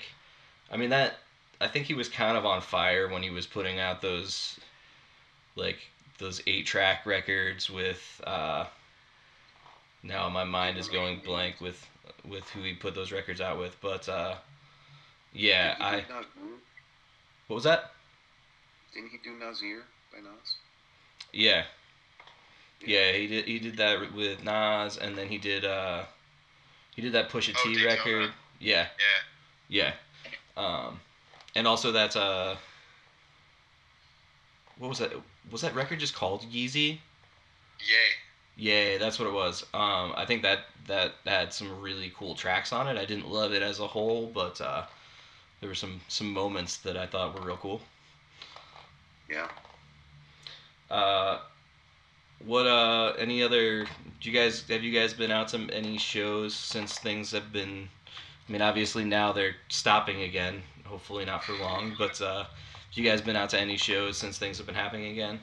I 0.69 0.77
mean 0.77 0.91
that 0.91 1.15
I 1.59 1.67
think 1.67 1.87
he 1.87 1.95
was 1.95 2.07
kind 2.07 2.37
of 2.37 2.45
on 2.45 2.61
fire 2.61 3.07
when 3.07 3.23
he 3.23 3.31
was 3.31 3.47
putting 3.47 3.79
out 3.79 3.99
those, 3.99 4.59
like 5.55 5.79
those 6.19 6.39
eight 6.45 6.67
track 6.67 7.07
records 7.07 7.67
with. 7.67 8.21
Uh, 8.27 8.65
now 10.03 10.29
my 10.29 10.43
mind 10.43 10.77
is 10.77 10.87
going 10.87 11.19
blank 11.25 11.59
with 11.59 11.89
with 12.23 12.47
who 12.51 12.61
he 12.61 12.75
put 12.75 12.93
those 12.93 13.11
records 13.11 13.41
out 13.41 13.57
with, 13.57 13.75
but 13.81 14.07
uh, 14.07 14.35
yeah, 15.33 15.75
I 15.79 16.03
what 17.47 17.55
was 17.55 17.63
that? 17.63 17.91
Didn't 18.93 19.09
he 19.09 19.17
do 19.17 19.31
Nasir 19.31 19.81
by 20.13 20.19
Nas? 20.19 20.57
Yeah. 21.33 21.63
Yeah, 22.85 23.11
he 23.11 23.27
did. 23.27 23.45
He 23.45 23.59
did 23.59 23.77
that 23.77 24.13
with 24.13 24.43
Nas, 24.43 24.97
and 24.97 25.17
then 25.17 25.27
he 25.27 25.37
did. 25.37 25.65
uh 25.65 26.03
He 26.95 27.01
did 27.01 27.13
that 27.13 27.29
Pusha 27.29 27.55
Oh, 27.57 27.63
T 27.63 27.85
record. 27.85 28.31
Yeah, 28.59 28.87
Yeah. 29.69 29.91
yeah. 30.27 30.57
Um, 30.57 30.99
and 31.55 31.67
also 31.67 31.91
that. 31.91 32.15
uh 32.15 32.55
What 34.77 34.89
was 34.89 34.99
that? 34.99 35.11
Was 35.51 35.61
that 35.61 35.75
record 35.75 35.99
just 35.99 36.15
called 36.15 36.43
Yeezy? 36.43 36.99
Yay. 37.79 38.11
Yeah, 38.57 38.97
that's 38.97 39.17
what 39.19 39.27
it 39.27 39.33
was. 39.33 39.63
Um, 39.73 40.13
I 40.15 40.25
think 40.25 40.41
that 40.43 40.65
that 40.87 41.13
had 41.25 41.53
some 41.53 41.79
really 41.81 42.11
cool 42.17 42.35
tracks 42.35 42.73
on 42.73 42.87
it. 42.87 42.97
I 42.97 43.05
didn't 43.05 43.29
love 43.29 43.53
it 43.53 43.61
as 43.61 43.79
a 43.79 43.87
whole, 43.87 44.29
but 44.33 44.59
uh, 44.61 44.83
there 45.59 45.69
were 45.69 45.75
some 45.75 46.01
some 46.07 46.31
moments 46.31 46.77
that 46.77 46.97
I 46.97 47.05
thought 47.05 47.33
were 47.33 47.45
real 47.45 47.57
cool. 47.57 47.81
Yeah. 49.29 49.47
Uh, 50.89 51.39
what 52.45 52.65
uh 52.67 53.13
any 53.17 53.43
other 53.43 53.85
do 53.85 54.29
you 54.29 54.31
guys 54.31 54.63
have 54.69 54.83
you 54.83 54.91
guys 54.97 55.13
been 55.13 55.31
out 55.31 55.47
to 55.49 55.57
any 55.71 55.97
shows 55.97 56.53
since 56.55 56.97
things 56.99 57.31
have 57.31 57.51
been 57.51 57.89
I 58.47 58.51
mean 58.51 58.61
obviously 58.61 59.03
now 59.05 59.31
they're 59.31 59.55
stopping 59.69 60.21
again 60.23 60.63
hopefully 60.85 61.25
not 61.25 61.43
for 61.43 61.53
long 61.53 61.95
but 61.97 62.21
uh 62.21 62.43
have 62.43 62.97
you 62.97 63.03
guys 63.03 63.21
been 63.21 63.35
out 63.35 63.49
to 63.51 63.59
any 63.59 63.77
shows 63.77 64.17
since 64.17 64.37
things 64.37 64.57
have 64.57 64.65
been 64.65 64.75
happening 64.75 65.11
again 65.11 65.39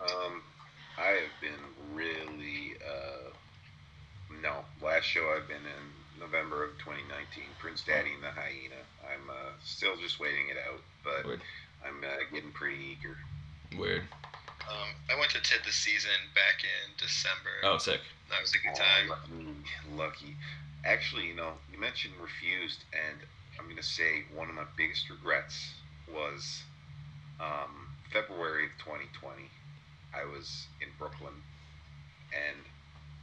Um, 0.00 0.42
I 0.98 1.08
have 1.22 1.40
been 1.40 1.94
really 1.94 2.76
uh, 2.84 3.30
no. 4.42 4.64
Last 4.82 5.04
show 5.04 5.34
I've 5.36 5.48
been 5.48 5.64
in 5.64 6.20
November 6.20 6.64
of 6.64 6.78
2019, 6.78 7.44
Prince 7.58 7.82
Daddy 7.84 8.12
and 8.14 8.22
the 8.22 8.30
Hyena. 8.30 8.82
I'm 9.02 9.28
uh, 9.30 9.52
still 9.62 9.96
just 9.96 10.20
waiting 10.20 10.48
it 10.50 10.56
out, 10.68 10.80
but 11.02 11.24
Word. 11.24 11.42
I'm 11.84 12.02
uh, 12.04 12.24
getting 12.32 12.52
pretty 12.52 12.78
eager. 12.98 13.16
weird 13.76 14.04
Um, 14.70 14.88
I 15.10 15.18
went 15.18 15.30
to 15.32 15.40
TID 15.42 15.60
this 15.64 15.74
season 15.76 16.10
back 16.34 16.62
in 16.64 16.92
December. 16.96 17.50
oh 17.64 17.78
sick 17.78 18.00
That 18.30 18.40
was 18.40 18.54
a 18.54 18.58
good 18.58 18.74
Oh, 18.74 18.78
time. 18.78 19.08
lucky, 19.08 19.56
lucky. 20.24 20.36
Actually, 20.84 21.26
you 21.28 21.34
know, 21.34 21.52
you 21.72 21.78
mentioned 21.78 22.14
Refused, 22.20 22.84
and 22.92 23.18
I'm 23.58 23.68
gonna 23.68 23.82
say 23.82 24.24
one 24.34 24.48
of 24.48 24.54
my 24.54 24.64
biggest 24.76 25.08
regrets 25.10 25.72
was 26.12 26.62
um, 27.40 27.88
February 28.12 28.66
of 28.66 28.72
2020. 28.78 29.42
I 30.14 30.24
was 30.24 30.66
in 30.80 30.88
Brooklyn, 30.98 31.34
and 32.32 32.56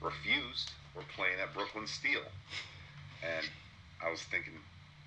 Refused. 0.02 0.72
We're 0.96 1.04
playing 1.16 1.40
at 1.42 1.54
Brooklyn 1.54 1.88
Steel, 1.88 2.22
and 3.24 3.46
I 4.04 4.10
was 4.12 4.22
thinking, 4.24 4.54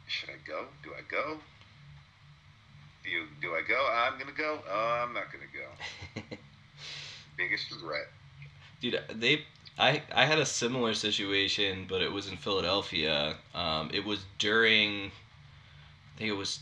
should 0.06 0.30
I 0.30 0.38
go? 0.46 0.66
Do 0.82 0.90
I 0.96 1.02
go? 1.10 1.38
Do 3.04 3.10
you? 3.10 3.24
Do 3.42 3.54
I 3.54 3.60
go? 3.66 3.86
I'm 3.92 4.18
gonna 4.18 4.32
go. 4.36 4.60
Oh, 4.70 5.00
I'm 5.04 5.12
not 5.12 5.24
gonna 5.32 5.50
go. 5.52 6.22
Biggest 7.36 7.70
regret. 7.70 8.08
dude 8.80 9.00
they 9.08 9.44
I 9.78 10.02
I 10.14 10.24
had 10.26 10.38
a 10.38 10.46
similar 10.46 10.94
situation, 10.94 11.86
but 11.88 12.00
it 12.02 12.12
was 12.12 12.28
in 12.28 12.36
Philadelphia. 12.36 13.36
Um, 13.54 13.90
it 13.92 14.04
was 14.04 14.24
during, 14.38 15.06
I 15.06 16.18
think 16.18 16.30
it 16.30 16.36
was 16.36 16.60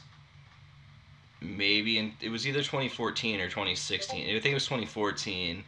maybe 1.41 1.99
in 1.99 2.13
it 2.21 2.31
was 2.31 2.47
either 2.47 2.61
2014 2.61 3.41
or 3.41 3.49
2016. 3.49 4.23
I 4.37 4.41
think 4.41 4.53
it 4.53 4.55
was 4.55 4.65
2014. 4.65 5.65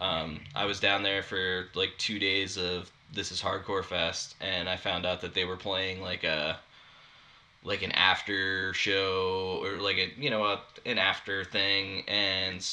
Um, 0.00 0.40
I 0.54 0.64
was 0.64 0.80
down 0.80 1.02
there 1.02 1.22
for 1.22 1.68
like 1.74 1.90
two 1.98 2.18
days 2.18 2.56
of 2.56 2.90
This 3.12 3.30
Is 3.30 3.40
Hardcore 3.42 3.84
Fest, 3.84 4.34
and 4.40 4.68
I 4.68 4.76
found 4.76 5.06
out 5.06 5.20
that 5.20 5.34
they 5.34 5.44
were 5.44 5.56
playing 5.56 6.00
like 6.00 6.24
a 6.24 6.58
like 7.62 7.82
an 7.82 7.92
after 7.92 8.72
show 8.74 9.60
or 9.62 9.76
like 9.80 9.96
a 9.98 10.10
you 10.18 10.30
know 10.30 10.44
a, 10.44 10.60
an 10.86 10.98
after 10.98 11.44
thing, 11.44 12.04
and 12.08 12.66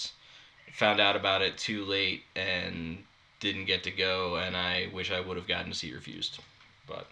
found 0.71 0.99
out 0.99 1.15
about 1.15 1.41
it 1.41 1.57
too 1.57 1.85
late 1.85 2.23
and 2.35 3.03
didn't 3.39 3.65
get 3.65 3.83
to 3.83 3.91
go, 3.91 4.35
and 4.35 4.55
I 4.55 4.87
wish 4.93 5.11
I 5.11 5.19
would 5.19 5.37
have 5.37 5.47
gotten 5.47 5.71
to 5.71 5.77
see 5.77 5.93
Refused, 5.93 6.39
but 6.87 7.07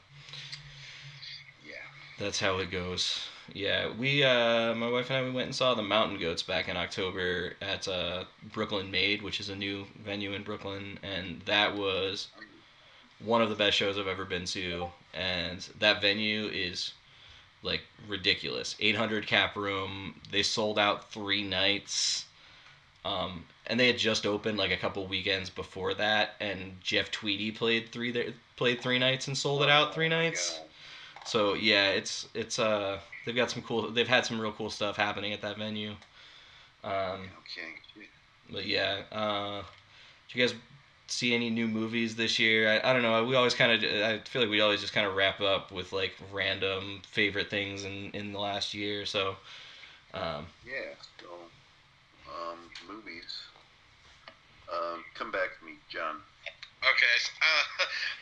Yeah. 1.65 1.73
that's 2.17 2.39
how 2.39 2.57
it 2.57 2.71
goes. 2.71 3.27
Yeah, 3.53 3.91
we, 3.91 4.23
uh, 4.23 4.73
my 4.73 4.89
wife 4.89 5.09
and 5.11 5.17
I, 5.19 5.23
we 5.23 5.29
went 5.29 5.47
and 5.47 5.55
saw 5.55 5.75
the 5.75 5.83
Mountain 5.83 6.19
Goats 6.19 6.41
back 6.41 6.67
in 6.67 6.75
October 6.75 7.53
at 7.61 7.87
uh, 7.87 8.25
Brooklyn 8.51 8.89
Made, 8.89 9.21
which 9.21 9.39
is 9.39 9.49
a 9.49 9.55
new 9.55 9.85
venue 10.03 10.33
in 10.33 10.41
Brooklyn, 10.41 10.97
and 11.03 11.41
that 11.45 11.75
was 11.75 12.29
one 13.19 13.41
of 13.41 13.49
the 13.49 13.55
best 13.55 13.77
shows 13.77 13.97
I've 13.97 14.07
ever 14.07 14.25
been 14.25 14.45
to. 14.45 14.87
And 15.13 15.59
that 15.79 16.01
venue 16.01 16.47
is 16.47 16.93
like 17.63 17.81
ridiculous. 18.07 18.75
800 18.79 19.27
cap 19.27 19.55
room. 19.55 20.15
They 20.31 20.43
sold 20.43 20.77
out 20.79 21.11
three 21.11 21.43
nights. 21.43 22.24
Um, 23.05 23.45
and 23.67 23.79
they 23.79 23.87
had 23.87 23.97
just 23.99 24.25
opened 24.25 24.57
like 24.57 24.71
a 24.71 24.77
couple 24.77 25.05
weekends 25.07 25.49
before 25.49 25.93
that, 25.95 26.35
and 26.41 26.77
Jeff 26.81 27.11
Tweedy 27.11 27.51
played 27.51 27.89
three 27.91 28.11
there, 28.11 28.33
played 28.57 28.81
three 28.81 28.99
nights 28.99 29.27
and 29.27 29.37
sold 29.37 29.61
it 29.63 29.69
out 29.69 29.93
three 29.93 30.09
nights. 30.09 30.59
So 31.25 31.53
yeah, 31.53 31.89
it's 31.89 32.27
it's 32.33 32.59
uh 32.59 32.99
they've 33.25 33.35
got 33.35 33.51
some 33.51 33.61
cool 33.63 33.91
they've 33.91 34.07
had 34.07 34.25
some 34.25 34.41
real 34.41 34.51
cool 34.53 34.69
stuff 34.71 34.97
happening 34.97 35.33
at 35.33 35.41
that 35.41 35.57
venue. 35.57 35.91
Um, 36.83 37.29
Okay. 37.41 37.73
but 38.51 38.65
yeah, 38.65 39.01
uh, 39.11 39.63
did 40.27 40.35
you 40.35 40.47
guys 40.47 40.55
see 41.07 41.33
any 41.33 41.49
new 41.49 41.67
movies 41.67 42.15
this 42.15 42.39
year? 42.39 42.69
I, 42.83 42.89
I 42.89 42.93
don't 42.93 43.01
know. 43.01 43.23
We 43.25 43.35
always 43.35 43.53
kind 43.55 43.71
of 43.71 43.83
I 44.03 44.19
feel 44.19 44.41
like 44.41 44.51
we 44.51 44.61
always 44.61 44.81
just 44.81 44.93
kind 44.93 45.07
of 45.07 45.15
wrap 45.15 45.41
up 45.41 45.71
with 45.71 45.93
like 45.93 46.13
random 46.31 47.01
favorite 47.07 47.49
things 47.49 47.83
in 47.85 48.11
in 48.13 48.33
the 48.33 48.39
last 48.39 48.73
year. 48.73 49.05
So 49.05 49.37
um, 50.13 50.47
Yeah. 50.65 50.95
So, 51.19 51.44
um, 52.35 52.59
movies. 52.87 53.31
Um, 54.67 55.05
come 55.13 55.31
back 55.31 55.55
to 55.59 55.61
me, 55.65 55.77
John. 55.87 56.19
Okay, 56.83 57.15
uh, 57.49 57.63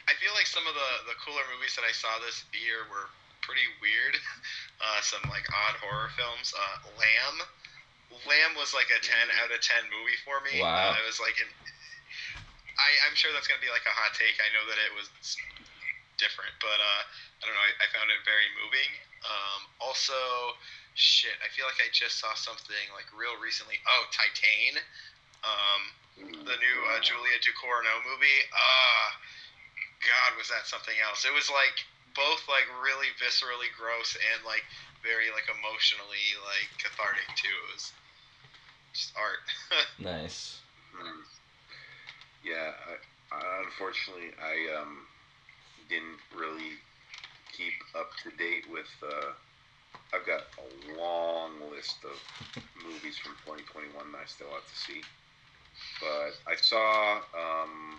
I 0.07 0.14
feel 0.22 0.31
like 0.38 0.48
some 0.48 0.64
of 0.68 0.76
the 0.76 0.91
the 1.11 1.18
cooler 1.19 1.44
movies 1.52 1.76
that 1.76 1.84
I 1.88 1.91
saw 1.91 2.19
this 2.23 2.45
year 2.53 2.85
were 2.91 3.10
pretty 3.44 3.68
weird. 3.81 4.15
Uh, 4.84 4.99
some 4.99 5.23
like 5.31 5.48
odd 5.48 5.80
horror 5.80 6.11
films. 6.19 6.52
Uh, 6.52 6.76
Lamb. 6.99 7.48
Lamb 8.27 8.52
was 8.60 8.76
like 8.76 8.91
a 8.91 8.99
ten 8.99 9.31
out 9.40 9.48
of 9.48 9.64
ten 9.64 9.80
movie 9.88 10.19
for 10.27 10.44
me. 10.44 10.60
Wow. 10.60 10.91
Uh, 10.91 10.99
it 10.99 11.07
was 11.07 11.23
like 11.23 11.40
an. 11.40 11.48
I 12.76 12.90
I'm 13.07 13.15
sure 13.15 13.31
that's 13.31 13.48
gonna 13.48 13.64
be 13.64 13.72
like 13.72 13.88
a 13.88 13.95
hot 13.95 14.11
take. 14.11 14.35
I 14.44 14.52
know 14.52 14.68
that 14.68 14.76
it 14.76 14.91
was 14.91 15.07
different, 16.19 16.52
but 16.60 16.84
uh, 16.84 17.02
I 17.07 17.41
don't 17.48 17.56
know. 17.56 17.64
I, 17.64 17.72
I 17.80 17.88
found 17.95 18.11
it 18.11 18.19
very 18.27 18.49
moving. 18.60 18.91
Um, 19.23 19.61
also, 19.80 20.19
shit. 20.95 21.36
I 21.41 21.49
feel 21.53 21.65
like 21.65 21.82
I 21.82 21.90
just 21.90 22.22
saw 22.22 22.34
something 22.38 22.88
like 22.94 23.10
real 23.14 23.38
recently. 23.41 23.82
Oh, 23.86 24.03
Titane. 24.14 24.78
Um, 25.44 25.82
the 26.45 26.56
new 26.56 26.78
uh, 26.94 27.02
Julia 27.02 27.38
Ducournau 27.41 27.98
movie. 28.06 28.41
Ah, 28.53 29.07
God, 30.06 30.38
was 30.38 30.48
that 30.49 30.70
something 30.70 30.95
else? 31.03 31.26
It 31.26 31.34
was 31.34 31.49
like 31.49 31.76
both 32.14 32.45
like 32.45 32.70
really 32.86 33.10
viscerally 33.18 33.74
gross 33.74 34.14
and 34.15 34.45
like 34.45 34.64
very 35.02 35.34
like 35.34 35.49
emotionally 35.49 36.38
like 36.45 36.70
cathartic 36.78 37.28
too. 37.36 37.49
It 37.49 37.70
was 37.74 37.86
just 38.94 39.11
art. 39.18 39.44
nice. 39.99 40.61
Yeah, 42.45 42.76
I, 42.76 42.94
I, 43.34 43.41
unfortunately, 43.65 44.36
I 44.38 44.80
um, 44.80 45.07
didn't 45.90 46.22
really 46.36 46.78
keep 47.56 47.74
up 47.98 48.11
to 48.24 48.30
date 48.38 48.70
with. 48.70 48.91
Uh, 49.02 49.34
I've 50.14 50.26
got 50.26 50.41
a 50.61 51.02
long 51.02 51.52
list 51.72 51.98
of 52.06 52.18
movies 52.85 53.18
from 53.18 53.34
2021 53.45 54.11
that 54.11 54.18
I 54.22 54.26
still 54.26 54.48
have 54.53 54.68
to 54.68 54.76
see. 54.77 55.02
But 55.99 56.38
I 56.45 56.56
saw, 56.56 57.18
um, 57.34 57.98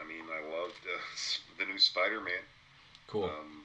I 0.00 0.04
mean, 0.06 0.24
I 0.26 0.42
loved 0.50 0.82
uh, 0.82 0.98
the 1.58 1.64
new 1.66 1.78
Spider-Man. 1.78 2.42
Cool. 3.06 3.24
Um, 3.24 3.62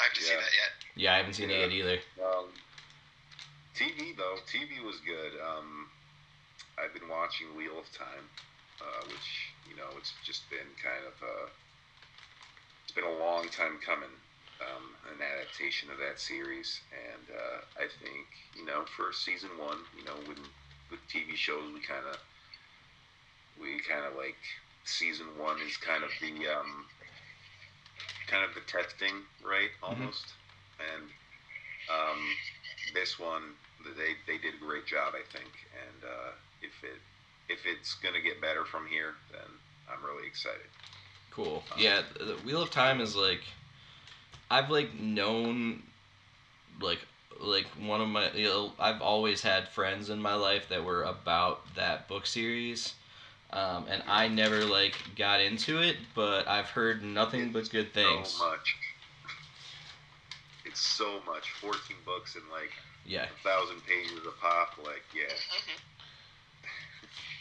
I 0.00 0.04
have 0.04 0.12
to 0.14 0.22
see 0.22 0.32
Yeah. 0.34 0.40
that 0.40 0.52
yet. 0.52 0.72
Yeah, 0.96 1.14
I 1.14 1.16
haven't 1.18 1.32
seen 1.34 1.50
yeah. 1.50 1.56
it 1.56 1.72
yet 1.72 1.72
either. 1.72 1.98
um, 2.22 2.52
TV 3.74 4.16
though, 4.16 4.36
TV 4.46 4.84
was 4.84 5.00
good. 5.00 5.32
Um, 5.40 5.88
I've 6.78 6.92
been 6.94 7.08
watching 7.08 7.56
Wheel 7.56 7.78
of 7.78 7.90
Time, 7.96 8.28
uh, 8.80 9.02
which 9.10 9.50
you 9.68 9.76
know 9.76 9.88
it's 9.98 10.12
just 10.24 10.48
been 10.50 10.70
kind 10.82 11.02
of 11.06 11.14
uh, 11.22 11.46
it's 12.84 12.92
been 12.94 13.04
a 13.04 13.18
long 13.18 13.48
time 13.48 13.78
coming, 13.84 14.10
um, 14.70 14.84
an 15.12 15.20
adaptation 15.20 15.90
of 15.90 15.98
that 15.98 16.20
series, 16.20 16.80
and 16.92 17.24
uh, 17.30 17.60
I 17.76 17.86
think 18.02 18.26
you 18.56 18.64
know 18.64 18.84
for 18.96 19.12
season 19.12 19.50
one, 19.58 19.78
you 19.98 20.04
know 20.04 20.16
when 20.26 20.38
with 20.90 21.00
TV 21.08 21.34
shows 21.34 21.72
we 21.72 21.80
kind 21.80 22.04
of 22.10 22.18
we 23.60 23.80
kind 23.80 24.04
of 24.04 24.16
like 24.16 24.38
season 24.84 25.26
one 25.38 25.56
is 25.60 25.76
kind 25.76 26.04
of 26.04 26.10
the 26.20 26.48
um, 26.48 26.84
kind 28.26 28.44
of 28.44 28.54
the 28.54 28.64
testing, 28.66 29.24
right? 29.44 29.70
Almost, 29.82 30.34
and 30.78 31.04
um, 31.90 32.20
this 32.94 33.18
one 33.18 33.54
they 33.96 34.16
they 34.26 34.38
did 34.38 34.54
a 34.54 34.64
great 34.64 34.86
job, 34.86 35.14
I 35.14 35.24
think. 35.32 35.52
And 35.74 36.04
uh, 36.04 36.30
if 36.62 36.72
it 36.82 37.00
if 37.48 37.66
it's 37.66 37.94
gonna 37.94 38.20
get 38.20 38.40
better 38.40 38.64
from 38.64 38.86
here, 38.86 39.14
then 39.32 39.48
I'm 39.90 40.04
really 40.04 40.26
excited. 40.26 40.66
Cool. 41.30 41.62
Yeah, 41.76 42.02
the 42.18 42.36
Wheel 42.44 42.62
of 42.62 42.70
Time 42.70 43.00
is 43.00 43.16
like 43.16 43.42
I've 44.50 44.70
like 44.70 44.98
known 44.98 45.82
like 46.80 47.00
like 47.40 47.66
one 47.80 48.00
of 48.00 48.08
my 48.08 48.30
you 48.32 48.48
know 48.48 48.72
I've 48.78 49.02
always 49.02 49.42
had 49.42 49.68
friends 49.68 50.10
in 50.10 50.20
my 50.20 50.34
life 50.34 50.68
that 50.68 50.84
were 50.84 51.02
about 51.04 51.74
that 51.74 52.08
book 52.08 52.26
series. 52.26 52.94
Um, 53.52 53.86
and 53.88 54.02
I 54.08 54.26
never 54.26 54.64
like 54.64 54.96
got 55.16 55.40
into 55.40 55.80
it, 55.80 55.96
but 56.16 56.48
I've 56.48 56.66
heard 56.66 57.04
nothing 57.04 57.52
but 57.52 57.70
good 57.70 57.94
things. 57.94 58.30
So 58.30 58.48
much. 58.48 58.76
It's 60.64 60.80
so 60.80 61.20
much. 61.24 61.50
14 61.60 61.96
books 62.04 62.34
and 62.34 62.42
like 62.50 62.72
Yeah, 63.06 63.26
a 63.26 63.48
thousand 63.48 63.80
pages 63.86 64.26
a 64.26 64.32
pop. 64.40 64.74
Like, 64.82 65.04
yeah. 65.14 65.32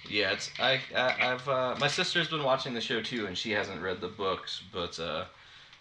yeah. 0.07 0.33
It's 0.33 0.51
I, 0.59 0.79
I 0.95 1.31
I've 1.31 1.49
uh, 1.49 1.75
my 1.79 1.87
sister's 1.87 2.27
been 2.27 2.43
watching 2.43 2.75
the 2.75 2.81
show 2.81 3.01
too, 3.01 3.25
and 3.25 3.35
she 3.35 3.49
hasn't 3.49 3.81
read 3.81 3.99
the 3.99 4.07
books, 4.07 4.61
but 4.71 4.99
uh, 4.99 5.25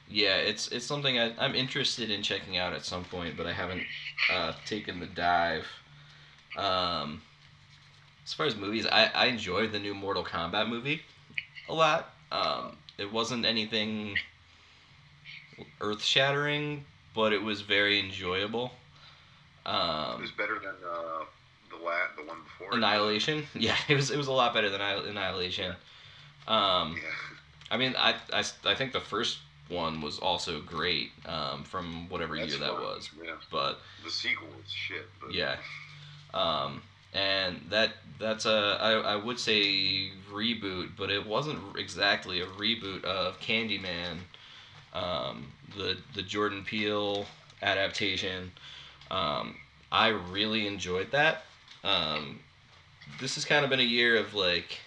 yeah, 0.08 0.36
it's 0.36 0.68
it's 0.68 0.84
something 0.86 1.18
I, 1.18 1.34
I'm 1.38 1.54
interested 1.54 2.10
in 2.10 2.22
checking 2.22 2.56
out 2.56 2.72
at 2.72 2.84
some 2.84 3.04
point, 3.04 3.36
but 3.36 3.46
I 3.46 3.52
haven't 3.52 3.82
uh, 4.32 4.52
taken 4.66 5.00
the 5.00 5.06
dive. 5.06 5.66
Um, 6.56 7.22
as 8.24 8.32
far 8.34 8.46
as 8.46 8.54
movies, 8.56 8.86
I, 8.86 9.06
I 9.14 9.26
enjoyed 9.26 9.72
the 9.72 9.78
new 9.78 9.94
Mortal 9.94 10.24
Kombat 10.24 10.68
movie 10.68 11.02
a 11.68 11.74
lot. 11.74 12.10
Um, 12.30 12.76
it 12.98 13.12
wasn't 13.12 13.44
anything 13.46 14.16
earth 15.80 16.02
shattering, 16.02 16.84
but 17.14 17.32
it 17.32 17.42
was 17.42 17.60
very 17.62 17.98
enjoyable. 17.98 18.72
It 19.64 19.68
Um, 19.70 20.20
was 20.22 20.30
better 20.32 20.58
than 20.58 20.74
uh, 20.84 21.24
the 21.70 21.76
la- 21.82 22.08
the 22.16 22.22
one 22.24 22.38
before. 22.42 22.68
it. 22.72 22.76
Annihilation, 22.76 23.46
yeah, 23.54 23.76
it 23.88 23.94
was 23.94 24.10
it 24.10 24.16
was 24.16 24.26
a 24.26 24.32
lot 24.32 24.52
better 24.54 24.68
than 24.70 24.80
Anni- 24.80 25.08
Annihilation. 25.10 25.74
Um, 26.48 26.96
Yeah. 26.96 27.08
I 27.70 27.76
mean, 27.78 27.94
I, 27.96 28.16
I, 28.32 28.44
I 28.66 28.74
think 28.74 28.92
the 28.92 29.00
first 29.00 29.38
one 29.72 30.00
was 30.00 30.18
also 30.18 30.60
great 30.60 31.10
um, 31.26 31.64
from 31.64 32.08
whatever 32.08 32.36
That's 32.36 32.50
year 32.50 32.60
that 32.60 32.72
fun. 32.72 32.82
was, 32.82 33.10
Yeah. 33.24 33.32
but 33.50 33.80
The 34.04 34.10
sequel 34.10 34.48
was 34.48 34.70
shit. 34.70 35.06
But 35.20 35.32
yeah, 35.34 35.56
um, 36.34 36.82
and 37.14 37.60
that 37.70 37.92
that's 38.18 38.46
a 38.46 38.78
I, 38.80 38.92
I 38.92 39.16
would 39.16 39.38
say 39.38 40.10
reboot, 40.32 40.90
but 40.96 41.10
it 41.10 41.26
wasn't 41.26 41.58
exactly 41.76 42.40
a 42.40 42.46
reboot 42.46 43.04
of 43.04 43.38
Candyman, 43.40 44.18
um, 44.94 45.46
the 45.76 45.96
the 46.14 46.22
Jordan 46.22 46.62
Peele 46.64 47.26
adaptation. 47.62 48.52
Um, 49.10 49.56
I 49.90 50.08
really 50.08 50.66
enjoyed 50.66 51.10
that. 51.12 51.44
Um, 51.84 52.38
this 53.20 53.34
has 53.34 53.44
kind 53.44 53.64
of 53.64 53.70
been 53.70 53.80
a 53.80 53.84
year 53.84 54.16
of 54.16 54.34
like 54.34 54.78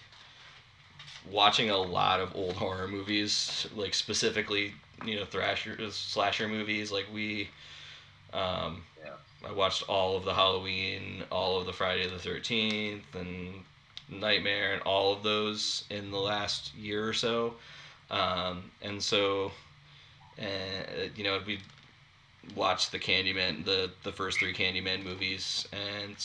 watching 1.30 1.70
a 1.70 1.76
lot 1.76 2.20
of 2.20 2.34
old 2.34 2.54
horror 2.56 2.88
movies, 2.88 3.66
like 3.74 3.94
specifically 3.94 4.74
you 5.04 5.16
know 5.16 5.24
thrasher 5.24 5.76
slasher 5.90 6.48
movies. 6.48 6.90
Like 6.92 7.06
we, 7.12 7.50
um, 8.32 8.84
Yeah. 9.04 9.12
I 9.46 9.52
watched 9.52 9.88
all 9.88 10.16
of 10.16 10.24
the 10.24 10.34
Halloween, 10.34 11.24
all 11.30 11.58
of 11.58 11.66
the 11.66 11.72
Friday 11.72 12.06
the 12.08 12.18
Thirteenth, 12.18 13.14
and 13.14 13.64
Nightmare, 14.08 14.74
and 14.74 14.82
all 14.82 15.12
of 15.12 15.22
those 15.22 15.84
in 15.90 16.10
the 16.10 16.18
last 16.18 16.74
year 16.74 17.06
or 17.08 17.12
so. 17.12 17.54
Um, 18.10 18.70
and 18.82 19.02
so, 19.02 19.52
uh, 20.38 21.08
you 21.16 21.24
know, 21.24 21.40
we 21.46 21.60
watched 22.54 22.92
the 22.92 22.98
Candyman, 22.98 23.64
the 23.64 23.90
the 24.02 24.12
first 24.12 24.38
three 24.38 24.54
Candyman 24.54 25.02
movies, 25.04 25.66
and 25.72 26.16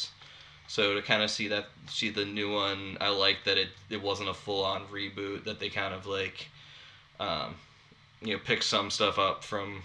so 0.72 0.94
to 0.94 1.02
kind 1.02 1.22
of 1.22 1.30
see 1.30 1.50
that, 1.50 1.66
see 1.90 2.10
the 2.12 2.24
new 2.24 2.54
one, 2.54 2.98
I 3.02 3.10
like 3.10 3.44
that 3.44 3.58
it 3.58 3.68
it 3.90 4.02
wasn't 4.02 4.30
a 4.30 4.34
full 4.34 4.64
on 4.64 4.84
reboot. 4.88 5.44
That 5.44 5.60
they 5.60 5.68
kind 5.68 5.94
of 5.94 6.06
like, 6.06 6.48
um, 7.20 7.56
you 8.22 8.34
know, 8.34 8.40
picked 8.40 8.64
some 8.64 8.90
stuff 8.90 9.20
up 9.20 9.44
from 9.44 9.84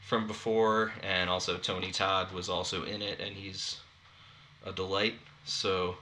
from 0.00 0.26
before, 0.26 0.92
and 1.04 1.30
also 1.30 1.56
Tony 1.56 1.92
Todd 1.92 2.32
was 2.32 2.48
also 2.48 2.82
in 2.82 3.00
it, 3.00 3.20
and 3.20 3.36
he's 3.36 3.76
a 4.66 4.72
delight. 4.72 5.14
So, 5.44 5.98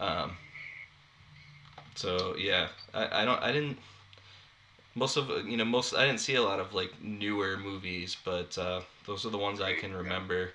um, 0.00 0.36
so 1.94 2.34
yeah, 2.36 2.66
I, 2.92 3.22
I 3.22 3.24
don't 3.24 3.40
I 3.40 3.52
didn't 3.52 3.78
most 4.96 5.16
of 5.16 5.30
you 5.46 5.56
know 5.56 5.64
most 5.64 5.94
I 5.94 6.06
didn't 6.06 6.20
see 6.20 6.34
a 6.34 6.42
lot 6.42 6.58
of 6.58 6.74
like 6.74 6.90
newer 7.00 7.56
movies, 7.56 8.16
but 8.24 8.56
uh, 8.58 8.80
those 9.06 9.24
are 9.24 9.30
the 9.30 9.38
ones 9.38 9.60
I 9.60 9.74
can 9.74 9.94
remember. 9.94 10.50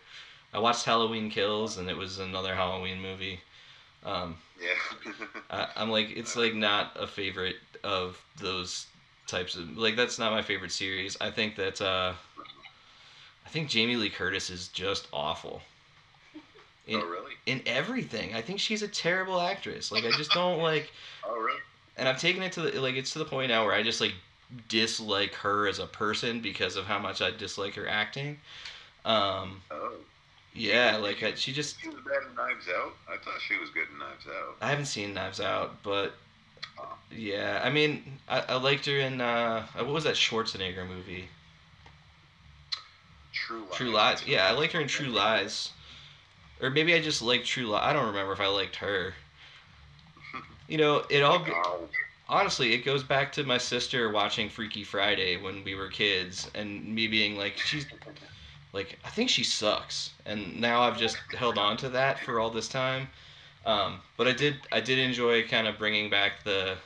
I 0.53 0.59
watched 0.59 0.85
Halloween 0.85 1.29
Kills, 1.29 1.77
and 1.77 1.89
it 1.89 1.95
was 1.97 2.19
another 2.19 2.55
Halloween 2.55 3.01
movie. 3.01 3.39
Um, 4.05 4.37
Yeah. 4.61 4.69
I, 5.49 5.67
I'm 5.75 5.89
like, 5.89 6.11
it's 6.15 6.35
like 6.35 6.53
not 6.53 6.91
a 6.99 7.07
favorite 7.07 7.57
of 7.83 8.21
those 8.37 8.87
types 9.27 9.55
of 9.55 9.77
like 9.77 9.95
that's 9.95 10.19
not 10.19 10.31
my 10.31 10.41
favorite 10.41 10.71
series. 10.71 11.17
I 11.21 11.31
think 11.31 11.55
that 11.55 11.81
uh, 11.81 12.13
I 13.45 13.49
think 13.49 13.69
Jamie 13.69 13.95
Lee 13.95 14.09
Curtis 14.09 14.49
is 14.49 14.67
just 14.69 15.07
awful. 15.13 15.61
In, 16.87 16.99
oh 16.99 17.05
really? 17.07 17.33
in 17.45 17.61
everything, 17.65 18.33
I 18.33 18.41
think 18.41 18.59
she's 18.59 18.81
a 18.81 18.87
terrible 18.87 19.39
actress. 19.39 19.91
Like 19.91 20.03
I 20.03 20.11
just 20.11 20.33
don't 20.33 20.59
like, 20.59 20.91
Oh 21.25 21.39
really? 21.39 21.59
and 21.97 22.09
I've 22.09 22.19
taken 22.19 22.43
it 22.43 22.51
to 22.53 22.61
the 22.61 22.81
like 22.81 22.95
it's 22.95 23.13
to 23.13 23.19
the 23.19 23.25
point 23.25 23.49
now 23.49 23.65
where 23.65 23.73
I 23.73 23.83
just 23.83 24.01
like 24.01 24.13
dislike 24.67 25.33
her 25.35 25.67
as 25.67 25.79
a 25.79 25.85
person 25.85 26.41
because 26.41 26.75
of 26.75 26.85
how 26.85 26.99
much 26.99 27.21
I 27.21 27.31
dislike 27.31 27.75
her 27.75 27.87
acting. 27.87 28.37
Um, 29.05 29.61
Oh. 29.71 29.93
Yeah, 30.53 30.97
like 30.97 31.23
I, 31.23 31.33
she 31.35 31.53
just 31.53 31.79
She 31.81 31.87
was 31.87 31.97
bad 31.97 32.29
in 32.29 32.35
Knives 32.35 32.67
Out. 32.67 32.93
I 33.09 33.17
thought 33.17 33.39
she 33.41 33.57
was 33.57 33.69
good 33.69 33.87
in 33.91 33.97
Knives 33.99 34.25
Out. 34.27 34.57
I 34.61 34.69
haven't 34.69 34.85
seen 34.85 35.13
Knives 35.13 35.39
Out, 35.39 35.81
but 35.83 36.15
Oh. 36.79 36.97
yeah, 37.11 37.61
I 37.63 37.69
mean, 37.69 38.19
I, 38.27 38.41
I 38.41 38.55
liked 38.55 38.85
her 38.85 38.97
in 38.97 39.21
uh, 39.21 39.65
what 39.75 39.87
was 39.87 40.03
that 40.05 40.15
Schwarzenegger 40.15 40.87
movie? 40.87 41.27
True 43.33 43.61
Lies. 43.61 43.75
True 43.77 43.89
Lies. 43.91 44.27
Yeah, 44.27 44.47
I 44.47 44.51
liked 44.51 44.73
her 44.73 44.81
in 44.81 44.87
True 44.87 45.07
Lies, 45.07 45.71
or 46.61 46.69
maybe 46.69 46.93
I 46.93 47.01
just 47.01 47.21
liked 47.21 47.45
True 47.45 47.65
Lies. 47.67 47.81
I 47.83 47.93
don't 47.93 48.07
remember 48.07 48.33
if 48.33 48.39
I 48.39 48.47
liked 48.47 48.77
her. 48.77 49.13
You 50.67 50.77
know, 50.77 51.03
it 51.09 51.21
all 51.21 51.45
Oh, 51.49 51.89
honestly 52.29 52.73
it 52.73 52.85
goes 52.85 53.03
back 53.03 53.33
to 53.33 53.43
my 53.43 53.57
sister 53.57 54.09
watching 54.09 54.47
Freaky 54.49 54.85
Friday 54.85 55.35
when 55.35 55.63
we 55.65 55.75
were 55.75 55.89
kids, 55.89 56.49
and 56.55 56.95
me 56.95 57.07
being 57.07 57.37
like, 57.37 57.57
she's 57.57 57.85
like, 58.73 58.97
I 59.03 59.09
think 59.09 59.29
she 59.29 59.43
sucks, 59.43 60.11
and 60.25 60.59
now 60.59 60.81
I've 60.81 60.97
just 60.97 61.17
held 61.37 61.57
on 61.57 61.77
to 61.77 61.89
that 61.89 62.19
for 62.19 62.39
all 62.39 62.49
this 62.49 62.67
time. 62.67 63.09
Um, 63.65 63.99
but 64.17 64.27
I 64.27 64.31
did 64.31 64.55
I 64.71 64.79
did 64.79 64.97
enjoy 64.97 65.47
kind 65.47 65.67
of 65.67 65.77
bringing 65.77 66.09
back 66.09 66.43
the 66.43 66.77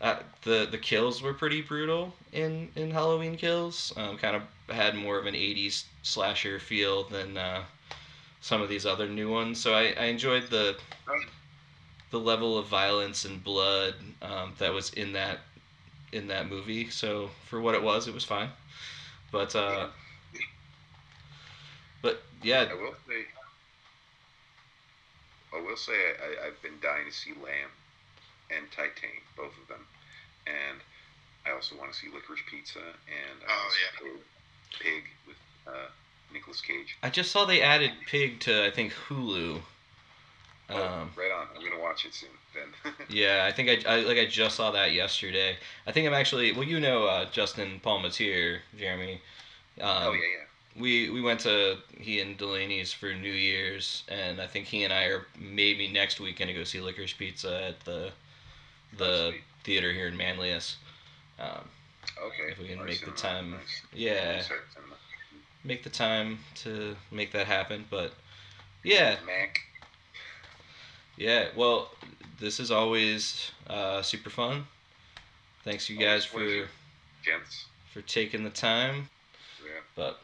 uh, 0.00 0.20
the 0.42 0.68
the 0.70 0.78
kills 0.78 1.20
were 1.20 1.34
pretty 1.34 1.62
brutal 1.62 2.14
in 2.32 2.68
in 2.76 2.90
Halloween 2.90 3.36
Kills. 3.36 3.92
Um, 3.96 4.16
kind 4.16 4.36
of 4.36 4.42
had 4.74 4.94
more 4.94 5.18
of 5.18 5.26
an 5.26 5.34
'80s 5.34 5.84
slasher 6.02 6.60
feel 6.60 7.04
than 7.04 7.36
uh, 7.36 7.64
some 8.40 8.62
of 8.62 8.68
these 8.68 8.86
other 8.86 9.08
new 9.08 9.30
ones. 9.30 9.60
So 9.60 9.74
I, 9.74 9.94
I 9.98 10.04
enjoyed 10.04 10.48
the 10.50 10.76
the 12.10 12.20
level 12.20 12.58
of 12.58 12.66
violence 12.66 13.24
and 13.24 13.42
blood 13.42 13.94
um, 14.22 14.54
that 14.58 14.72
was 14.72 14.90
in 14.94 15.12
that 15.12 15.40
in 16.12 16.26
that 16.28 16.48
movie. 16.48 16.88
So 16.90 17.30
for 17.46 17.60
what 17.60 17.74
it 17.74 17.82
was, 17.82 18.08
it 18.08 18.14
was 18.14 18.24
fine. 18.24 18.50
But 19.32 19.54
uh, 19.54 19.88
but 22.02 22.22
yeah, 22.42 22.68
I 22.70 22.74
will 22.74 22.94
say. 23.06 23.26
I 25.52 25.60
will 25.60 25.76
say 25.76 25.92
I, 25.92 26.46
I've 26.46 26.62
been 26.62 26.78
dying 26.80 27.06
to 27.06 27.12
see 27.12 27.32
Lamb 27.32 27.70
and 28.50 28.70
Titane, 28.70 29.22
both 29.36 29.52
of 29.60 29.68
them, 29.68 29.84
and 30.46 30.78
I 31.46 31.50
also 31.52 31.76
want 31.76 31.92
to 31.92 31.98
see 31.98 32.06
Licorice 32.08 32.44
Pizza 32.48 32.78
and 32.78 33.40
I 33.46 33.52
Oh, 33.52 33.64
also 33.64 34.20
Pig 34.78 35.04
with 35.26 35.36
uh, 35.66 35.88
Nicolas 36.32 36.60
Cage. 36.60 36.96
I 37.02 37.10
just 37.10 37.32
saw 37.32 37.44
they 37.44 37.62
added 37.62 37.92
Pig 38.06 38.40
to 38.40 38.66
I 38.66 38.70
think 38.70 38.92
Hulu. 39.08 39.60
Oh, 40.70 40.76
Um, 40.76 41.10
right 41.16 41.32
on. 41.32 41.48
I'm 41.56 41.68
gonna 41.68 41.82
watch 41.82 42.04
it 42.04 42.14
soon. 42.14 42.30
Then. 42.54 42.94
yeah, 43.08 43.44
I 43.48 43.52
think 43.52 43.86
I, 43.86 43.92
I 43.92 44.00
like 44.02 44.18
I 44.18 44.26
just 44.26 44.56
saw 44.56 44.70
that 44.70 44.92
yesterday. 44.92 45.56
I 45.86 45.92
think 45.92 46.06
I'm 46.06 46.14
actually 46.14 46.52
well, 46.52 46.64
you 46.64 46.78
know 46.78 47.06
uh, 47.06 47.24
Justin 47.30 47.80
Palmatier, 47.84 48.60
Jeremy. 48.78 49.20
Um, 49.80 49.90
oh 50.08 50.12
yeah, 50.12 50.20
yeah. 50.20 50.44
We 50.78 51.10
we 51.10 51.20
went 51.20 51.40
to 51.40 51.78
he 51.98 52.20
and 52.20 52.36
Delaney's 52.38 52.92
for 52.92 53.12
New 53.12 53.32
Year's, 53.32 54.04
and 54.08 54.40
I 54.40 54.46
think 54.46 54.66
he 54.66 54.84
and 54.84 54.92
I 54.92 55.04
are 55.04 55.26
maybe 55.38 55.88
next 55.88 56.20
week 56.20 56.38
gonna 56.38 56.54
go 56.54 56.64
see 56.64 56.80
Licorice 56.80 57.12
Pizza 57.16 57.64
at 57.68 57.80
the 57.80 58.12
the 58.96 59.30
sweet. 59.30 59.42
theater 59.64 59.92
here 59.92 60.06
in 60.08 60.16
Manlius. 60.16 60.76
Um, 61.38 61.68
Okay. 62.18 62.50
If 62.52 62.58
we 62.58 62.66
can 62.68 62.80
Or 62.80 62.84
make 62.84 63.04
the 63.04 63.10
time- 63.12 63.52
nice. 63.52 63.82
yeah, 63.92 64.42
make 65.64 65.82
the 65.82 65.90
time 65.90 66.38
to 66.56 66.96
make 67.10 67.30
that 67.32 67.46
happen. 67.46 67.86
But 67.90 68.12
yeah, 68.82 69.16
Mac. 69.26 69.60
yeah. 71.16 71.48
Well, 71.54 71.90
this 72.38 72.58
is 72.60 72.70
always 72.70 73.52
uh, 73.68 74.02
super 74.02 74.30
fun. 74.30 74.66
Thanks 75.62 75.88
you 75.90 75.96
guys 75.98 76.26
Always 76.32 76.62
for. 76.66 76.70
Gents. 77.22 77.66
for 77.92 78.00
taking 78.02 78.44
the 78.44 78.50
time. 78.50 79.08
Yeah. 79.62 79.80
But 79.94 80.20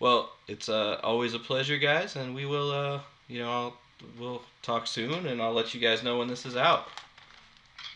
well, 0.00 0.30
it's 0.48 0.68
uh, 0.68 1.00
always 1.02 1.34
a 1.34 1.38
pleasure, 1.38 1.78
guys, 1.78 2.16
and 2.16 2.34
we 2.34 2.46
will 2.46 2.70
uh, 2.70 3.00
you 3.28 3.40
know 3.40 3.50
I'll, 3.50 3.76
we'll 4.18 4.42
talk 4.62 4.86
soon, 4.86 5.26
and 5.26 5.40
I'll 5.40 5.54
let 5.54 5.74
you 5.74 5.80
guys 5.80 6.02
know 6.02 6.18
when 6.18 6.28
this 6.28 6.46
is 6.46 6.56
out. 6.56 6.88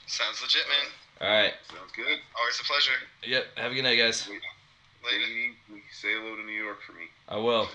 Sounds 0.07 0.43
legit, 0.43 0.63
man. 0.69 0.91
All 1.21 1.37
right. 1.37 1.53
Sounds 1.69 1.93
good. 1.95 2.19
Always 2.39 2.61
a 2.61 2.65
pleasure. 2.65 2.99
Yep. 3.27 3.45
Have 3.57 3.73
a 3.73 3.75
good 3.75 3.85
night, 3.85 3.97
guys. 3.97 4.27
Later. 4.29 4.41
Say 5.93 6.09
hello 6.13 6.37
to 6.37 6.43
New 6.43 6.53
York 6.53 6.79
for 6.83 6.93
me. 6.93 7.05
I 7.29 7.37
will. 7.37 7.69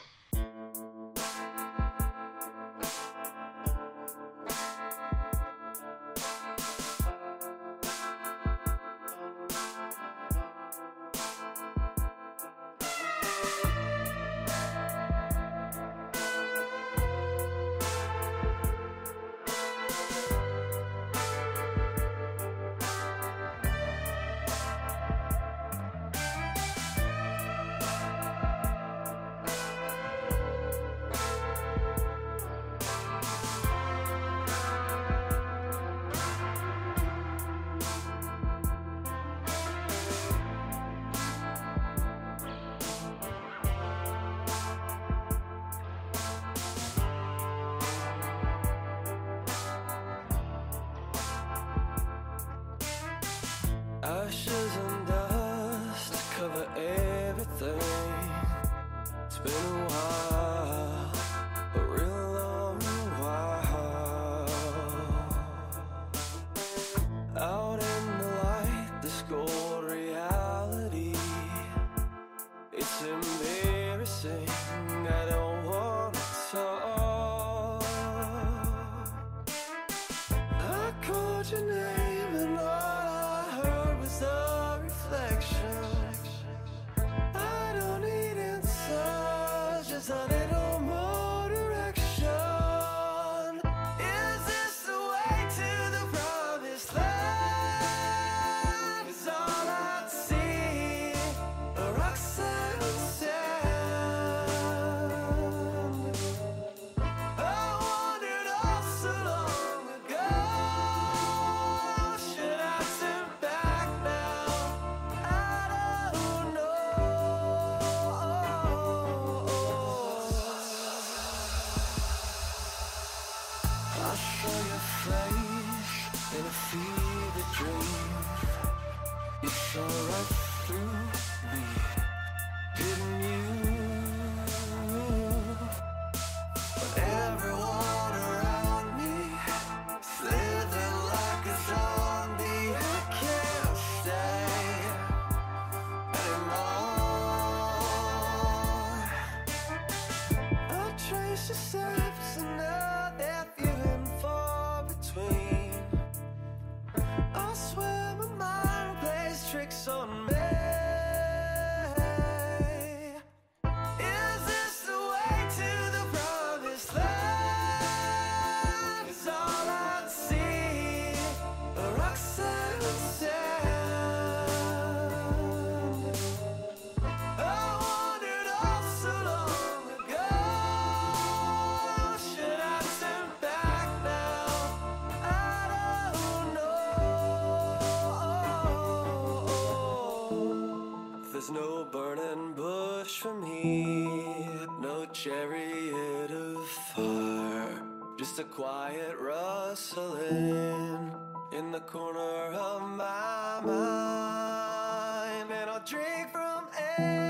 no 194.79 195.05
chariot 195.11 196.31
of 196.31 196.67
fire, 196.67 197.81
just 198.17 198.39
a 198.39 198.43
quiet 198.43 199.15
rustling 199.19 201.13
in 201.51 201.71
the 201.71 201.81
corner 201.81 202.53
of 202.53 202.81
my 202.81 203.61
mind, 203.63 205.51
and 205.51 205.69
I'll 205.69 205.83
drink 205.85 206.31
from 206.31 206.67
air. 206.97 207.24